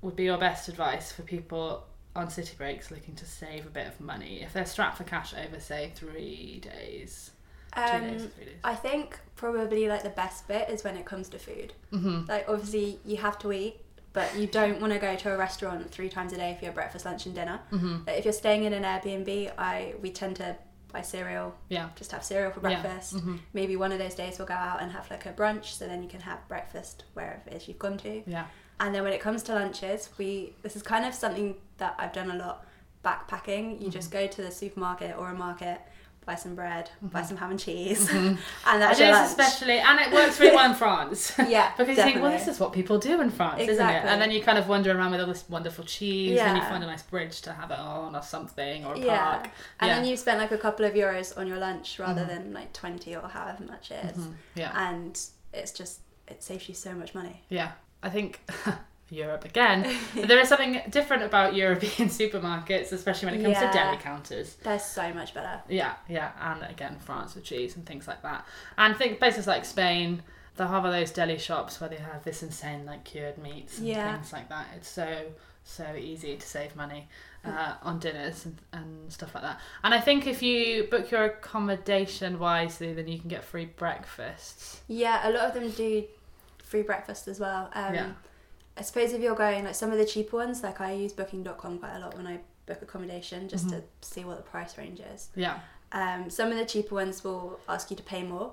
would 0.00 0.14
be 0.14 0.24
your 0.24 0.38
best 0.38 0.68
advice 0.68 1.10
for 1.10 1.22
people 1.22 1.84
on 2.14 2.30
city 2.30 2.54
breaks 2.56 2.90
looking 2.90 3.14
to 3.16 3.24
save 3.26 3.66
a 3.66 3.70
bit 3.70 3.86
of 3.86 4.00
money 4.00 4.42
if 4.42 4.52
they're 4.52 4.64
strapped 4.66 4.96
for 4.96 5.04
cash 5.04 5.34
over 5.34 5.58
say 5.60 5.90
three 5.94 6.60
days, 6.62 7.32
two 7.74 7.80
days, 8.00 8.22
Um, 8.22 8.28
three 8.30 8.44
days? 8.46 8.54
I 8.64 8.74
think 8.74 9.18
probably 9.36 9.88
like 9.88 10.02
the 10.04 10.10
best 10.10 10.46
bit 10.48 10.68
is 10.70 10.84
when 10.84 10.96
it 10.96 11.04
comes 11.04 11.28
to 11.30 11.38
food. 11.38 11.72
hmm 11.90 12.22
Like 12.28 12.48
obviously 12.48 13.00
you 13.04 13.16
have 13.18 13.38
to 13.40 13.52
eat, 13.52 13.76
but 14.12 14.34
you 14.36 14.46
don't 14.46 14.80
want 14.80 14.92
to 14.92 14.98
go 15.00 15.16
to 15.16 15.34
a 15.34 15.36
restaurant 15.36 15.90
three 15.90 16.08
times 16.08 16.32
a 16.32 16.36
day 16.36 16.56
for 16.58 16.64
your 16.64 16.74
breakfast, 16.74 17.04
lunch, 17.04 17.26
and 17.26 17.34
dinner. 17.34 17.60
hmm 17.70 17.98
Like, 18.06 18.18
if 18.18 18.24
you're 18.24 18.32
staying 18.32 18.64
in 18.64 18.72
an 18.72 18.84
Airbnb, 18.84 19.52
I 19.58 19.94
we 20.00 20.10
tend 20.10 20.36
to 20.36 20.56
buy 20.92 21.02
cereal, 21.02 21.54
Yeah. 21.68 21.88
just 21.96 22.12
have 22.12 22.24
cereal 22.24 22.50
for 22.50 22.60
Yeah. 22.68 22.80
breakfast. 22.82 23.20
hmm 23.20 23.36
Maybe 23.52 23.76
one 23.76 23.92
of 23.92 23.98
those 23.98 24.14
days 24.14 24.38
we'll 24.38 24.48
go 24.48 24.54
out 24.54 24.80
and 24.82 24.90
have 24.92 25.10
like 25.10 25.26
a 25.26 25.32
brunch, 25.32 25.66
so 25.66 25.86
then 25.86 26.02
you 26.02 26.08
can 26.08 26.20
have 26.20 26.46
breakfast 26.48 27.04
wherever 27.14 27.42
it 27.46 27.52
is 27.54 27.68
you've 27.68 27.78
gone 27.78 27.98
to. 27.98 28.22
Yeah. 28.26 28.46
And 28.80 28.94
then 28.94 29.02
when 29.02 29.12
it 29.12 29.20
comes 29.20 29.42
to 29.44 29.54
lunches, 29.54 30.08
we 30.18 30.54
this 30.62 30.76
is 30.76 30.82
kind 30.82 31.04
of 31.04 31.12
something 31.14 31.56
that 31.78 31.94
I've 31.98 32.12
done 32.12 32.30
a 32.30 32.36
lot 32.36 32.64
backpacking. 33.04 33.80
You 33.80 33.90
just 33.90 34.10
go 34.10 34.26
to 34.26 34.42
the 34.42 34.50
supermarket 34.50 35.16
or 35.16 35.28
a 35.28 35.34
market, 35.34 35.80
buy 36.28 36.34
some 36.34 36.54
bread, 36.54 36.90
buy 37.00 37.22
some 37.22 37.38
ham 37.38 37.50
and 37.52 37.58
cheese, 37.58 38.06
Mhm. 38.08 38.36
and 38.66 38.82
that's 38.82 39.00
it 39.00 39.04
your 39.04 39.12
lunch. 39.14 39.28
especially, 39.30 39.78
and 39.78 39.98
it 39.98 40.12
works 40.12 40.38
really 40.38 40.54
well 40.54 40.68
in 40.70 40.76
France. 40.76 41.32
Yeah, 41.48 41.72
because 41.78 41.96
you 41.96 42.02
think, 42.02 42.20
well, 42.20 42.30
this 42.30 42.46
is 42.46 42.60
what 42.60 42.74
people 42.74 42.98
do 42.98 43.20
in 43.22 43.30
France, 43.30 43.62
isn't 43.62 43.88
it? 43.88 44.04
And 44.04 44.20
then 44.20 44.30
you 44.30 44.42
kind 44.42 44.58
of 44.58 44.68
wander 44.68 44.90
around 44.96 45.12
with 45.12 45.20
all 45.22 45.26
this 45.26 45.44
wonderful 45.48 45.84
cheese, 45.84 46.38
and 46.38 46.56
you 46.58 46.62
find 46.64 46.84
a 46.84 46.86
nice 46.86 47.02
bridge 47.02 47.40
to 47.46 47.52
have 47.54 47.70
it 47.70 47.78
on, 47.78 48.14
or 48.14 48.22
something, 48.22 48.84
or 48.84 48.92
a 48.94 48.98
Yeah. 48.98 49.24
park. 49.24 49.44
And 49.80 49.88
Yeah. 49.88 49.94
then 49.96 50.04
you've 50.04 50.20
spent 50.20 50.38
like 50.38 50.52
a 50.52 50.58
couple 50.58 50.84
of 50.84 50.92
euros 50.92 51.36
on 51.38 51.46
your 51.46 51.56
lunch 51.58 51.98
rather 51.98 52.24
Mhm. 52.24 52.28
than 52.28 52.52
like 52.52 52.74
20 52.74 53.16
or 53.16 53.26
however 53.26 53.64
much 53.64 53.90
it 53.90 54.04
is. 54.10 54.18
Mhm. 54.18 54.34
Yeah, 54.54 54.72
And 54.88 55.18
it's 55.54 55.72
just, 55.72 56.00
it 56.26 56.42
saves 56.42 56.68
you 56.68 56.74
so 56.74 56.92
much 56.92 57.14
money. 57.14 57.42
yeah. 57.48 57.70
I 58.02 58.10
think 58.10 58.30
Europe 59.10 59.44
again. 59.44 59.86
but 60.14 60.28
there 60.28 60.38
is 60.38 60.48
something 60.52 60.80
different 60.90 61.22
about 61.22 61.54
European 61.54 62.08
supermarkets, 62.20 62.92
especially 62.92 63.26
when 63.30 63.40
it 63.40 63.42
comes 63.42 63.56
Yeah. 63.60 63.70
to 63.70 63.78
deli 63.78 63.96
counters. 63.96 64.54
They're 64.62 64.78
so 64.78 65.12
much 65.14 65.34
better. 65.34 65.60
Yeah, 65.68 65.94
yeah, 66.08 66.32
and 66.40 66.62
again 66.70 66.96
France 67.00 67.34
with 67.34 67.44
cheese 67.44 67.76
and 67.76 67.86
things 67.86 68.06
like 68.06 68.22
that. 68.22 68.44
And 68.76 68.96
think 68.96 69.18
places 69.18 69.46
like 69.46 69.64
Spain, 69.64 70.22
they'll 70.56 70.68
have 70.68 70.84
all 70.84 70.92
those 70.92 71.10
deli 71.10 71.38
shops 71.38 71.80
where 71.80 71.88
they 71.88 71.96
have 71.96 72.24
this 72.24 72.42
insane 72.42 72.84
like 72.86 73.04
cured 73.04 73.38
meats 73.38 73.78
and 73.78 73.86
Yeah. 73.88 74.14
things 74.14 74.32
like 74.32 74.48
that. 74.48 74.66
It's 74.76 74.88
so 74.88 75.26
so 75.64 75.94
easy 75.94 76.34
to 76.34 76.46
save 76.46 76.74
money 76.76 77.06
uh, 77.44 77.74
on 77.82 77.98
dinners 77.98 78.46
and, 78.46 78.56
and 78.72 79.12
stuff 79.12 79.34
like 79.34 79.44
that. 79.44 79.60
And 79.84 79.92
I 79.92 80.00
think 80.00 80.26
if 80.26 80.42
you 80.42 80.84
book 80.90 81.10
your 81.10 81.24
accommodation 81.26 82.38
wisely, 82.38 82.94
then 82.94 83.06
you 83.06 83.18
can 83.18 83.28
get 83.28 83.44
free 83.44 83.66
breakfasts. 83.66 84.80
Yeah, 84.88 85.28
a 85.28 85.30
lot 85.30 85.44
of 85.48 85.54
them 85.54 85.70
do 85.70 86.04
free 86.62 86.80
breakfast 86.82 87.28
as 87.28 87.38
well. 87.38 87.68
Um, 87.74 87.94
Yeah. 87.94 88.10
I 88.78 88.82
suppose 88.82 89.12
if 89.12 89.20
you're 89.20 89.34
going, 89.34 89.64
like 89.64 89.74
some 89.74 89.90
of 89.90 89.98
the 89.98 90.04
cheaper 90.06 90.36
ones, 90.36 90.62
like 90.62 90.80
I 90.80 90.92
use 90.92 91.12
booking.com 91.12 91.78
quite 91.78 91.96
a 91.96 91.98
lot 91.98 92.16
when 92.16 92.26
I 92.26 92.38
book 92.66 92.80
accommodation 92.82 93.48
just 93.48 93.68
to 93.70 93.82
see 94.02 94.24
what 94.24 94.36
the 94.36 94.42
price 94.42 94.76
range 94.78 95.00
is. 95.14 95.30
Yeah, 95.34 95.58
Um, 95.92 96.28
some 96.30 96.52
of 96.52 96.58
the 96.58 96.66
cheaper 96.66 96.94
ones 96.94 97.24
will 97.24 97.58
ask 97.68 97.90
you 97.90 97.96
to 97.96 98.02
pay 98.02 98.22
more, 98.22 98.52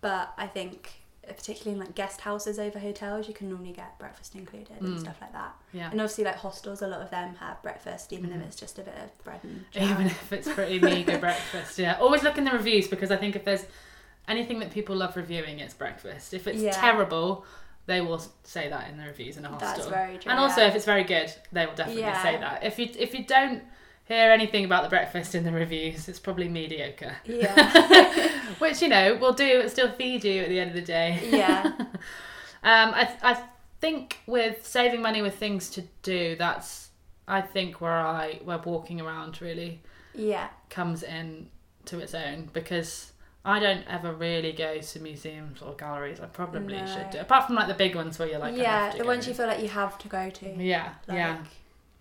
but 0.00 0.32
I 0.36 0.46
think 0.46 0.90
uh, 1.28 1.32
particularly 1.32 1.78
in 1.78 1.84
like 1.84 1.94
guest 1.94 2.20
houses 2.22 2.58
over 2.58 2.78
hotels, 2.80 3.28
you 3.28 3.34
can 3.34 3.48
normally 3.48 3.72
get 3.72 3.96
breakfast 3.98 4.34
included 4.34 4.76
and 4.80 4.96
Mm. 4.96 5.00
stuff 5.00 5.16
like 5.20 5.32
that. 5.32 5.54
yeah. 5.72 5.88
And 5.90 6.00
obviously, 6.00 6.24
like 6.24 6.34
hostels, 6.36 6.82
a 6.82 6.88
lot 6.88 7.00
of 7.00 7.10
them 7.10 7.36
have 7.36 7.62
breakfast, 7.62 8.12
even 8.12 8.30
Mhm. 8.30 8.40
if 8.40 8.46
it's 8.48 8.56
just 8.56 8.78
a 8.78 8.82
bit 8.82 8.94
of 9.02 9.24
bread 9.24 9.38
and 9.44 9.64
jam. 9.70 9.84
Even 9.92 10.06
if 10.08 10.32
it's 10.32 10.48
pretty 10.52 10.80
meager 10.80 11.18
breakfast, 11.26 11.78
yeah. 11.78 11.96
Always 12.00 12.22
look 12.24 12.38
in 12.38 12.44
the 12.44 12.50
reviews 12.50 12.88
because 12.88 13.10
I 13.12 13.16
think 13.16 13.36
if 13.36 13.44
there's 13.44 13.64
anything 14.28 14.58
that 14.60 14.72
people 14.72 14.96
love 14.96 15.16
reviewing, 15.16 15.60
it's 15.60 15.74
breakfast. 15.74 16.34
If 16.34 16.46
it's 16.48 16.60
Yeah. 16.60 16.72
terrible, 16.72 17.44
they 17.86 18.00
will 18.00 18.22
say 18.44 18.68
that 18.68 18.88
in 18.90 18.96
the 18.96 19.04
reviews 19.04 19.36
in 19.36 19.44
a 19.44 19.48
hostel. 19.48 19.68
That's 19.74 19.86
very 19.88 20.18
true. 20.18 20.30
And 20.30 20.38
also, 20.40 20.60
yeah. 20.62 20.68
if 20.68 20.74
it's 20.76 20.84
very 20.84 21.04
good, 21.04 21.32
they 21.52 21.66
will 21.66 21.74
definitely 21.74 22.02
Yeah. 22.02 22.22
say 22.22 22.36
that. 22.38 22.64
If 22.64 22.78
you 22.78 22.88
if 22.98 23.12
you 23.14 23.24
don't 23.24 23.62
hear 24.04 24.30
anything 24.30 24.64
about 24.64 24.82
the 24.82 24.88
breakfast 24.88 25.34
in 25.34 25.44
the 25.44 25.52
reviews, 25.52 26.08
it's 26.08 26.18
probably 26.18 26.48
mediocre. 26.48 27.16
yeah, 27.24 28.28
Which 28.58 28.82
you 28.82 28.88
know 28.88 29.16
will 29.16 29.32
do. 29.32 29.44
It 29.60 29.70
still 29.70 29.90
feed 29.92 30.24
you 30.24 30.42
at 30.42 30.48
the 30.48 30.58
end 30.60 30.70
of 30.70 30.76
the 30.76 30.82
day. 30.82 31.20
yeah, 31.30 31.72
Um, 32.64 32.94
I 32.94 33.08
I 33.22 33.42
think 33.80 34.18
with 34.26 34.64
saving 34.66 35.02
money 35.02 35.22
with 35.22 35.34
things 35.36 35.70
to 35.70 35.82
do, 36.02 36.36
that's 36.36 36.90
I 37.26 37.40
think 37.40 37.80
where 37.80 37.92
I 37.92 38.40
where 38.44 38.58
walking 38.58 39.00
around 39.00 39.40
really 39.42 39.80
yeah, 40.14 40.48
comes 40.70 41.02
in 41.02 41.48
to 41.86 41.98
its 41.98 42.14
own 42.14 42.48
because 42.52 43.11
I 43.44 43.58
don't 43.58 43.84
ever 43.88 44.12
really 44.12 44.52
go 44.52 44.78
to 44.80 45.00
museums 45.00 45.62
or 45.62 45.74
galleries. 45.74 46.20
I 46.20 46.26
probably 46.26 46.76
No. 46.78 46.86
should 46.86 47.10
do, 47.10 47.18
apart 47.18 47.46
from 47.46 47.56
like 47.56 47.66
the 47.66 47.74
big 47.74 47.96
ones 47.96 48.18
where 48.18 48.28
you're 48.28 48.38
like, 48.38 48.56
yeah. 48.56 48.84
have 48.84 48.92
to 48.92 48.98
The 48.98 49.04
go. 49.04 49.08
ones 49.10 49.26
you 49.26 49.34
feel 49.34 49.46
like 49.48 49.60
you 49.60 49.68
have 49.68 49.98
to 49.98 50.08
go 50.08 50.30
to. 50.30 50.54
yeah, 50.62 50.94
Like, 51.08 51.16
yeah. 51.16 51.38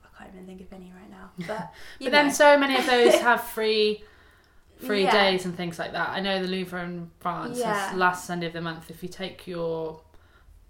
I 0.03 0.17
can't 0.23 0.29
even 0.35 0.45
think 0.45 0.61
of 0.61 0.71
any 0.71 0.93
right 0.95 1.09
now. 1.09 1.31
But, 1.47 1.73
But 1.99 2.11
then 2.11 2.31
so 2.31 2.57
many 2.59 2.75
of 2.77 2.85
those 2.85 3.15
have 3.21 3.41
free 3.43 4.03
free 4.77 5.03
Yeah. 5.03 5.11
days 5.11 5.45
and 5.45 5.55
things 5.55 5.77
like 5.77 5.91
that. 5.93 6.09
I 6.09 6.19
know 6.21 6.41
the 6.41 6.47
Louvre 6.47 6.83
in 6.83 7.11
France 7.19 7.57
Yeah. 7.59 7.91
is 7.91 7.97
last 7.97 8.25
Sunday 8.25 8.47
of 8.47 8.53
the 8.53 8.61
month. 8.61 8.89
If 8.89 9.03
you 9.03 9.09
take 9.09 9.45
your, 9.47 10.01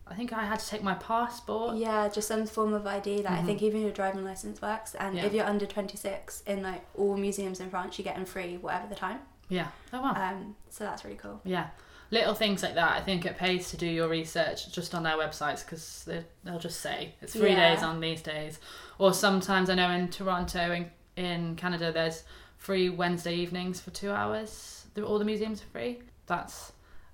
I 0.06 0.16
think 0.16 0.34
I 0.34 0.44
had 0.46 0.60
to 0.60 0.68
take 0.68 0.84
my 0.84 0.96
passport. 0.96 1.78
Yeah, 1.78 2.10
just 2.10 2.28
some 2.28 2.46
form 2.46 2.74
of 2.74 2.86
ID. 2.86 3.24
Like 3.24 3.32
I 3.32 3.38
Mhm. 3.42 3.46
think 3.46 3.62
even 3.62 3.82
your 3.82 3.92
driving 3.92 4.26
license 4.26 4.62
works, 4.62 4.96
and 4.96 5.16
Yeah. 5.16 5.26
if 5.26 5.34
you're 5.34 5.46
under 5.46 5.66
26 5.66 6.42
in 6.46 6.62
like 6.62 6.84
all 6.96 7.16
museums 7.18 7.60
in 7.62 7.70
France, 7.70 7.98
you 7.98 8.04
get 8.04 8.16
them 8.16 8.26
free 8.26 8.58
whatever 8.58 8.88
the 8.88 8.96
time. 8.96 9.20
Yeah. 9.52 9.68
Oh 9.94 10.02
wow. 10.02 10.14
Um, 10.16 10.56
so 10.70 10.86
that's 10.86 11.04
really 11.04 11.18
cool. 11.18 11.42
Yeah. 11.44 11.68
Little 12.10 12.34
things 12.34 12.64
like 12.64 12.76
that. 12.76 12.92
I 12.98 13.02
think 13.02 13.26
it 13.26 13.38
pays 13.38 13.70
to 13.72 13.78
do 13.78 13.86
your 13.86 14.08
research 14.10 14.72
just 14.72 14.96
on 14.96 15.04
their 15.04 15.18
websites 15.18 15.64
because 15.66 16.04
they, 16.06 16.24
they'll 16.44 16.60
just 16.60 16.80
say 16.82 17.14
it's 17.22 17.34
three 17.34 17.52
Yeah. 17.52 17.74
days 17.76 17.84
on 17.84 18.00
these 18.00 18.22
days. 18.22 18.60
Or 18.98 19.14
sometimes 19.14 19.70
I 19.70 19.76
know 19.76 19.90
in 19.92 20.08
Toronto, 20.10 20.72
in, 20.72 20.92
in 21.24 21.56
Canada, 21.56 21.92
there's 21.92 22.24
free 22.58 22.90
Wednesday 22.90 23.36
evenings 23.36 23.80
for 23.82 23.92
two 23.92 24.12
hours. 24.12 24.86
All 25.06 25.20
the 25.20 25.26
museums 25.26 25.62
are 25.62 25.66
free. 25.68 26.00
That's 26.28 26.72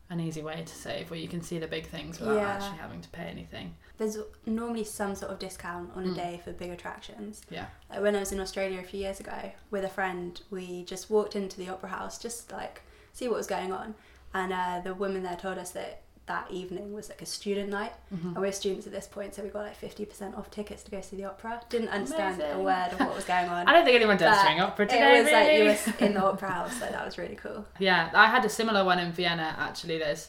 an 0.10 0.20
easy 0.20 0.42
way 0.42 0.64
to 0.66 0.76
save 0.76 1.10
where 1.12 1.20
you 1.20 1.28
can 1.28 1.42
see 1.42 1.60
the 1.60 1.68
big 1.68 1.88
things 1.88 2.20
without 2.20 2.36
Yeah. 2.36 2.50
actually 2.50 2.78
having 2.78 3.02
to 3.02 3.10
pay 3.10 3.24
anything. 3.24 3.76
There's 3.98 4.18
normally 4.46 4.84
some 4.84 5.16
sort 5.16 5.32
of 5.32 5.40
discount 5.40 5.92
on 5.96 6.04
a 6.06 6.08
Mm. 6.10 6.16
day 6.16 6.42
for 6.44 6.52
big 6.52 6.70
attractions. 6.72 7.42
Yeah. 7.50 7.66
Like 7.90 8.02
when 8.02 8.16
I 8.16 8.20
was 8.20 8.32
in 8.32 8.40
Australia 8.40 8.80
a 8.80 8.84
few 8.84 9.00
years 9.00 9.20
ago 9.20 9.52
with 9.72 9.84
a 9.84 9.90
friend, 9.90 10.40
we 10.52 10.84
just 10.86 11.10
walked 11.10 11.36
into 11.36 11.58
the 11.58 11.70
opera 11.70 11.90
house 11.90 12.18
just 12.20 12.52
like 12.52 12.82
see 13.14 13.28
what 13.28 13.38
was 13.38 13.48
going 13.48 13.72
on, 13.72 13.96
and 14.34 14.54
uh, 14.54 14.82
the 14.84 14.94
woman 14.94 15.24
there 15.24 15.36
told 15.36 15.58
us 15.58 15.72
that 15.72 16.02
that 16.28 16.52
evening 16.52 16.94
was 16.94 17.08
like 17.10 17.22
a 17.22 17.26
student 17.26 17.70
night, 17.70 17.94
Mhm. 18.14 18.34
and 18.36 18.38
we're 18.38 18.52
students 18.52 18.86
at 18.86 18.92
this 18.92 19.08
point, 19.08 19.34
so 19.34 19.42
we 19.42 19.50
got 19.50 19.64
like 19.64 19.76
fifty 19.78 20.06
percent 20.06 20.36
off 20.36 20.52
tickets 20.52 20.84
to 20.84 20.92
go 20.92 21.00
see 21.02 21.16
the 21.16 21.24
opera. 21.24 21.62
Didn't 21.70 21.88
understand 21.88 22.40
a 22.42 22.60
word 22.60 22.90
of 22.92 23.00
what 23.00 23.16
was 23.16 23.24
going 23.24 23.48
on. 23.50 23.66
I 23.70 23.72
don't 23.74 23.86
think 23.86 23.96
anyone 23.96 24.18
does 24.18 24.40
during 24.44 24.60
opera 24.60 24.86
today, 24.86 25.20
it 25.20 25.24
was 25.24 25.32
really. 25.32 25.68
like 25.68 25.88
you 25.88 25.94
were 25.94 26.06
in 26.08 26.14
the 26.14 26.24
opera 26.32 26.52
house, 26.52 26.74
so 26.74 26.82
that 26.86 27.04
was 27.06 27.18
really 27.18 27.36
cool. 27.36 27.66
Yeah, 27.80 28.12
I 28.14 28.28
had 28.28 28.44
a 28.46 28.50
similar 28.50 28.84
one 28.84 29.00
in 29.00 29.12
Vienna 29.14 29.56
actually. 29.58 29.98
There's 29.98 30.28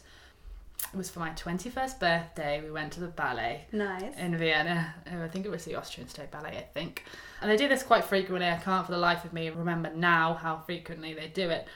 it 0.93 0.97
was 0.97 1.11
for 1.11 1.19
my 1.21 1.31
21st 1.31 1.99
birthday. 2.01 2.61
We 2.65 2.71
went 2.71 2.93
to 2.95 3.01
the 3.01 3.09
ballet 3.09 3.67
Nice. 3.73 4.17
in 4.17 4.37
Vienna. 4.37 4.95
Oh, 5.13 5.23
I 5.25 5.29
think 5.29 5.45
it 5.45 5.51
was 5.51 5.65
the 5.65 5.75
Austrian 5.75 6.09
State 6.09 6.31
Ballet, 6.31 6.57
I 6.57 6.67
think. 6.73 7.05
And 7.43 7.51
they 7.51 7.57
do 7.57 7.69
this 7.69 7.83
quite 7.83 8.05
frequently. 8.05 8.49
I 8.49 8.57
can't 8.57 8.87
for 8.87 8.93
the 8.93 8.99
life 8.99 9.25
of 9.25 9.33
me 9.33 9.51
remember 9.51 9.93
now 9.95 10.35
how 10.35 10.59
frequently 10.59 11.13
they 11.15 11.29
do 11.29 11.51
it. 11.51 11.67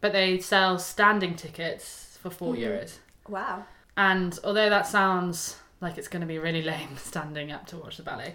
But 0.00 0.12
they 0.12 0.38
sell 0.40 0.78
standing 0.78 1.34
tickets 1.34 2.18
for 2.20 2.30
4 2.30 2.54
Mhm. 2.54 2.58
euros. 2.60 2.96
Wow. 3.28 3.64
And 3.96 4.38
although 4.44 4.68
that 4.70 4.86
sounds 4.86 5.56
like 5.80 5.96
it's 5.96 6.08
going 6.08 6.20
to 6.20 6.26
be 6.26 6.38
really 6.38 6.62
lame 6.72 6.96
standing 6.96 7.50
up 7.52 7.66
to 7.68 7.76
watch 7.78 7.96
the 7.96 8.02
ballet, 8.02 8.34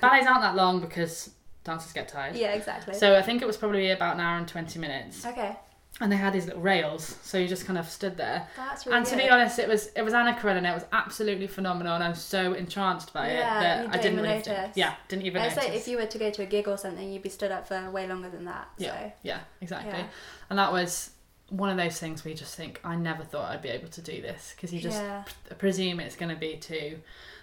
ballets 0.00 0.26
aren't 0.26 0.42
that 0.42 0.54
long 0.56 0.80
because 0.80 1.30
dancers 1.62 1.92
get 1.92 2.08
tired. 2.08 2.36
Yeah, 2.36 2.52
exactly. 2.52 2.94
So 2.94 3.16
I 3.16 3.22
think 3.22 3.42
it 3.42 3.46
was 3.46 3.56
probably 3.56 3.90
about 3.90 4.14
an 4.14 4.20
hour 4.20 4.38
and 4.38 4.46
20 4.48 4.78
minutes. 4.78 5.24
okay, 5.26 5.56
And 6.00 6.10
they 6.10 6.16
had 6.16 6.32
these 6.32 6.46
little 6.46 6.60
rails, 6.60 7.16
so 7.22 7.38
you 7.38 7.46
just 7.46 7.66
kind 7.66 7.78
of 7.78 7.88
stood 7.88 8.16
there. 8.16 8.48
that's 8.56 8.84
really 8.84 8.98
and 8.98 9.06
to 9.06 9.14
good. 9.14 9.22
be 9.22 9.28
honest, 9.30 9.60
it 9.60 9.68
was 9.68 9.86
it 9.94 10.02
was 10.02 10.12
Anna 10.12 10.34
Karenina. 10.34 10.72
It 10.72 10.74
was 10.74 10.84
absolutely 10.92 11.46
phenomenal, 11.46 11.94
and 11.94 12.02
I 12.02 12.08
was 12.08 12.20
so 12.20 12.52
entranced 12.54 13.12
by 13.12 13.28
Yeah, 13.30 13.58
it 13.84 13.90
that 13.90 13.94
I 13.94 14.02
didn't 14.02 14.18
even 14.18 14.24
notice. 14.30 14.76
yeah 14.76 14.94
didn't 15.06 15.24
even 15.26 15.40
It's 15.42 15.54
notice. 15.54 15.68
like 15.70 15.78
if 15.78 15.86
you 15.86 15.96
were 15.98 16.06
to 16.06 16.18
go 16.18 16.30
to 16.30 16.42
a 16.42 16.46
gig 16.46 16.66
or 16.66 16.76
something, 16.76 17.12
you'd 17.12 17.22
be 17.22 17.28
stood 17.28 17.52
up 17.52 17.68
for 17.68 17.90
way 17.92 18.08
longer 18.08 18.28
than 18.28 18.44
that. 18.46 18.66
Yeah. 18.76 18.98
So 19.04 19.12
yeah, 19.22 19.38
exactly. 19.60 19.92
Yeah. 20.00 20.06
And 20.50 20.58
that 20.58 20.72
was 20.72 21.10
one 21.50 21.70
of 21.70 21.76
those 21.76 22.00
things 22.00 22.24
where 22.24 22.32
you 22.32 22.36
just 22.36 22.56
think 22.56 22.80
I 22.82 22.96
never 22.96 23.22
thought 23.22 23.52
I'd 23.52 23.62
be 23.62 23.68
able 23.68 23.88
to 23.88 24.00
do 24.02 24.20
this 24.20 24.52
because 24.56 24.72
you 24.74 24.80
just 24.80 25.00
yeah, 25.00 25.22
presume 25.58 26.00
it's 26.00 26.16
going 26.16 26.30
to 26.34 26.40
be 26.40 26.56
too 26.56 26.98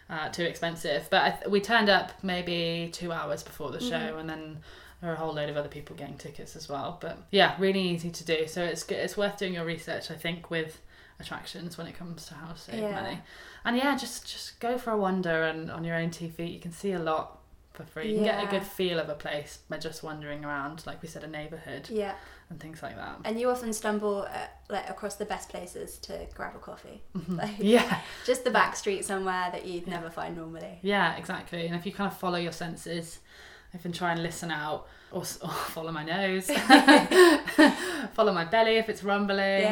uh, 0.10 0.28
too 0.28 0.44
expensive. 0.44 1.08
But 1.10 1.22
I 1.24 1.30
th- 1.30 1.48
we 1.50 1.62
turned 1.62 1.88
up 1.90 2.12
maybe 2.22 2.90
two 2.92 3.14
hours 3.14 3.44
before 3.44 3.72
the 3.72 3.80
show, 3.80 3.92
Mhm. 4.16 4.20
and 4.20 4.30
then 4.30 4.58
there 5.02 5.10
were 5.10 5.16
a 5.16 5.20
whole 5.20 5.34
load 5.34 5.50
of 5.50 5.58
other 5.58 5.68
people 5.70 5.96
getting 5.96 6.18
tickets 6.18 6.56
as 6.56 6.70
well. 6.70 6.98
But 7.02 7.18
yeah, 7.32 7.56
really 7.60 7.82
easy 7.82 8.12
to 8.12 8.24
do. 8.24 8.48
So 8.48 8.64
it's 8.64 8.84
good. 8.84 9.00
It's 9.00 9.18
worth 9.18 9.38
doing 9.38 9.54
your 9.56 9.66
research, 9.66 10.12
I 10.12 10.16
think, 10.16 10.50
with 10.52 10.80
attractions 11.20 11.78
when 11.78 11.88
it 11.88 11.98
comes 11.98 12.26
to 12.28 12.34
how 12.36 12.52
to 12.54 12.58
save 12.60 12.80
Yeah. 12.82 12.92
money. 13.02 13.20
And 13.66 13.78
yeah, 13.78 13.96
just 13.98 14.24
just 14.28 14.60
go 14.60 14.78
for 14.78 14.92
a 14.92 14.98
wander, 14.98 15.44
and 15.44 15.70
on 15.72 15.84
your 15.84 15.96
own 15.96 16.12
two 16.12 16.30
feet, 16.30 16.52
you 16.54 16.60
can 16.60 16.72
see 16.72 16.94
a 16.94 17.00
lot 17.00 17.40
for 17.74 17.84
free. 17.86 18.10
You 18.10 18.16
can 18.16 18.24
get 18.26 18.44
a 18.44 18.48
good 18.48 18.64
feel 18.64 19.00
of 19.00 19.08
a 19.10 19.14
place 19.16 19.60
by 19.70 19.78
just 19.78 20.04
wandering 20.04 20.44
around, 20.44 20.86
like 20.86 21.02
we 21.02 21.08
said, 21.08 21.24
a 21.24 21.28
neighbourhood 21.28 21.90
yeah. 21.90 22.16
and 22.50 22.60
things 22.60 22.84
like 22.84 22.98
that. 22.98 23.20
And 23.24 23.40
you 23.40 23.50
often 23.50 23.72
stumble 23.72 24.26
at, 24.26 24.60
like 24.68 24.90
across 24.90 25.16
the 25.16 25.24
best 25.26 25.48
places 25.48 25.98
to 26.00 26.28
grab 26.36 26.54
a 26.56 26.60
coffee. 26.60 27.02
Mhm. 27.18 27.38
Like- 27.38 27.56
yeah. 27.60 28.02
Just 28.26 28.44
the 28.44 28.52
back 28.52 28.76
street 28.76 29.06
somewhere 29.06 29.50
that 29.54 29.66
you'd 29.66 29.88
Yeah. 29.88 29.94
never 29.96 30.10
find 30.10 30.36
normally. 30.36 30.80
Yeah, 30.82 31.16
exactly. 31.16 31.66
And 31.68 31.76
if 31.76 31.86
you 31.86 31.94
kind 31.94 32.12
of 32.12 32.18
follow 32.18 32.38
your 32.40 32.52
senses, 32.52 33.20
if 33.74 33.86
and 33.86 33.94
try 33.94 34.12
and 34.12 34.22
listen 34.24 34.52
out, 34.52 34.88
or, 35.12 35.20
or 35.42 35.50
follow 35.50 35.92
my 35.92 36.04
nose, 36.04 36.48
follow 38.14 38.34
my 38.34 38.46
belly 38.46 38.78
if 38.78 38.90
it's 38.90 39.04
rumbling, 39.04 39.66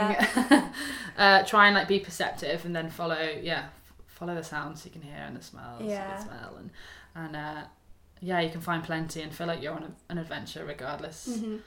uh, 1.18 1.44
try 1.46 1.68
and 1.68 1.76
like 1.76 1.88
be 1.88 2.00
perceptive, 2.00 2.66
and 2.66 2.76
then 2.76 2.90
follow, 2.90 3.20
yeah, 3.42 3.66
follow 4.08 4.36
the 4.36 4.44
sounds 4.44 4.86
you 4.86 4.92
can 4.92 5.02
hear 5.02 5.16
and 5.28 5.36
the 5.38 5.44
smells 5.44 5.82
you 5.84 5.90
Yeah. 5.90 6.16
can 6.16 6.26
smell, 6.26 6.56
and 6.58 6.70
and 7.16 7.36
uh, 7.36 7.62
yeah, 8.22 8.40
you 8.42 8.50
can 8.50 8.62
find 8.62 8.84
plenty 8.84 9.22
and 9.22 9.34
feel 9.34 9.48
like 9.48 9.62
you're 9.62 9.74
on 9.74 9.84
a, 9.84 9.92
an 10.12 10.18
adventure 10.18 10.66
regardless 10.66 11.40
hmm 11.40 11.58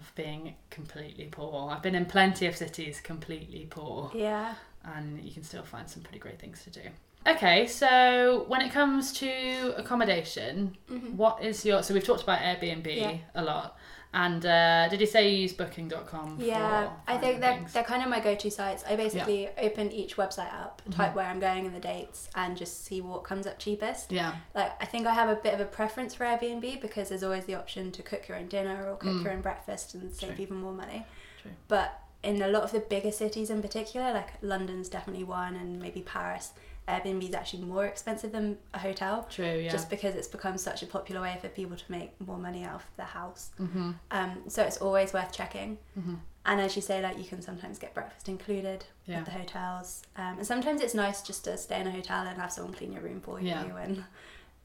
of 0.00 0.10
being 0.14 0.54
completely 0.70 1.26
poor. 1.30 1.70
I've 1.70 1.82
been 1.82 1.94
in 1.94 2.06
plenty 2.06 2.46
of 2.46 2.56
cities 2.56 2.98
completely 3.02 3.66
poor 3.68 4.10
Yeah. 4.14 4.54
and 4.86 5.22
you 5.22 5.30
can 5.30 5.42
still 5.42 5.62
find 5.64 5.86
some 5.86 6.02
pretty 6.02 6.18
great 6.18 6.40
things 6.40 6.64
to 6.64 6.70
do. 6.70 6.80
Okay, 7.26 7.66
so 7.68 8.44
when 8.48 8.60
it 8.62 8.72
comes 8.72 9.12
to 9.14 9.74
accommodation, 9.76 10.76
hmm 10.88 11.16
what 11.16 11.42
is 11.42 11.64
your 11.64 11.82
so 11.82 11.94
we've 11.94 12.04
talked 12.04 12.22
about 12.22 12.40
Airbnb 12.40 12.86
Yeah. 12.96 13.16
a 13.34 13.42
lot. 13.42 13.76
And 14.14 14.44
uh, 14.44 14.88
did 14.90 15.00
you 15.00 15.06
say 15.06 15.30
you 15.30 15.38
use 15.38 15.54
Booking.com? 15.54 16.36
Yeah, 16.38 16.88
for 16.88 16.92
I 17.08 17.16
think 17.16 17.40
they're, 17.40 17.54
things? 17.54 17.72
they're 17.72 17.82
kind 17.82 18.02
of 18.02 18.10
my 18.10 18.20
go 18.20 18.34
to 18.34 18.50
sites. 18.50 18.84
I 18.86 18.94
basically 18.94 19.48
open 19.56 19.90
each 19.90 20.16
website 20.16 20.52
up, 20.52 20.82
Mm-hmm. 20.82 20.92
type 21.00 21.14
where 21.14 21.24
I'm 21.24 21.40
going 21.40 21.64
and 21.64 21.74
the 21.74 21.80
dates, 21.80 22.28
and 22.34 22.54
just 22.54 22.84
see 22.84 23.00
what 23.00 23.24
comes 23.24 23.46
up 23.46 23.58
cheapest. 23.58 24.12
Yeah. 24.12 24.34
Like, 24.54 24.72
I 24.82 24.84
think 24.84 25.06
I 25.06 25.14
have 25.14 25.30
a 25.30 25.36
bit 25.36 25.54
of 25.54 25.60
a 25.60 25.64
preference 25.64 26.14
for 26.14 26.24
Airbnb 26.26 26.82
because 26.82 27.08
there's 27.08 27.22
always 27.22 27.46
the 27.46 27.54
option 27.54 27.90
to 27.92 28.02
cook 28.02 28.28
your 28.28 28.36
own 28.36 28.48
dinner 28.48 28.86
or 28.90 28.96
cook 28.96 29.22
your 29.24 29.32
own 29.32 29.40
breakfast 29.40 29.94
and 29.94 30.12
save 30.12 30.30
Mm. 30.32 30.34
True. 30.36 30.42
even 30.42 30.56
more 30.58 30.72
money. 30.74 31.06
True. 31.40 31.52
But 31.68 31.98
in 32.22 32.42
a 32.42 32.48
lot 32.48 32.64
of 32.64 32.72
the 32.72 32.80
bigger 32.80 33.12
cities 33.12 33.48
in 33.48 33.62
particular, 33.62 34.12
like 34.12 34.28
London's 34.42 34.90
definitely 34.90 35.24
one, 35.24 35.56
and 35.56 35.80
maybe 35.80 36.02
Paris, 36.02 36.52
Airbnb 36.88 37.28
is 37.28 37.34
actually 37.34 37.62
more 37.64 37.84
expensive 37.86 38.32
than 38.32 38.58
a 38.74 38.78
hotel. 38.78 39.26
True. 39.30 39.58
Yeah. 39.64 39.70
Just 39.70 39.88
because 39.88 40.14
it's 40.14 40.26
become 40.28 40.58
such 40.58 40.82
a 40.82 40.86
popular 40.86 41.20
way 41.20 41.38
for 41.40 41.48
people 41.48 41.76
to 41.76 41.84
make 41.88 42.10
more 42.20 42.38
money 42.38 42.64
out 42.64 42.74
of 42.76 42.86
their 42.96 43.06
house. 43.06 43.50
mm-hmm. 43.60 43.92
Um, 44.10 44.38
so 44.48 44.62
it's 44.64 44.78
always 44.78 45.12
worth 45.12 45.32
checking. 45.32 45.78
Mm-hmm. 45.98 46.14
And 46.44 46.60
as 46.60 46.74
you 46.74 46.82
say, 46.82 47.00
like 47.00 47.18
you 47.18 47.24
can 47.24 47.40
sometimes 47.40 47.78
get 47.78 47.94
breakfast 47.94 48.28
included 48.28 48.84
Yeah. 49.06 49.18
at 49.18 49.26
the 49.26 49.30
hotels. 49.30 50.02
Um, 50.16 50.38
and 50.38 50.46
sometimes 50.46 50.80
it's 50.80 50.94
nice 50.94 51.22
just 51.22 51.44
to 51.44 51.56
stay 51.56 51.80
in 51.80 51.86
a 51.86 51.90
hotel 51.92 52.26
and 52.26 52.36
have 52.40 52.50
someone 52.50 52.74
clean 52.74 52.92
your 52.92 53.02
room 53.02 53.20
for 53.20 53.40
you. 53.40 53.48
Yeah. 53.48 53.76
And 53.76 54.04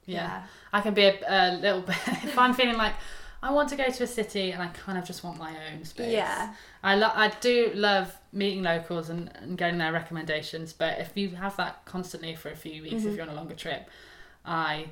Yeah. 0.08 0.43
I 0.73 0.82
can 0.82 0.95
be 0.95 1.03
a, 1.03 1.19
a 1.27 1.51
little 1.58 1.82
bit 1.82 1.97
if 2.08 2.38
I'm 2.38 2.53
feeling 2.56 2.77
like 2.77 2.93
I 3.41 3.52
want 3.52 3.69
to 3.69 3.76
go 3.76 3.88
to 3.89 4.04
a 4.04 4.08
city 4.08 4.52
and 4.52 4.62
I 4.62 4.67
kind 4.67 4.97
of 4.97 5.06
just 5.06 5.23
want 5.23 5.38
my 5.38 5.56
own 5.71 5.86
space. 5.86 6.12
Yeah. 6.13 6.54
I 6.84 6.95
lo- 6.95 7.12
I 7.13 7.30
do 7.39 7.71
love 7.76 8.17
meeting 8.34 8.63
locals 8.63 9.10
and, 9.10 9.32
and 9.41 9.58
getting 9.58 9.78
their 9.78 9.91
recommendations, 9.91 10.73
but 10.73 11.00
if 11.00 11.12
you 11.15 11.30
have 11.36 11.56
that 11.58 11.86
constantly 11.86 12.36
for 12.36 12.50
a 12.50 12.56
few 12.56 12.82
weeks, 12.82 12.95
Mm-hmm. 12.95 13.08
if 13.10 13.15
you're 13.15 13.23
on 13.23 13.30
a 13.30 13.36
longer 13.36 13.56
trip, 13.56 13.89
I 14.45 14.88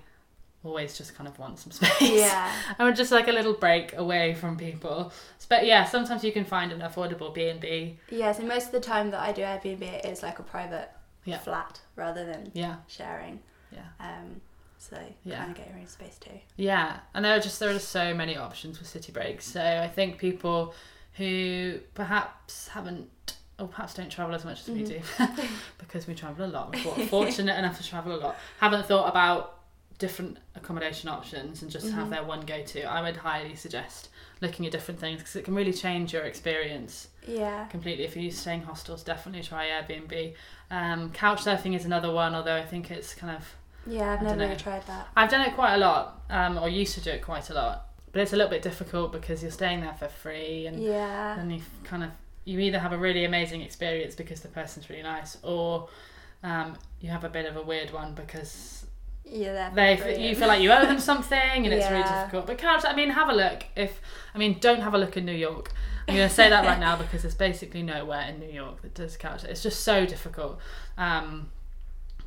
always 0.63 0.97
just 0.97 1.15
kind 1.15 1.27
of 1.27 1.38
want 1.39 1.60
some 1.60 1.71
space. 1.79 2.01
Yeah. 2.01 2.51
I 2.79 2.84
would 2.84 2.95
just 2.95 3.12
like 3.12 3.27
a 3.27 3.31
little 3.31 3.53
break 3.53 3.95
away 3.97 4.34
from 4.36 4.58
people. 4.58 5.12
But 5.49 5.65
yeah, 5.65 5.86
sometimes 5.86 6.23
you 6.23 6.31
can 6.31 6.45
find 6.45 6.71
an 6.71 6.81
affordable 6.81 7.34
B 7.34 7.47
and 7.49 7.60
B. 7.60 7.97
Yeah, 8.10 8.31
so 8.31 8.43
most 8.43 8.67
of 8.67 8.71
the 8.73 8.79
time 8.79 9.12
that 9.12 9.21
I 9.21 9.31
do 9.31 9.41
Airbnb, 9.41 9.81
it 9.81 10.05
is 10.05 10.21
like 10.23 10.39
a 10.39 10.43
private 10.43 10.89
Yeah. 11.23 11.38
flat 11.39 11.79
rather 11.95 12.25
than 12.25 12.51
Yeah, 12.53 12.75
sharing. 12.88 13.39
yeah. 13.71 13.86
Um, 13.99 14.41
so 14.77 14.97
Yeah. 15.23 15.38
kind 15.39 15.51
of 15.51 15.57
get 15.57 15.69
your 15.69 15.77
own 15.79 15.88
space 15.88 16.17
too. 16.19 16.39
Yeah, 16.57 16.99
and 17.13 17.23
there 17.25 17.35
are 17.35 17.39
just 17.39 17.59
there 17.59 17.69
are 17.69 17.73
just 17.73 17.89
so 17.89 18.13
many 18.13 18.38
options 18.38 18.79
with 18.79 18.88
city 18.88 19.11
breaks. 19.11 19.45
So 19.45 19.61
I 19.61 19.88
think 19.88 20.17
people 20.17 20.73
who 21.13 21.79
perhaps 21.93 22.67
haven't 22.69 23.09
or 23.57 23.67
perhaps 23.67 23.93
don't 23.93 24.09
travel 24.09 24.35
as 24.35 24.43
much 24.43 24.61
as 24.61 24.69
we 24.69 24.83
do 24.83 24.99
because 25.77 26.07
we 26.07 26.13
travel 26.15 26.45
a 26.45 26.47
lot. 26.47 26.75
We're 26.85 27.05
fortunate 27.07 27.57
enough 27.57 27.77
to 27.77 27.88
travel 27.88 28.15
a 28.15 28.17
lot. 28.17 28.35
Haven't 28.59 28.85
thought 28.85 29.09
about 29.09 29.59
different 29.97 30.38
accommodation 30.55 31.07
options 31.09 31.61
and 31.61 31.71
just 31.71 31.93
have 31.93 32.09
their 32.09 32.23
one 32.23 32.41
go 32.41 32.61
to. 32.61 32.83
I 32.83 33.01
would 33.01 33.15
highly 33.15 33.55
suggest 33.55 34.09
looking 34.41 34.65
at 34.65 34.71
different 34.73 34.99
things 34.99 35.19
because 35.19 35.38
it 35.38 35.45
can 35.45 35.55
really 35.55 35.71
change 35.71 36.11
your 36.11 36.23
experience 36.23 37.07
Yeah. 37.25 37.65
completely. 37.67 38.03
If 38.03 38.17
you're 38.17 38.29
staying 38.31 38.63
hostels, 38.63 39.03
definitely 39.03 39.41
try 39.43 39.67
Airbnb. 39.67 40.33
Um, 40.69 41.11
couch 41.11 41.45
surfing 41.45 41.75
is 41.77 41.85
another 41.85 42.11
one, 42.11 42.35
although 42.35 42.57
I 42.57 42.63
think 42.65 42.91
it's 42.91 43.13
kind 43.15 43.33
of 43.33 43.55
Yeah, 43.88 44.13
I've 44.13 44.21
never 44.21 44.39
really 44.39 44.56
tried 44.56 44.86
that. 44.88 45.08
I've 45.15 45.30
done 45.30 45.48
it 45.48 45.54
quite 45.56 45.76
a 45.76 45.78
lot, 45.78 46.21
um, 46.30 46.58
or 46.58 46.69
used 46.69 46.95
to 46.95 47.02
do 47.02 47.12
it 47.12 47.21
quite 47.21 47.50
a 47.50 47.54
lot. 47.54 47.88
But 48.12 48.21
it's 48.21 48.34
a 48.34 48.36
little 48.36 48.50
bit 48.50 48.62
difficult 48.62 49.12
because 49.12 49.41
you're 49.41 49.52
staying 49.52 49.82
there 49.82 49.93
for 49.93 50.08
free, 50.08 50.65
and 50.67 50.82
Yeah. 50.82 51.36
then 51.38 51.50
you 51.52 51.62
kind 51.84 52.04
of 52.04 52.12
you 52.45 52.60
either 52.60 52.78
have 52.78 52.93
a 52.93 52.98
really 52.98 53.26
amazing 53.26 53.62
experience 53.62 54.13
because 54.15 54.41
the 54.41 54.48
person's 54.48 54.89
really 54.89 55.02
nice, 55.04 55.38
or 55.43 55.89
um, 56.43 56.78
you 57.02 57.10
have 57.10 57.24
a 57.24 57.30
bit 57.30 57.45
of 57.48 57.58
a 57.58 57.62
weird 57.62 57.91
one 57.91 58.13
because 58.13 58.86
Yeah, 59.26 59.71
they're 59.74 59.98
brilliant. 59.98 60.21
you 60.21 60.36
feel 60.36 60.48
like 60.48 60.62
you 60.62 60.71
owe 60.71 60.86
them 60.86 61.00
something, 61.12 61.65
and 61.65 61.74
it's 61.74 61.89
really 61.89 62.04
difficult. 62.04 62.45
But 62.48 62.58
couch, 62.60 62.84
I 62.88 62.95
mean, 62.95 63.10
have 63.10 63.30
a 63.30 63.34
look. 63.34 63.63
If 63.76 64.00
I 64.34 64.38
mean, 64.38 64.58
don't 64.60 64.82
have 64.82 64.93
a 64.93 64.98
look 64.98 65.17
in 65.17 65.26
New 65.26 65.32
York. 65.34 65.71
I'm 66.08 66.15
going 66.15 66.30
to 66.30 66.34
say 66.34 66.50
that 66.52 66.63
right 66.65 66.80
now 66.80 66.95
because 67.04 67.24
there's 67.24 67.34
basically 67.36 67.82
nowhere 67.82 68.28
in 68.30 68.39
New 68.39 68.52
York 68.52 68.82
that 68.84 68.93
does 68.93 69.17
couch. 69.17 69.43
It's 69.43 69.63
just 69.63 69.82
so 69.84 70.06
difficult. 70.06 70.60
Um, 71.00 71.50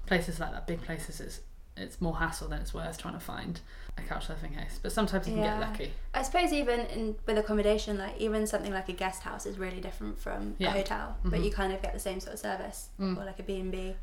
places 0.07 0.41
like 0.41 0.51
that, 0.51 0.67
big 0.67 0.83
places, 0.83 1.21
it's 1.21 1.41
it's 1.81 2.01
more 2.01 2.17
hassle 2.17 2.49
than 2.49 2.61
it's 2.61 2.73
worth 2.75 2.99
trying 2.99 3.15
to 3.15 3.21
find 3.21 3.61
a 3.97 4.03
couch 4.03 4.29
surfing 4.29 4.55
house. 4.55 4.79
But 4.83 4.93
sometimes 4.93 5.27
you 5.27 5.35
can 5.35 5.43
get 5.43 5.61
lucky. 5.61 5.93
I 6.15 6.23
suppose 6.23 6.53
even 6.53 6.81
in 6.87 7.17
with 7.27 7.39
accommodation, 7.39 7.99
like 7.99 8.19
even 8.19 8.47
something 8.47 8.73
like 8.73 8.89
a 8.89 8.93
guest 8.93 9.23
house 9.23 9.47
is 9.47 9.59
really 9.59 9.81
different 9.81 10.19
from 10.19 10.55
Yeah. 10.59 10.69
a 10.69 10.71
hotel, 10.73 11.17
but 11.25 11.41
you 11.41 11.51
kind 11.51 11.73
of 11.73 11.83
get 11.83 11.93
the 11.95 11.99
same 12.01 12.21
sort 12.21 12.35
of 12.35 12.41
service, 12.41 12.89
Mm. 13.01 13.17
or 13.21 13.25
like 13.25 13.39
a 13.39 13.43
B 13.43 13.59
and 13.61 13.73
B. 13.73 13.97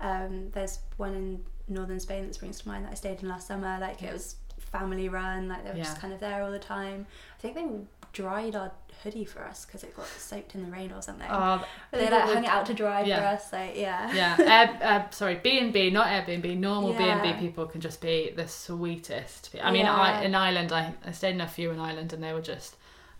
Um, 0.00 0.50
there's 0.52 0.80
one 0.96 1.14
in 1.14 1.44
northern 1.68 2.00
Spain 2.00 2.26
that 2.26 2.34
springs 2.34 2.60
to 2.60 2.68
mind 2.68 2.84
that 2.84 2.92
I 2.92 2.94
stayed 2.94 3.22
in 3.22 3.28
last 3.28 3.46
summer. 3.46 3.78
Like 3.80 4.02
it 4.02 4.12
was 4.12 4.36
family 4.58 5.08
run, 5.08 5.48
like 5.48 5.64
they 5.64 5.70
were 5.70 5.76
Yeah. 5.76 5.84
just 5.84 6.00
kind 6.00 6.12
of 6.12 6.20
there 6.20 6.42
all 6.42 6.50
the 6.50 6.58
time. 6.58 7.06
I 7.38 7.40
think 7.40 7.54
they 7.54 7.66
dried 8.14 8.56
our 8.56 8.72
hoodie 9.02 9.24
for 9.26 9.42
us 9.44 9.66
because 9.66 9.84
it 9.84 9.94
got 9.94 10.06
soaked 10.06 10.54
in 10.54 10.64
the 10.64 10.70
rain 10.70 10.90
or 10.90 11.02
something. 11.02 11.26
Oh, 11.30 11.62
but 11.90 12.00
they 12.00 12.08
like 12.10 12.22
hung 12.24 12.44
it 12.44 12.48
out 12.48 12.64
to 12.66 12.74
dry 12.74 13.02
Yeah. 13.02 13.18
for 13.20 13.26
us. 13.36 13.52
Like 13.52 13.76
yeah, 13.76 14.10
yeah, 14.14 14.36
Air, 14.38 14.78
uh, 15.06 15.10
sorry, 15.10 15.34
B 15.34 15.58
and 15.58 15.72
B, 15.74 15.90
not 15.90 16.06
Airbnb. 16.06 16.56
Normal 16.56 16.94
B 16.94 17.04
and 17.04 17.20
B 17.20 17.34
people 17.38 17.66
can 17.66 17.82
just 17.82 18.00
be 18.00 18.32
the 18.34 18.48
sweetest. 18.48 19.50
I 19.62 19.70
mean, 19.70 19.84
Yeah. 19.84 19.94
I, 19.94 20.22
in 20.22 20.34
Ireland, 20.34 20.72
I, 20.72 20.94
I 21.04 21.12
stayed 21.12 21.34
in 21.34 21.40
a 21.42 21.48
few 21.48 21.70
in 21.70 21.78
Ireland, 21.78 22.12
and 22.14 22.22
they 22.22 22.32
were 22.32 22.40
just 22.40 22.76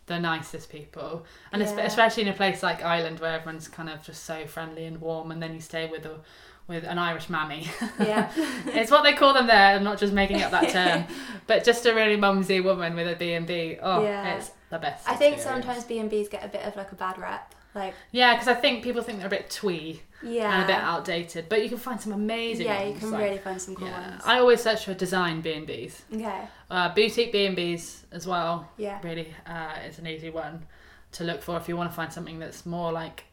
the 0.06 0.18
nicest 0.18 0.70
people. 0.70 1.24
And 1.52 1.60
Yeah. 1.60 1.80
especially 1.80 2.22
in 2.22 2.28
a 2.28 2.34
place 2.34 2.62
like 2.62 2.82
Ireland, 2.82 3.20
where 3.20 3.32
everyone's 3.34 3.68
kind 3.68 3.88
of 3.90 4.02
just 4.02 4.24
so 4.24 4.46
friendly 4.46 4.86
and 4.86 5.00
warm, 5.00 5.30
and 5.32 5.42
then 5.42 5.54
you 5.54 5.60
stay 5.60 5.86
with 5.86 6.06
a 6.06 6.20
with 6.66 6.84
an 6.84 6.96
Irish 6.98 7.28
mammy. 7.28 7.68
yeah. 8.00 8.30
it's 8.68 8.90
what 8.90 9.02
they 9.02 9.12
call 9.12 9.34
them 9.34 9.46
there. 9.46 9.76
I'm 9.76 9.84
not 9.84 9.98
just 9.98 10.14
making 10.14 10.40
up 10.42 10.50
that 10.52 10.70
term, 10.78 11.04
but 11.46 11.62
just 11.62 11.84
a 11.84 11.94
really 11.94 12.16
mumsy 12.16 12.60
woman 12.60 12.96
with 12.96 13.06
a 13.06 13.16
B 13.16 13.34
and 13.34 13.46
B. 13.46 13.76
Oh, 13.82 14.02
Yeah. 14.02 14.36
it's 14.36 14.50
the 14.70 14.78
best. 14.78 15.08
I 15.08 15.14
think 15.14 15.34
experience. 15.36 15.64
sometimes 15.64 15.84
B 15.84 15.98
and 15.98 16.10
B's 16.10 16.28
get 16.28 16.44
a 16.44 16.48
bit 16.48 16.62
of 16.62 16.76
like 16.76 16.92
a 16.92 16.94
bad 16.96 17.18
rep. 17.18 17.54
Like 17.74 17.94
Yeah, 18.12 18.34
because 18.34 18.46
I 18.48 18.54
think 18.54 18.84
people 18.84 19.02
think 19.02 19.18
they're 19.18 19.26
a 19.26 19.30
bit 19.30 19.50
twee 19.50 20.00
yeah, 20.22 20.54
and 20.54 20.62
a 20.62 20.66
bit 20.66 20.76
outdated, 20.76 21.48
but 21.48 21.60
you 21.62 21.68
can 21.68 21.78
find 21.78 22.00
some 22.00 22.12
amazing 22.12 22.66
yeah, 22.66 22.82
ones. 22.84 22.94
you 22.94 23.00
can 23.00 23.10
like- 23.10 23.22
really 23.22 23.38
find 23.38 23.60
some 23.60 23.74
cool 23.74 23.88
yeah. 23.88 24.10
ones. 24.10 24.22
I 24.24 24.38
always 24.38 24.62
search 24.62 24.84
for 24.84 24.94
design 24.94 25.40
B 25.40 25.52
and 25.54 25.66
B's, 25.66 26.02
okay, 26.14 26.42
uh, 26.70 26.94
boutique 26.94 27.32
B 27.32 27.46
and 27.46 27.56
B's 27.56 28.06
as 28.12 28.28
well. 28.28 28.70
yeah, 28.76 29.00
Really, 29.02 29.34
uh, 29.46 29.74
is 29.88 29.98
an 29.98 30.06
easy 30.06 30.30
one 30.30 30.66
to 31.12 31.24
look 31.24 31.42
for 31.42 31.56
if 31.56 31.68
you 31.68 31.76
want 31.76 31.90
to 31.90 31.96
find 31.96 32.12
something 32.12 32.38
that's 32.38 32.64
more 32.64 32.92
like, 32.92 33.24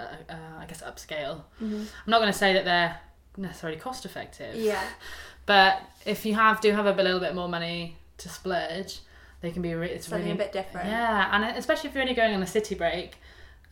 uh, 0.00 0.06
uh, 0.28 0.34
I 0.58 0.66
guess, 0.66 0.82
upscale. 0.82 1.42
Mhm. 1.62 1.82
I'm 1.82 2.10
not 2.10 2.20
going 2.20 2.32
to 2.32 2.38
say 2.38 2.52
that 2.54 2.64
they're 2.64 2.98
necessarily 3.36 3.78
cost 3.78 4.04
effective, 4.04 4.56
yeah, 4.56 4.82
but 5.46 5.80
if 6.04 6.26
you 6.26 6.34
have 6.34 6.60
do 6.60 6.72
have 6.72 6.86
a 6.86 6.92
little 7.02 7.20
bit 7.20 7.34
more 7.36 7.48
money 7.48 7.96
to 8.18 8.28
splurge, 8.28 8.98
they 9.44 9.52
can 9.52 9.62
be. 9.62 9.74
Re- 9.74 9.90
it's 9.90 10.08
something 10.08 10.26
really 10.28 10.40
a 10.40 10.44
bit 10.44 10.52
different. 10.52 10.88
yeah, 10.88 11.28
and 11.32 11.56
especially 11.58 11.88
if 11.90 11.94
you're 11.94 12.02
only 12.02 12.14
going 12.14 12.34
on 12.34 12.42
a 12.42 12.46
city 12.46 12.74
break. 12.74 13.16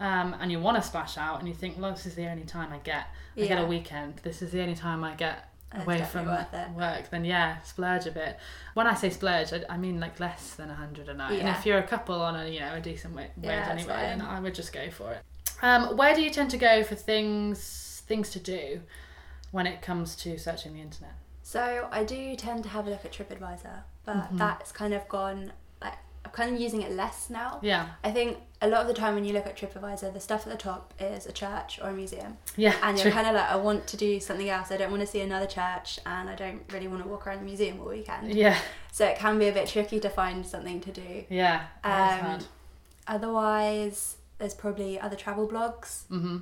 Um, 0.00 0.34
and 0.40 0.50
you 0.50 0.58
want 0.58 0.76
to 0.78 0.82
splash 0.82 1.16
out, 1.16 1.38
and 1.38 1.46
you 1.48 1.54
think, 1.54 1.78
well, 1.78 1.92
this 1.92 2.06
is 2.06 2.14
the 2.16 2.26
only 2.26 2.42
time 2.44 2.72
I 2.72 2.78
get. 2.78 3.06
I 3.36 3.46
get 3.46 3.62
a 3.62 3.66
weekend. 3.66 4.16
This 4.24 4.42
is 4.42 4.50
the 4.50 4.60
only 4.60 4.74
time 4.74 5.04
I 5.04 5.14
get 5.14 5.48
away 5.80 6.02
from 6.02 6.26
work. 6.26 7.08
Then 7.10 7.24
yeah, 7.24 7.60
splurge 7.62 8.06
a 8.06 8.10
bit. 8.10 8.36
When 8.74 8.86
I 8.86 8.94
say 8.94 9.10
splurge, 9.10 9.52
I, 9.52 9.62
I 9.68 9.76
mean 9.76 10.00
like 10.00 10.18
less 10.18 10.54
than 10.54 10.70
a 10.70 10.74
hundred 10.74 11.08
a 11.08 11.14
night. 11.14 11.38
And 11.38 11.48
if 11.48 11.64
you're 11.64 11.78
a 11.78 11.82
couple 11.86 12.16
on 12.20 12.34
a 12.34 12.48
you 12.48 12.60
know 12.60 12.74
a 12.74 12.80
decent 12.80 13.14
wa- 13.14 13.20
wage 13.22 13.30
Yeah, 13.42 13.68
anyway, 13.70 13.86
then. 13.94 14.20
I 14.22 14.40
would 14.40 14.54
just 14.54 14.72
go 14.72 14.90
for 14.90 15.12
it. 15.12 15.22
Um, 15.62 15.96
where 15.96 16.14
do 16.16 16.20
you 16.22 16.30
tend 16.30 16.50
to 16.50 16.56
go 16.58 16.82
for 16.82 16.96
things 16.96 18.02
things 18.06 18.30
to 18.30 18.40
do 18.40 18.80
when 19.52 19.66
it 19.66 19.82
comes 19.82 20.16
to 20.16 20.36
searching 20.38 20.74
the 20.74 20.80
internet? 20.80 21.14
So 21.44 21.88
I 21.92 22.02
do 22.04 22.34
tend 22.34 22.64
to 22.64 22.68
have 22.70 22.86
a 22.86 22.90
look 22.90 23.04
at 23.04 23.12
TripAdvisor, 23.12 23.82
but 24.04 24.16
Mm-hmm. 24.16 24.36
that's 24.38 24.72
kind 24.72 24.94
of 24.94 25.08
gone. 25.08 25.52
I'm 26.24 26.30
kind 26.30 26.54
of 26.54 26.60
using 26.60 26.82
it 26.82 26.92
less 26.92 27.30
now. 27.30 27.58
Yeah, 27.62 27.88
I 28.04 28.10
think 28.12 28.38
a 28.60 28.68
lot 28.68 28.82
of 28.82 28.86
the 28.86 28.94
time 28.94 29.14
when 29.16 29.24
you 29.24 29.32
look 29.32 29.46
at 29.46 29.56
TripAdvisor, 29.56 30.12
the 30.14 30.20
stuff 30.20 30.46
at 30.46 30.52
the 30.52 30.58
top 30.58 30.94
is 31.00 31.26
a 31.26 31.32
church 31.32 31.80
or 31.82 31.88
a 31.90 31.92
museum, 31.92 32.36
yeah, 32.56 32.74
and 32.82 32.96
true. 32.96 33.04
you're 33.06 33.12
kind 33.12 33.26
of 33.26 33.34
like, 33.34 33.50
I 33.50 33.56
want 33.56 33.86
to 33.88 33.96
do 33.96 34.20
something 34.20 34.48
else. 34.48 34.70
I 34.70 34.76
don't 34.76 34.90
want 34.90 35.00
to 35.00 35.06
see 35.06 35.20
another 35.20 35.46
church, 35.46 35.98
and 36.06 36.30
I 36.30 36.34
don't 36.36 36.62
really 36.72 36.86
want 36.88 37.02
to 37.02 37.08
walk 37.08 37.26
around 37.26 37.38
the 37.40 37.44
museum 37.44 37.80
all 37.80 37.88
weekend. 37.88 38.32
yeah, 38.32 38.56
So 38.92 39.04
it 39.06 39.18
can 39.18 39.38
be 39.38 39.48
a 39.48 39.52
bit 39.52 39.66
tricky 39.68 39.98
to 40.00 40.08
find 40.08 40.46
something 40.46 40.80
to 40.82 40.92
do. 40.92 41.24
yeah. 41.28 41.64
Um, 41.82 42.18
hard. 42.20 42.44
Otherwise, 43.08 44.16
there's 44.38 44.54
probably 44.54 44.98
other 45.00 45.16
travel 45.16 45.46
blogs. 45.48 46.04
Mm-hmm. 46.08 46.38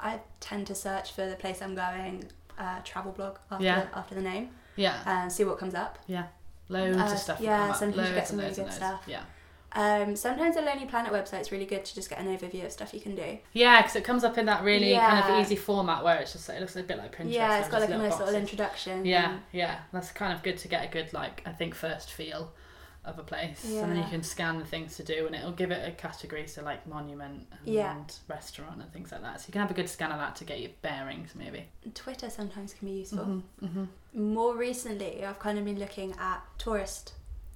I 0.00 0.20
tend 0.40 0.66
to 0.68 0.74
search 0.74 1.12
for 1.12 1.28
the 1.28 1.36
place 1.36 1.62
I'm 1.62 1.74
going, 1.74 2.24
uh, 2.58 2.80
travel 2.84 3.12
blog 3.12 3.38
after 3.50 3.64
Yeah. 3.64 3.86
after 3.94 4.14
the 4.14 4.22
name, 4.22 4.50
Yeah, 4.76 5.00
and 5.06 5.32
see 5.32 5.44
what 5.44 5.58
comes 5.58 5.74
up. 5.74 5.98
yeah. 6.06 6.26
Loads 6.68 6.96
Uh, 6.98 7.04
of 7.14 7.18
stuff. 7.18 7.40
yeah, 7.40 7.72
sometimes 7.72 8.08
you 8.08 8.14
get 8.14 8.28
some 8.28 8.38
really 8.38 8.54
good 8.54 8.72
stuff. 8.72 9.02
Yeah. 9.06 9.22
Um, 9.72 10.16
sometimes 10.16 10.54
the 10.56 10.62
Lonely 10.62 10.86
Planet 10.86 11.12
website's 11.12 11.52
really 11.52 11.66
good 11.66 11.84
to 11.84 11.94
just 11.94 12.08
get 12.08 12.18
an 12.18 12.26
overview 12.34 12.64
of 12.64 12.72
stuff 12.72 12.94
you 12.94 13.00
can 13.00 13.14
do. 13.14 13.38
Yeah, 13.52 13.82
because 13.82 13.94
it 13.96 14.04
comes 14.04 14.24
up 14.24 14.38
in 14.38 14.46
that 14.46 14.64
really 14.64 14.94
kind 14.94 15.22
of 15.34 15.40
easy 15.40 15.56
format 15.56 16.02
where 16.02 16.16
it's 16.18 16.32
just 16.32 16.48
it 16.48 16.60
looks 16.60 16.76
a 16.76 16.82
bit 16.82 16.96
like 16.96 17.14
Pinterest. 17.16 17.32
yeah, 17.32 17.58
it's 17.58 17.68
got 17.68 17.80
like 17.82 17.90
a 17.90 17.98
nice 17.98 18.12
little 18.12 18.26
little 18.26 18.40
introduction. 18.40 19.04
Yeah, 19.04 19.38
yeah, 19.52 19.80
that's 19.92 20.10
kind 20.12 20.32
of 20.32 20.42
good 20.42 20.56
to 20.58 20.68
get 20.68 20.84
a 20.84 20.88
good 20.90 21.12
like 21.12 21.42
I 21.44 21.52
think 21.52 21.74
first 21.74 22.10
feel 22.12 22.52
of 23.04 23.18
a 23.20 23.22
place, 23.22 23.64
and 23.64 23.92
then 23.92 23.96
you 23.98 24.04
can 24.10 24.20
scan 24.22 24.58
the 24.58 24.64
things 24.64 24.96
to 24.96 25.04
do, 25.04 25.26
and 25.26 25.36
it'll 25.36 25.52
give 25.52 25.70
it 25.70 25.86
a 25.86 25.92
category, 25.92 26.46
so 26.48 26.62
like 26.64 26.84
monument 26.88 27.46
and 27.52 27.68
Yeah. 27.74 27.94
restaurant 28.28 28.80
and 28.82 28.92
things 28.92 29.12
like 29.12 29.22
that. 29.22 29.40
So 29.40 29.44
you 29.48 29.52
can 29.52 29.60
have 29.60 29.70
a 29.70 29.74
good 29.74 29.88
scan 29.88 30.10
of 30.10 30.18
that 30.18 30.34
to 30.36 30.44
get 30.44 30.58
your 30.60 30.72
bearings, 30.82 31.30
maybe. 31.36 31.68
Twitter 31.94 32.28
sometimes 32.30 32.74
can 32.74 32.88
be 32.88 32.94
useful. 32.94 33.42
Mm-hmm. 33.62 33.84
More 34.16 34.56
recently, 34.56 35.24
I've 35.24 35.38
kind 35.38 35.58
of 35.58 35.64
been 35.64 35.78
looking 35.78 36.14
at 36.18 36.42
tourist. 36.58 37.12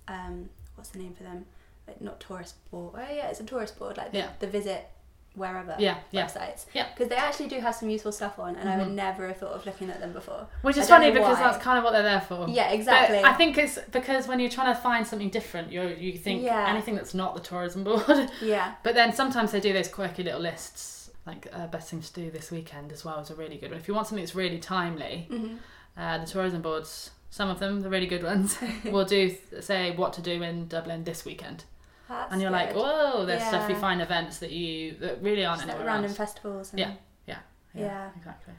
Um, 0.07 0.51
what's 0.77 0.91
the 0.91 0.99
name 0.99 1.15
for 1.15 1.23
them? 1.25 1.47
like 1.89 2.01
not 2.01 2.21
tourist 2.21 2.55
board. 2.71 2.95
Oh 2.97 3.01
yeah, 3.13 3.29
it's 3.31 3.41
a 3.41 3.45
tourist 3.45 3.77
board, 3.77 3.97
like 3.97 4.13
the, 4.13 4.19
Yeah. 4.19 4.29
the 4.39 4.47
visit 4.47 4.87
wherever 5.35 5.75
Yeah, 5.79 5.97
yeah. 6.13 6.27
websites. 6.27 6.67
Yeah. 6.73 6.87
Because 6.93 7.09
they 7.09 7.17
actually 7.17 7.49
do 7.49 7.59
have 7.59 7.75
some 7.75 7.91
useful 7.91 8.13
stuff 8.13 8.39
on, 8.39 8.55
and 8.55 8.69
I 8.69 8.77
would 8.79 8.89
Mhm. 8.89 8.93
never 8.95 9.27
have 9.27 9.39
thought 9.39 9.53
of 9.55 9.67
looking 9.67 9.91
at 9.91 9.99
them 9.99 10.13
before. 10.13 10.47
Which 10.63 10.77
is 10.77 10.89
funny 10.89 11.11
because 11.11 11.37
why. 11.39 11.43
that's 11.51 11.59
kind 11.65 11.79
of 11.79 11.83
what 11.85 11.93
they're 11.93 12.05
there 12.05 12.21
for. 12.21 12.47
Yeah, 12.49 12.69
But 12.69 12.75
exactly. 12.75 13.25
I 13.25 13.33
think 13.33 13.59
it's 13.59 13.79
because 13.91 14.29
when 14.29 14.39
you're 14.39 14.51
trying 14.51 14.73
to 14.73 14.81
find 14.81 15.05
something 15.05 15.31
different, 15.31 15.73
you 15.73 15.83
you 15.83 16.13
think 16.17 16.43
Yeah. 16.45 16.67
anything 16.69 16.95
that's 16.95 17.15
not 17.15 17.35
the 17.35 17.41
tourism 17.41 17.83
board. 17.83 18.31
yeah. 18.41 18.75
but 18.85 18.95
then 18.95 19.13
sometimes 19.13 19.51
they 19.51 19.59
do 19.61 19.73
those 19.73 19.89
quirky 19.89 20.23
little 20.23 20.41
lists, 20.41 21.11
like 21.27 21.49
uh, 21.53 21.67
best 21.69 21.91
thing 21.91 22.03
to 22.03 22.13
do 22.13 22.31
this 22.31 22.53
weekend 22.53 22.93
as 22.93 23.05
well 23.05 23.19
is 23.19 23.31
a 23.31 23.35
really 23.35 23.57
good 23.57 23.71
one. 23.73 23.81
If 23.81 23.89
you 23.89 23.95
want 23.95 24.07
something 24.07 24.25
that's 24.25 24.37
really 24.37 24.59
timely, 24.61 25.27
hmm 25.29 25.57
uh, 25.97 26.19
the 26.19 26.27
tourism 26.27 26.63
boards, 26.63 27.11
some 27.31 27.49
of 27.51 27.59
them, 27.59 27.81
the 27.81 27.89
really 27.91 28.07
good 28.07 28.23
ones, 28.23 28.59
will 28.85 29.05
do 29.05 29.35
say 29.61 29.95
what 29.97 30.13
to 30.15 30.21
do 30.23 30.43
in 30.43 30.67
Dublin 30.69 31.05
this 31.05 31.25
weekend, 31.25 31.65
That's 32.09 32.33
and 32.33 32.41
you're 32.43 32.51
like, 32.51 32.73
good. 32.75 32.83
whoa, 32.83 33.27
there's 33.27 33.43
stuff 33.45 33.69
you 33.69 33.77
find 33.77 34.01
events 34.03 34.39
that 34.39 34.51
you 34.51 34.95
that 35.01 35.23
really 35.23 35.45
aren't 35.45 35.63
Just 35.63 35.77
like 35.77 35.87
random 35.87 36.09
else. 36.11 36.17
festivals. 36.17 36.71
And, 36.73 36.81
Yeah. 36.81 36.93
Yeah, 37.27 37.39
Yeah. 37.75 38.11
exactly. 38.17 38.55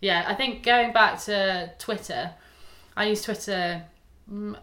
Yeah, 0.00 0.24
I 0.28 0.34
think 0.34 0.62
going 0.62 0.92
back 0.92 1.20
to 1.24 1.72
Twitter, 1.78 2.30
I 2.96 3.04
use 3.06 3.22
Twitter 3.22 3.82
mm, 4.30 4.56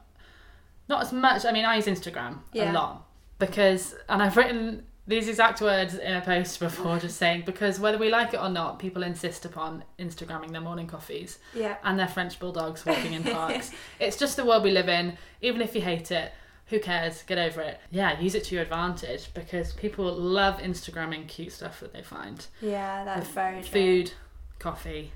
not 0.90 1.02
as 1.04 1.14
much. 1.14 1.46
I 1.46 1.52
mean, 1.52 1.66
I 1.66 1.76
use 1.76 1.86
Instagram 1.86 2.40
Yeah. 2.52 2.72
a 2.72 2.74
lot 2.74 3.08
because, 3.40 3.96
and 4.10 4.22
I've 4.22 4.36
written 4.38 4.86
these 5.06 5.28
exact 5.28 5.60
words 5.62 5.96
in 5.96 6.14
a 6.14 6.22
post 6.22 6.60
before, 6.68 6.98
just 7.00 7.18
saying 7.18 7.44
because 7.46 7.80
whether 7.80 7.98
we 7.98 8.10
like 8.10 8.34
it 8.34 8.40
or 8.40 8.50
not, 8.50 8.80
people 8.80 9.04
insist 9.04 9.44
upon 9.46 9.84
Instagramming 10.00 10.52
their 10.52 10.62
morning 10.62 10.88
coffees 10.88 11.40
Yeah. 11.54 11.76
and 11.84 12.00
their 12.00 12.08
French 12.08 12.40
bulldogs 12.40 12.86
walking 12.86 13.14
in 13.14 13.24
parks. 13.24 13.72
it's 14.00 14.18
just 14.18 14.38
the 14.38 14.46
world 14.46 14.64
we 14.64 14.72
live 14.72 14.90
in. 14.90 15.18
Even 15.42 15.62
if 15.62 15.76
you 15.76 15.82
hate 15.82 16.12
it, 16.12 16.32
who 16.68 16.80
cares? 16.80 17.24
Get 17.24 17.38
over 17.38 17.62
it. 17.62 17.80
Yeah, 17.92 18.18
use 18.20 18.34
it 18.36 18.46
to 18.46 18.56
your 18.56 18.64
advantage 18.64 19.34
because 19.34 19.74
people 19.74 20.12
love 20.16 20.60
Instagramming 20.60 21.28
cute 21.28 21.52
stuff 21.52 21.82
that 21.82 21.92
they 21.94 22.02
find 22.02 22.46
Yeah, 22.62 23.04
that's 23.04 23.28
very 23.30 23.62
true. 23.62 23.70
food, 23.72 24.12
coffee, 24.60 25.12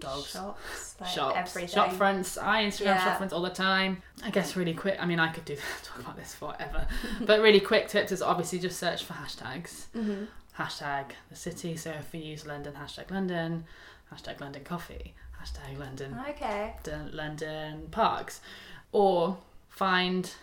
dogs, 0.00 0.30
shops, 0.30 0.94
like 1.00 1.10
shops, 1.10 1.36
everything. 1.36 1.68
shop 1.74 1.92
fronts. 1.92 2.38
I 2.38 2.64
Instagram 2.64 2.84
Yeah. 2.84 3.04
shop 3.04 3.16
fronts 3.18 3.34
all 3.34 3.42
the 3.42 3.50
time. 3.50 4.02
I 4.24 4.30
guess 4.30 4.56
really 4.56 4.74
quick. 4.74 4.96
I 5.00 5.06
mean, 5.06 5.18
I 5.20 5.28
could 5.32 5.44
do 5.44 5.56
talk 5.82 5.98
about 6.00 6.16
this 6.16 6.34
forever, 6.34 6.86
but 7.20 7.40
really 7.40 7.60
quick 7.60 7.88
tips 7.88 8.12
is 8.12 8.22
obviously 8.22 8.58
just 8.58 8.78
search 8.78 9.04
for 9.04 9.14
hashtags. 9.14 9.86
hmm 9.92 10.24
Hashtag 10.58 11.10
the 11.30 11.36
city. 11.36 11.76
So 11.76 11.90
if 11.90 12.12
we 12.12 12.18
use 12.18 12.44
London, 12.44 12.74
hashtag 12.74 13.10
London, 13.12 13.64
hashtag 14.12 14.40
London 14.40 14.64
coffee, 14.64 15.14
hashtag 15.40 15.78
London 15.78 16.18
Okay. 16.30 16.74
London, 17.12 17.86
parks, 17.92 18.40
or 18.92 19.38
find. 19.68 20.30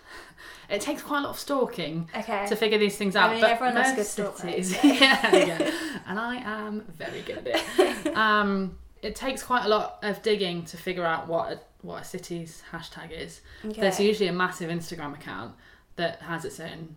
It 0.70 0.82
takes 0.82 1.02
quite 1.02 1.20
a 1.20 1.22
lot 1.22 1.30
of 1.32 1.39
stalking 1.39 2.10
Okay. 2.15 2.46
to 2.48 2.56
figure 2.56 2.78
these 2.78 2.98
things 2.98 3.15
I 3.15 3.24
out. 3.24 3.32
mean, 3.32 3.41
but 3.41 3.52
everyone 3.52 3.76
most 3.76 3.96
good 3.96 4.06
stalker, 4.06 4.38
cities, 4.41 4.74
yeah, 4.84 5.36
yeah, 5.36 5.72
and 6.08 6.20
I 6.20 6.36
am 6.38 6.82
very 6.98 7.22
good 7.22 7.48
at 7.48 7.48
it. 7.48 8.15
Um, 8.18 8.78
it 9.06 9.15
takes 9.15 9.44
quite 9.44 9.65
a 9.65 9.70
lot 9.70 10.00
of 10.04 10.22
digging 10.22 10.63
to 10.65 10.78
figure 10.78 11.06
out 11.06 11.28
what 11.28 11.52
a, 11.54 11.60
what 11.82 12.02
a 12.02 12.06
city's 12.06 12.63
hashtag 12.72 13.12
is. 13.12 13.41
okay. 13.65 13.80
There's 13.82 14.00
usually 14.00 14.28
a 14.30 14.34
massive 14.34 14.70
Instagram 14.70 15.13
account 15.13 15.54
that 15.96 16.22
has 16.22 16.44
its 16.46 16.60
own 16.60 16.96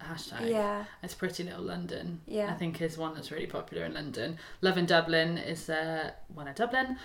hashtag. 0.00 0.50
yeah. 0.50 0.84
It's 1.02 1.14
Pretty 1.14 1.42
Little 1.44 1.62
London. 1.62 2.20
Yeah. 2.26 2.50
I 2.50 2.54
think 2.54 2.80
is 2.80 2.96
one 2.98 3.14
that's 3.14 3.30
really 3.30 3.46
popular 3.46 3.84
in 3.84 3.94
London. 3.94 4.38
Lovin 4.62 4.86
Dublin 4.86 5.38
is 5.38 5.68
uh, 5.70 6.10
one 6.34 6.48
in 6.48 6.54
Dublin. 6.54 6.96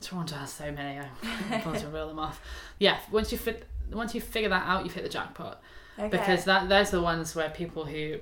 Toronto 0.00 0.36
has 0.36 0.52
so 0.52 0.70
many. 0.70 1.00
I 1.00 1.08
can't 1.60 1.78
to 1.78 1.88
reel 1.88 2.08
them 2.08 2.18
off. 2.18 2.40
Yeah, 2.78 2.98
once 3.10 3.32
you 3.32 3.38
fit, 3.38 3.66
once 3.92 4.14
you 4.14 4.20
figure 4.20 4.50
that 4.50 4.66
out, 4.66 4.84
you've 4.84 4.94
hit 4.94 5.04
the 5.04 5.10
jackpot 5.10 5.60
Okay. 5.98 6.08
because 6.08 6.44
that 6.44 6.68
those 6.68 6.88
are 6.88 6.96
the 6.98 7.02
ones 7.02 7.34
where 7.34 7.48
people 7.50 7.84
who 7.86 8.18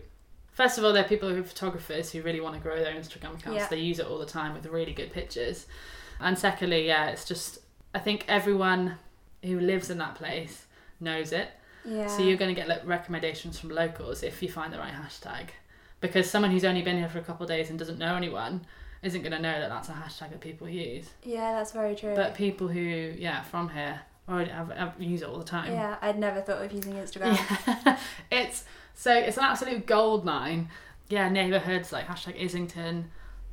first 0.54 0.78
of 0.78 0.84
all 0.84 0.92
they're 0.92 1.04
people 1.04 1.28
who 1.28 1.40
are 1.40 1.44
photographers 1.44 2.10
who 2.12 2.22
really 2.22 2.40
want 2.40 2.54
to 2.54 2.60
grow 2.60 2.76
their 2.76 2.94
instagram 2.94 3.34
accounts 3.38 3.46
Yeah. 3.60 3.66
they 3.68 3.78
use 3.80 3.98
it 3.98 4.06
all 4.06 4.18
the 4.18 4.26
time 4.26 4.54
with 4.54 4.64
really 4.66 4.92
good 4.92 5.12
pictures 5.12 5.66
and 6.20 6.38
secondly 6.38 6.86
yeah 6.86 7.08
it's 7.10 7.24
just 7.24 7.58
i 7.94 7.98
think 7.98 8.24
everyone 8.28 8.96
who 9.42 9.60
lives 9.60 9.90
in 9.90 9.98
that 9.98 10.14
place 10.14 10.64
knows 11.00 11.32
it 11.32 11.48
yeah. 11.84 12.06
so 12.06 12.22
you're 12.22 12.38
going 12.38 12.54
to 12.54 12.58
get 12.58 12.68
like, 12.68 12.86
recommendations 12.86 13.58
from 13.58 13.68
locals 13.70 14.22
if 14.22 14.42
you 14.42 14.48
find 14.48 14.72
the 14.72 14.78
right 14.78 14.94
hashtag 14.94 15.48
because 16.00 16.30
someone 16.30 16.50
who's 16.50 16.64
only 16.64 16.82
been 16.82 16.96
here 16.98 17.08
for 17.08 17.18
a 17.18 17.22
couple 17.22 17.44
of 17.44 17.48
days 17.48 17.68
and 17.70 17.78
doesn't 17.78 17.98
know 17.98 18.14
anyone 18.14 18.64
isn't 19.02 19.20
going 19.22 19.32
to 19.32 19.38
know 19.38 19.60
that 19.60 19.68
that's 19.68 19.88
a 19.90 19.92
hashtag 19.92 20.30
that 20.30 20.40
people 20.40 20.66
use 20.68 21.10
Yeah, 21.24 21.52
that's 21.52 21.72
very 21.72 21.94
true. 21.94 22.14
but 22.14 22.34
people 22.34 22.68
who 22.68 22.80
yeah 22.80 23.42
from 23.42 23.68
here 23.68 24.00
already 24.28 24.50
have, 24.50 24.70
have 24.70 24.94
use 24.98 25.20
it 25.20 25.28
all 25.28 25.38
the 25.38 25.44
time 25.44 25.72
yeah, 25.72 25.96
I'd 26.00 26.18
never 26.18 26.40
thought 26.40 26.62
of 26.64 26.72
using 26.72 26.94
Instagram. 26.94 27.36
yeah. 27.84 27.98
it's 28.30 28.64
so 28.94 29.12
it's 29.12 29.36
an 29.36 29.44
absolute 29.44 29.86
gold 29.86 30.24
mine. 30.24 30.68
Yeah, 31.08 31.28
neighbourhoods 31.28 31.92
like 31.92 32.06
hashtag 32.06 32.42
Islington, 32.42 33.10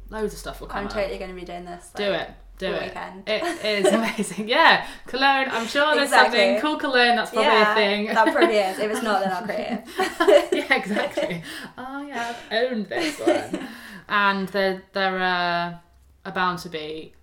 loads 0.09 0.33
of 0.33 0.39
stuff 0.39 0.61
will 0.61 0.67
come 0.67 0.79
I'm 0.79 0.87
up. 0.87 0.93
totally 0.93 1.17
going 1.17 1.29
to 1.33 1.35
be 1.39 1.45
doing 1.45 1.65
this. 1.65 1.91
Do 1.95 2.13
it, 2.13 2.29
do 2.57 2.67
it. 2.67 2.83
Weekend. 2.83 3.23
It 3.27 3.43
is 3.85 3.93
amazing. 3.93 4.47
Yeah, 4.47 4.87
Cologne. 5.07 5.47
I'm 5.51 5.67
sure 5.67 5.93
there's 5.95 6.07
Exactly. 6.09 6.39
something 6.39 6.61
cool 6.61 6.77
Cologne. 6.77 7.15
That's 7.17 7.31
probably 7.31 7.51
yeah, 7.51 7.71
a 7.71 7.75
thing. 7.75 8.05
that 8.07 8.33
probably 8.33 8.55
is. 8.57 8.79
If 8.79 8.91
it's 8.91 9.03
not, 9.03 9.21
then 9.23 9.31
I'll 9.33 9.43
create 9.43 9.83
it. 9.85 10.53
yeah, 10.69 10.75
exactly. 10.75 11.43
Oh 11.77 12.07
yeah, 12.07 12.35
I 12.49 12.55
have 12.55 12.71
owned 12.71 12.85
this 12.87 13.19
one. 13.19 13.67
and 14.09 14.47
there 14.49 14.83
there 14.93 15.19
are, 15.19 15.81
are 16.25 16.31
bound 16.31 16.59
to 16.59 16.69
be 16.69 17.13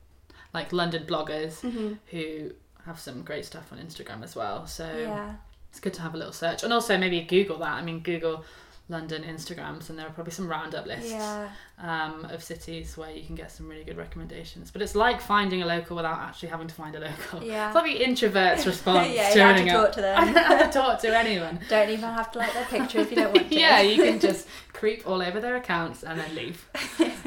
like 0.53 0.73
London 0.73 1.05
bloggers 1.07 1.61
hmm 1.61 1.95
who 2.11 2.51
have 2.85 2.99
some 2.99 3.23
great 3.23 3.45
stuff 3.45 3.71
on 3.73 3.79
Instagram 3.79 4.23
as 4.23 4.35
well. 4.37 4.67
So 4.67 4.85
Yeah. 4.97 5.35
It's 5.71 5.81
good 5.81 5.95
to 5.95 6.03
have 6.03 6.15
a 6.15 6.17
little 6.17 6.33
search. 6.33 6.63
And 6.63 6.73
also 6.73 6.97
maybe 6.99 7.21
google 7.23 7.59
that. 7.59 7.73
I 7.75 7.83
mean 7.83 8.01
google 8.01 8.45
london 8.91 9.23
instagrams 9.23 9.91
and 9.91 9.99
there 9.99 10.07
are 10.07 10.11
probably 10.13 10.33
some 10.33 10.49
roundup 10.49 10.87
lists 10.87 11.11
Yeah. 11.11 11.51
um, 11.79 12.25
of 12.31 12.43
cities 12.43 12.97
where 12.97 13.11
you 13.11 13.23
can 13.23 13.35
get 13.35 13.53
some 13.53 13.69
really 13.69 13.85
good 13.85 13.99
recommendations. 13.99 14.71
But 14.71 14.81
it's 14.81 14.95
like 14.95 15.21
finding 15.21 15.61
a 15.61 15.67
local 15.67 15.95
without 15.97 16.19
actually 16.21 16.49
having 16.49 16.69
to 16.69 16.75
find 16.75 16.95
a 16.97 17.01
local. 17.01 17.43
Yeah. 17.43 17.67
it's 17.67 17.75
like 17.75 17.85
the 17.85 18.03
introvert's 18.03 18.67
response 18.73 19.13
yeah, 19.15 19.35
you 19.35 19.41
have 19.43 19.57
to 19.59 19.67
talk 19.67 19.89
up 19.89 19.93
to 19.93 20.09
i 20.19 20.25
don't 20.25 20.35
have 20.37 20.71
to 20.71 20.79
talk 20.79 21.01
to 21.03 21.15
anyone. 21.19 21.61
Don't 21.69 21.91
even 21.91 22.01
have 22.09 22.33
to 22.33 22.39
like 22.39 22.55
their 22.55 22.65
picture 22.65 23.01
if 23.01 23.11
you 23.11 23.17
don't 23.17 23.35
want 23.35 23.51
to. 23.51 23.59
yeah 23.59 23.83
you 23.83 24.03
can 24.03 24.19
just 24.21 24.49
creep 24.73 25.07
all 25.07 25.21
over 25.21 25.39
their 25.39 25.57
accounts 25.57 26.03
and 26.03 26.19
then 26.19 26.35
leave. 26.35 26.67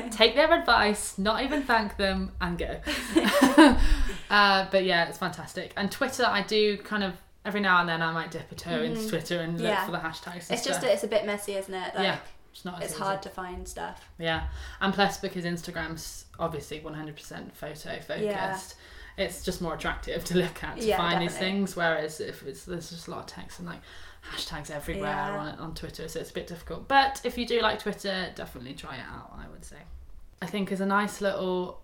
Take 0.09 0.33
their 0.33 0.51
advice 0.51 1.19
not 1.19 1.43
even 1.43 1.61
thank 1.61 1.95
them 1.97 2.31
and 2.41 2.57
go. 2.57 2.79
Uh, 4.31 4.65
but 4.71 4.83
yeah 4.85 5.07
it's 5.09 5.17
fantastic. 5.17 5.73
And 5.77 5.91
twitter 5.91 6.25
i 6.25 6.41
do 6.41 6.77
kind 6.77 7.03
of 7.03 7.13
every 7.45 7.59
now 7.59 7.79
and 7.79 7.89
then 7.89 8.01
i 8.01 8.11
might 8.11 8.29
dip 8.31 8.51
a 8.51 8.55
toe 8.55 8.81
into 8.81 8.99
Mhm. 9.01 9.09
twitter 9.09 9.39
and 9.39 9.53
look 9.59 9.67
Yeah. 9.69 9.85
for 9.85 9.91
the 9.91 9.97
hashtags 9.99 10.51
It's 10.51 10.63
just 10.63 10.81
that 10.81 10.91
it's 10.91 11.03
a 11.03 11.07
bit 11.07 11.25
messy, 11.25 11.53
isn't 11.55 11.73
it? 11.73 11.95
Like, 11.95 12.03
yeah 12.03 12.17
it's 12.51 12.65
not 12.65 12.79
as 12.79 12.83
It's 12.83 12.93
easy. 12.95 13.03
hard 13.03 13.21
to 13.23 13.29
find 13.29 13.67
stuff. 13.67 14.09
yeah 14.19 14.47
and 14.81 14.93
plus 14.93 15.17
because 15.17 15.45
instagram's 15.45 16.25
obviously 16.39 16.79
100% 16.81 17.55
photo 17.55 17.99
focused 18.01 18.21
Yeah. 18.21 18.57
it's 19.17 19.43
just 19.43 19.61
more 19.61 19.73
attractive 19.75 20.23
to 20.25 20.37
look 20.37 20.63
at 20.63 20.77
to 20.77 20.85
Yeah, 20.85 20.97
find 20.97 21.21
these 21.21 21.37
things 21.37 21.75
whereas 21.75 22.19
if 22.19 22.43
it's 22.43 22.65
there's 22.65 22.89
just 22.89 23.07
a 23.07 23.11
lot 23.11 23.19
of 23.21 23.25
text 23.27 23.59
and 23.59 23.67
like 23.67 23.81
hashtags 24.33 24.69
everywhere 24.69 25.09
Yeah. 25.09 25.37
on, 25.37 25.47
on 25.59 25.73
twitter 25.73 26.07
so 26.07 26.19
it's 26.19 26.29
a 26.29 26.33
bit 26.33 26.45
difficult 26.47 26.87
but 26.87 27.21
if 27.23 27.37
you 27.39 27.45
do 27.47 27.59
like 27.61 27.79
twitter 27.79 28.31
definitely 28.35 28.73
try 28.75 28.95
it 28.97 29.05
out 29.11 29.31
i 29.43 29.47
would 29.49 29.65
say 29.65 29.77
i 30.41 30.45
think 30.45 30.71
is 30.71 30.81
a 30.81 30.85
nice 30.85 31.21
little 31.21 31.81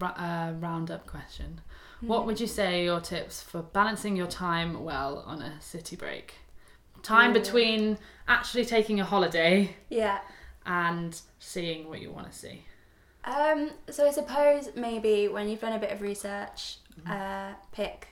uh, 0.00 0.52
roundup 0.58 1.06
question 1.06 1.60
what 2.06 2.20
Hmm. 2.20 2.26
would 2.26 2.40
you 2.40 2.46
say 2.46 2.80
are 2.80 2.84
your 2.84 3.00
tips 3.00 3.42
for 3.42 3.62
balancing 3.62 4.16
your 4.16 4.26
time 4.26 4.82
well 4.84 5.22
on 5.26 5.42
a 5.42 5.60
city 5.60 5.96
break 5.96 6.34
time 7.02 7.30
Ooh. 7.30 7.34
between 7.34 7.98
actually 8.28 8.64
taking 8.64 9.00
a 9.00 9.04
holiday 9.04 9.74
Yeah. 9.90 10.20
and 10.66 11.20
seeing 11.38 11.88
what 11.88 12.00
you 12.00 12.10
want 12.10 12.30
to 12.32 12.36
see 12.38 12.64
Um, 13.24 13.70
so 13.90 14.06
I 14.06 14.10
suppose 14.10 14.68
maybe 14.76 15.28
when 15.28 15.48
you've 15.48 15.60
done 15.60 15.72
a 15.72 15.78
bit 15.78 15.90
of 15.92 16.02
research, 16.02 16.78
Mm-hmm. 17.00 17.10
uh, 17.10 17.54
pick 17.72 18.08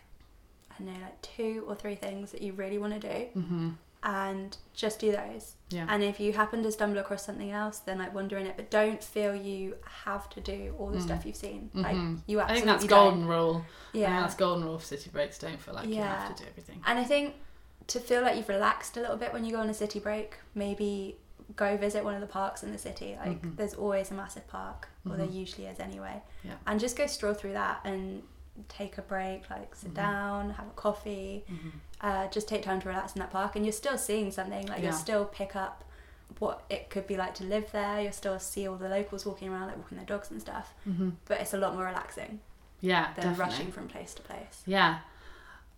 I 0.70 0.74
don't 0.82 0.86
know 0.94 1.00
like 1.04 1.20
two 1.22 1.64
or 1.68 1.74
three 1.76 1.94
things 1.94 2.32
that 2.32 2.40
you 2.42 2.52
really 2.54 2.78
want 2.78 2.94
to 2.94 2.98
do, 3.00 3.40
mm-hmm. 3.40 3.70
and 4.02 4.56
just 4.74 4.98
do 4.98 5.12
those. 5.12 5.54
Yeah 5.72 5.86
And 5.88 6.02
if 6.02 6.20
you 6.20 6.32
happen 6.32 6.62
to 6.62 6.70
stumble 6.72 6.98
across 6.98 7.24
something 7.24 7.50
else, 7.50 7.78
then 7.80 7.98
like 7.98 8.14
wander 8.14 8.36
in 8.38 8.46
it, 8.46 8.56
but 8.56 8.70
don't 8.70 9.02
feel 9.02 9.34
you 9.34 9.76
have 10.04 10.28
to 10.30 10.40
do 10.40 10.74
all 10.78 10.88
the 10.90 10.98
Mm. 10.98 11.02
stuff 11.02 11.24
you've 11.26 11.36
seen. 11.36 11.70
Like 11.74 11.96
Mhm. 11.96 12.20
you 12.26 12.38
I 12.40 12.42
absolutely 12.42 12.54
think 12.54 12.66
that's 12.80 12.86
don't. 12.86 13.10
golden 13.10 13.26
rule. 13.28 13.56
I 13.56 13.92
think 13.92 14.02
Yeah. 14.04 14.20
that's 14.20 14.34
golden 14.34 14.64
rule 14.64 14.78
for 14.78 14.84
city 14.86 15.10
breaks. 15.10 15.38
Don't 15.38 15.60
feel 15.60 15.74
like 15.74 15.88
you 15.88 15.96
have 15.96 16.34
to 16.34 16.42
do 16.42 16.48
everything. 16.48 16.82
And 16.86 16.98
I 16.98 17.04
think 17.04 17.34
to 17.88 17.98
feel 18.00 18.22
like 18.22 18.36
you've 18.36 18.48
relaxed 18.48 18.96
a 18.96 19.00
little 19.00 19.16
bit 19.16 19.32
when 19.32 19.44
you 19.44 19.52
go 19.52 19.60
on 19.60 19.68
a 19.68 19.74
city 19.74 19.98
break, 19.98 20.36
maybe 20.54 21.18
go 21.56 21.76
visit 21.76 22.02
one 22.04 22.14
of 22.14 22.20
the 22.20 22.26
parks 22.26 22.62
in 22.62 22.70
the 22.72 22.78
city. 22.78 23.16
Like 23.24 23.42
Mhm. 23.42 23.56
there's 23.56 23.74
always 23.74 24.10
a 24.10 24.14
massive 24.14 24.46
park, 24.48 24.88
or 25.08 25.16
there 25.16 25.26
Mhm. 25.26 25.34
usually 25.34 25.66
is 25.66 25.80
anyway. 25.80 26.22
Yeah. 26.44 26.54
And 26.66 26.78
just 26.80 26.96
go 26.96 27.06
stroll 27.06 27.34
through 27.34 27.52
that 27.54 27.80
and 27.84 28.22
take 28.68 28.96
a 28.98 29.02
break, 29.02 29.48
like 29.50 29.74
sit 29.74 29.90
Mhm. 29.90 29.94
down, 29.94 30.50
have 30.50 30.66
a 30.68 30.70
coffee, 30.72 31.44
Mm-hmm. 31.50 31.70
Uh, 32.02 32.28
just 32.28 32.48
take 32.48 32.62
time 32.62 32.80
to 32.82 32.88
relax 32.88 33.14
in 33.14 33.20
that 33.20 33.30
park, 33.30 33.56
and 33.56 33.64
you're 33.64 33.72
still 33.72 33.96
seeing 33.98 34.30
something. 34.30 34.66
Like 34.66 34.78
Yeah. 34.78 34.84
you'll 34.90 34.98
still 34.98 35.24
pick 35.24 35.54
up 35.56 35.84
what 36.38 36.62
it 36.70 36.90
could 36.90 37.06
be 37.06 37.16
like 37.16 37.34
to 37.34 37.44
live 37.44 37.70
there. 37.72 38.00
You'll 38.00 38.12
still 38.12 38.38
see 38.38 38.66
all 38.66 38.76
the 38.76 38.88
locals 38.88 39.24
walking 39.26 39.48
around, 39.48 39.68
like 39.68 39.76
walking 39.76 39.96
their 39.98 40.06
dogs 40.06 40.30
and 40.30 40.40
stuff. 40.40 40.72
Mm-hmm. 40.88 41.10
But 41.26 41.40
it's 41.40 41.54
a 41.54 41.58
lot 41.58 41.74
more 41.74 41.84
relaxing 41.84 42.40
Yeah, 42.80 43.06
than 43.14 43.26
definitely. 43.28 43.40
rushing 43.44 43.72
from 43.72 43.88
place 43.88 44.14
to 44.14 44.22
place. 44.22 44.62
Yeah, 44.66 44.98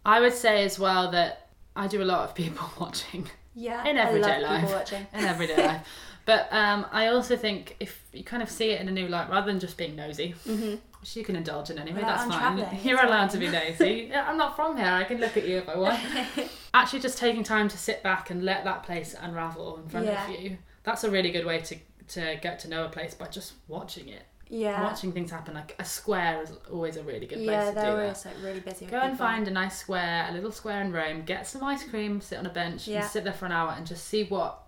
I 0.06 0.20
would 0.20 0.32
say 0.34 0.64
as 0.64 0.78
well 0.78 1.10
that 1.10 1.48
I 1.76 1.86
do 1.88 2.02
a 2.02 2.04
lot 2.04 2.20
of 2.28 2.34
people 2.34 2.70
watching 2.80 3.28
Yeah. 3.54 3.84
in 3.86 3.98
I 3.98 4.02
everyday 4.02 4.40
love 4.40 4.50
life. 4.50 4.60
people 4.62 4.76
watching. 4.76 5.06
in 5.12 5.24
everyday 5.24 5.66
life. 5.66 5.86
But 6.26 6.48
um, 6.52 6.86
I 6.90 7.08
also 7.08 7.36
think 7.36 7.76
if 7.80 8.00
you 8.14 8.24
kind 8.24 8.42
of 8.42 8.48
see 8.48 8.70
it 8.70 8.80
in 8.80 8.88
a 8.88 8.90
new 8.90 9.08
light, 9.08 9.28
rather 9.28 9.46
than 9.46 9.60
just 9.60 9.76
being 9.76 9.94
nosy, 9.94 10.30
hmm 10.46 10.76
you 11.14 11.24
can 11.24 11.36
indulge 11.36 11.70
in 11.70 11.78
anyway, 11.78 12.00
that's 12.00 12.24
fine. 12.24 12.38
travelling, 12.38 12.78
You're 12.82 13.04
allowed 13.04 13.30
to 13.30 13.38
be 13.38 13.46
yeah, 14.10 14.26
I'm 14.28 14.36
not 14.36 14.56
from 14.56 14.76
here. 14.76 14.86
I 14.86 15.04
can 15.04 15.18
look 15.18 15.36
at 15.36 15.46
you 15.46 15.58
if 15.58 15.68
I 15.68 15.76
want. 15.76 16.00
Actually, 16.74 17.00
just 17.00 17.18
taking 17.18 17.42
time 17.44 17.68
to 17.68 17.78
sit 17.78 18.02
back 18.02 18.30
and 18.30 18.42
let 18.44 18.64
that 18.64 18.82
place 18.82 19.14
unravel 19.20 19.76
in 19.78 19.88
front 19.88 20.06
Yeah. 20.06 20.24
of 20.32 20.40
you. 20.40 20.58
That's 20.82 21.04
a 21.04 21.10
really 21.10 21.30
good 21.30 21.44
way 21.46 21.60
to 21.60 21.76
to 22.08 22.38
get 22.42 22.58
to 22.60 22.68
know 22.68 22.84
a 22.84 22.88
place 22.88 23.14
by 23.14 23.26
just 23.28 23.54
watching 23.68 24.08
it. 24.08 24.22
Yeah. 24.48 24.82
Watching 24.82 25.10
things 25.12 25.30
happen. 25.30 25.54
Like 25.54 25.74
a 25.78 25.84
square 25.86 26.42
is 26.42 26.52
always 26.70 26.96
a 26.98 27.02
really 27.02 27.26
good 27.26 27.38
place 27.38 27.46
yeah, 27.46 27.64
to 27.64 27.70
do 27.70 27.74
they're 27.76 27.84
that. 27.96 28.02
always 28.02 28.24
like 28.26 28.34
really 28.42 28.60
busy. 28.60 28.84
Go 28.86 28.98
and 28.98 29.12
people. 29.12 29.26
find 29.26 29.48
a 29.48 29.50
nice 29.50 29.78
square, 29.78 30.26
a 30.28 30.32
little 30.32 30.52
square 30.52 30.82
in 30.82 30.92
Rome, 30.92 31.22
get 31.22 31.46
some 31.46 31.64
ice 31.64 31.82
cream, 31.84 32.20
sit 32.20 32.38
on 32.38 32.44
a 32.46 32.50
bench, 32.50 32.86
Yeah. 32.86 33.00
and 33.00 33.10
sit 33.10 33.24
there 33.24 33.32
for 33.32 33.46
an 33.46 33.52
hour 33.52 33.72
and 33.76 33.86
just 33.86 34.06
see 34.06 34.24
what 34.24 34.60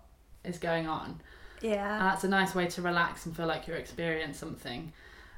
is 0.43 0.57
going 0.57 0.87
on. 0.87 1.21
And 1.61 1.71
Yeah. 1.71 1.99
that's 1.99 2.23
a 2.23 2.27
nice 2.27 2.55
way 2.55 2.65
to 2.67 2.81
relax 2.81 3.27
and 3.27 3.35
feel 3.37 3.45
like 3.45 3.67
you're 3.67 3.77
experiencing 3.77 4.33
something 4.33 4.93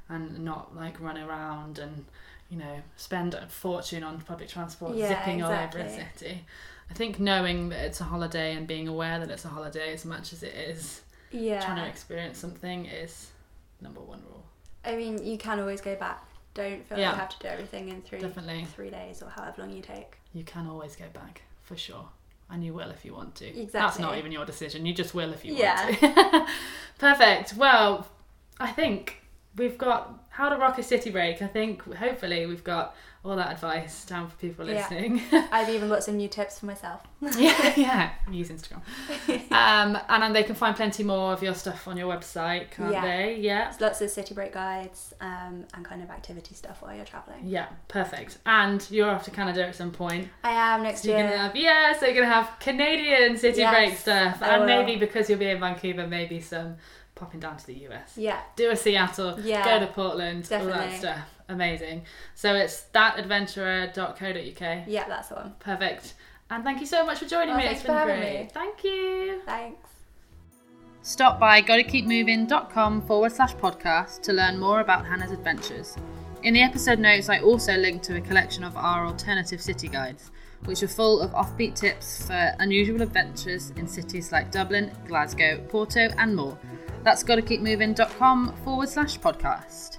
and 0.09 0.39
not 0.43 0.75
like 0.75 0.99
run 0.99 1.17
around 1.17 1.79
and, 1.79 2.05
you 2.49 2.57
know, 2.57 2.81
spend 2.97 3.33
a 3.33 3.47
fortune 3.47 4.03
on 4.03 4.19
public 4.21 4.49
transport 4.49 4.95
Yeah, 4.95 5.09
zipping 5.09 5.43
all 5.43 5.51
over 5.51 5.77
a 5.79 5.89
city. 5.89 6.45
I 6.89 6.93
think 6.95 7.19
knowing 7.19 7.69
that 7.69 7.85
it's 7.85 8.01
a 8.01 8.05
holiday 8.05 8.55
and 8.55 8.65
being 8.67 8.87
aware 8.87 9.19
that 9.19 9.29
it's 9.29 9.45
a 9.45 9.49
holiday 9.49 9.93
as 9.93 10.05
much 10.05 10.33
as 10.33 10.41
it 10.41 10.55
is 10.55 11.01
yeah. 11.31 11.63
trying 11.63 11.77
to 11.77 11.87
experience 11.87 12.39
something 12.39 12.85
is 12.87 13.29
number 13.81 13.99
one 14.01 14.21
rule. 14.27 14.43
I 14.83 14.95
mean, 14.95 15.23
you 15.23 15.37
can 15.37 15.59
always 15.59 15.81
go 15.81 15.95
back. 15.95 16.23
Don't 16.55 16.83
feel 16.87 16.97
Yeah. 16.97 17.09
like 17.09 17.15
you 17.15 17.19
have 17.19 17.29
to 17.29 17.39
do 17.39 17.47
everything 17.47 17.89
in 17.89 18.01
three 18.01 18.19
Definitely. 18.19 18.65
three 18.73 18.89
days 18.89 19.21
or 19.21 19.29
however 19.29 19.61
long 19.61 19.71
you 19.71 19.81
take. 19.83 20.17
You 20.33 20.43
can 20.43 20.65
always 20.67 20.95
go 20.95 21.05
back, 21.13 21.43
for 21.61 21.77
sure. 21.77 22.05
And 22.49 22.65
you 22.65 22.73
will 22.73 22.89
if 22.89 23.05
you 23.05 23.13
want 23.13 23.35
to. 23.35 23.45
Exactly. 23.45 23.69
That's 23.71 23.99
not 23.99 24.17
even 24.17 24.31
your 24.31 24.45
decision. 24.45 24.83
You 24.87 24.93
just 24.95 25.13
will 25.13 25.31
if 25.31 25.45
you 25.45 25.53
Yeah. 25.53 25.85
want 25.85 25.99
to. 25.99 26.47
Perfect. 26.97 27.53
Well, 27.55 28.07
I 28.59 28.71
think 28.71 29.21
we've 29.57 29.77
got 29.77 30.25
how 30.29 30.49
to 30.49 30.57
rock 30.57 30.77
a 30.77 30.83
city 30.83 31.09
break. 31.09 31.41
I 31.41 31.47
think 31.47 31.81
hopefully 31.95 32.45
we've 32.45 32.63
got 32.63 32.95
all 33.25 33.35
that 33.35 33.51
advice 33.51 34.05
down 34.05 34.29
for 34.29 34.35
people 34.37 34.63
listening. 34.63 35.21
Yeah. 35.29 35.45
I've 35.51 35.67
even 35.67 35.89
got 35.89 36.05
some 36.05 36.15
new 36.15 36.29
tips 36.29 36.59
for 36.59 36.67
myself. 36.67 37.01
yeah, 37.37 37.73
yeah. 37.77 38.09
Use 38.31 38.47
Instagram. 38.49 38.79
Um, 39.51 39.99
and 40.07 40.23
then 40.23 40.31
they 40.31 40.43
can 40.43 40.55
find 40.55 40.73
plenty 40.73 41.03
more 41.03 41.33
of 41.33 41.43
your 41.43 41.53
stuff 41.53 41.85
on 41.89 41.97
your 41.97 42.07
website, 42.15 42.71
can't 42.71 42.93
Yeah. 42.93 43.01
they? 43.05 43.35
Yeah. 43.41 43.65
There's 43.65 43.81
lots 43.81 44.01
of 44.01 44.09
city 44.09 44.33
break 44.33 44.53
guides 44.53 45.13
um, 45.19 45.65
and 45.73 45.83
kind 45.83 46.01
of 46.01 46.09
activity 46.09 46.55
stuff 46.55 46.81
while 46.81 46.95
you're 46.95 47.03
traveling. 47.03 47.41
Yeah, 47.43 47.67
perfect. 47.89 48.37
And 48.45 48.89
you're 48.89 49.09
off 49.09 49.25
to 49.25 49.31
Canada 49.31 49.67
at 49.67 49.75
some 49.75 49.91
point. 49.91 50.29
I 50.45 50.51
am 50.51 50.83
next 50.83 51.01
So 51.03 51.09
year. 51.09 51.27
have 51.27 51.55
yeah, 51.57 51.97
so 51.99 52.05
you're 52.05 52.15
gonna 52.15 52.33
have 52.33 52.51
Canadian 52.61 53.35
city 53.37 53.59
Yes, 53.59 53.73
break 53.73 53.97
stuff, 53.97 54.41
and 54.41 54.65
maybe 54.65 54.95
because 54.95 55.29
you'll 55.29 55.39
be 55.39 55.49
in 55.49 55.59
Vancouver, 55.59 56.07
maybe 56.07 56.39
some 56.39 56.77
popping 57.19 57.39
down 57.39 57.57
to 57.57 57.65
the 57.67 57.73
US. 57.89 58.13
Yeah, 58.17 58.39
Do 58.55 58.71
a 58.71 58.75
Seattle, 58.75 59.39
Yeah, 59.41 59.63
go 59.65 59.85
to 59.85 59.91
Portland, 59.91 60.47
all 60.51 60.65
that 60.65 60.97
stuff. 60.99 61.19
Amazing. 61.49 62.05
So 62.35 62.53
it's 62.55 62.85
thatadventurer.co.uk. 62.93 64.83
yeah, 64.87 65.07
that's 65.07 65.29
the 65.29 65.35
one. 65.35 65.53
Perfect. 65.59 66.13
And 66.49 66.63
thank 66.63 66.79
you 66.79 66.85
so 66.87 67.05
much 67.05 67.19
for 67.19 67.25
joining 67.25 67.53
Oh, 67.53 67.57
me. 67.57 67.63
thanks 67.63 67.79
It's 67.81 67.87
been 67.87 67.95
for 67.95 67.99
having 67.99 68.19
great. 68.19 68.43
me. 68.45 68.49
Thank 68.53 68.83
you. 68.83 69.41
Thanks. 69.45 69.89
Stop 71.01 71.39
by 71.39 71.61
gottakeepmoving.com 71.61 73.01
forward 73.03 73.31
slash 73.31 73.55
podcast 73.55 74.21
to 74.23 74.33
learn 74.33 74.59
more 74.59 74.79
about 74.81 75.05
Hannah's 75.05 75.31
adventures. 75.31 75.95
In 76.43 76.53
the 76.53 76.61
episode 76.61 76.99
notes, 76.99 77.29
I 77.29 77.39
also 77.39 77.75
link 77.77 78.01
to 78.03 78.17
a 78.17 78.21
collection 78.21 78.63
of 78.63 78.75
our 78.77 79.05
alternative 79.05 79.61
city 79.61 79.87
guides, 79.87 80.31
which 80.65 80.83
are 80.83 80.87
full 80.87 81.21
of 81.21 81.31
offbeat 81.31 81.75
tips 81.75 82.25
for 82.27 82.53
unusual 82.59 83.01
adventures 83.01 83.71
in 83.77 83.87
cities 83.87 84.31
like 84.31 84.51
Dublin, 84.51 84.91
Glasgow, 85.07 85.59
Porto, 85.69 86.09
and 86.17 86.35
more. 86.35 86.57
That's 87.03 87.23
gottakeepmoving.com 87.23 88.55
forward 88.63 88.89
slash 88.89 89.19
podcast. 89.19 89.97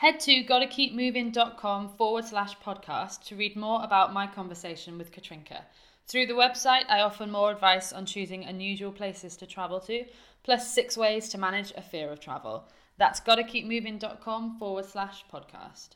Head 0.00 0.20
to 0.20 0.44
gottakeepmoving.com 0.44 1.88
forward 1.96 2.26
slash 2.26 2.54
podcast 2.58 3.24
to 3.24 3.34
read 3.34 3.56
more 3.56 3.82
about 3.82 4.12
my 4.12 4.26
conversation 4.26 4.98
with 4.98 5.10
Katrinka. 5.10 5.62
Through 6.06 6.26
the 6.26 6.34
website, 6.34 6.84
I 6.90 7.00
offer 7.00 7.26
more 7.26 7.50
advice 7.50 7.94
on 7.94 8.04
choosing 8.04 8.44
unusual 8.44 8.92
places 8.92 9.38
to 9.38 9.46
travel 9.46 9.80
to, 9.80 10.04
plus 10.42 10.70
six 10.70 10.98
ways 10.98 11.30
to 11.30 11.38
manage 11.38 11.72
a 11.74 11.80
fear 11.80 12.12
of 12.12 12.20
travel. 12.20 12.68
That's 12.98 13.20
gottakeepmoving.com 13.20 14.58
forward 14.58 14.84
slash 14.84 15.24
podcast. 15.32 15.88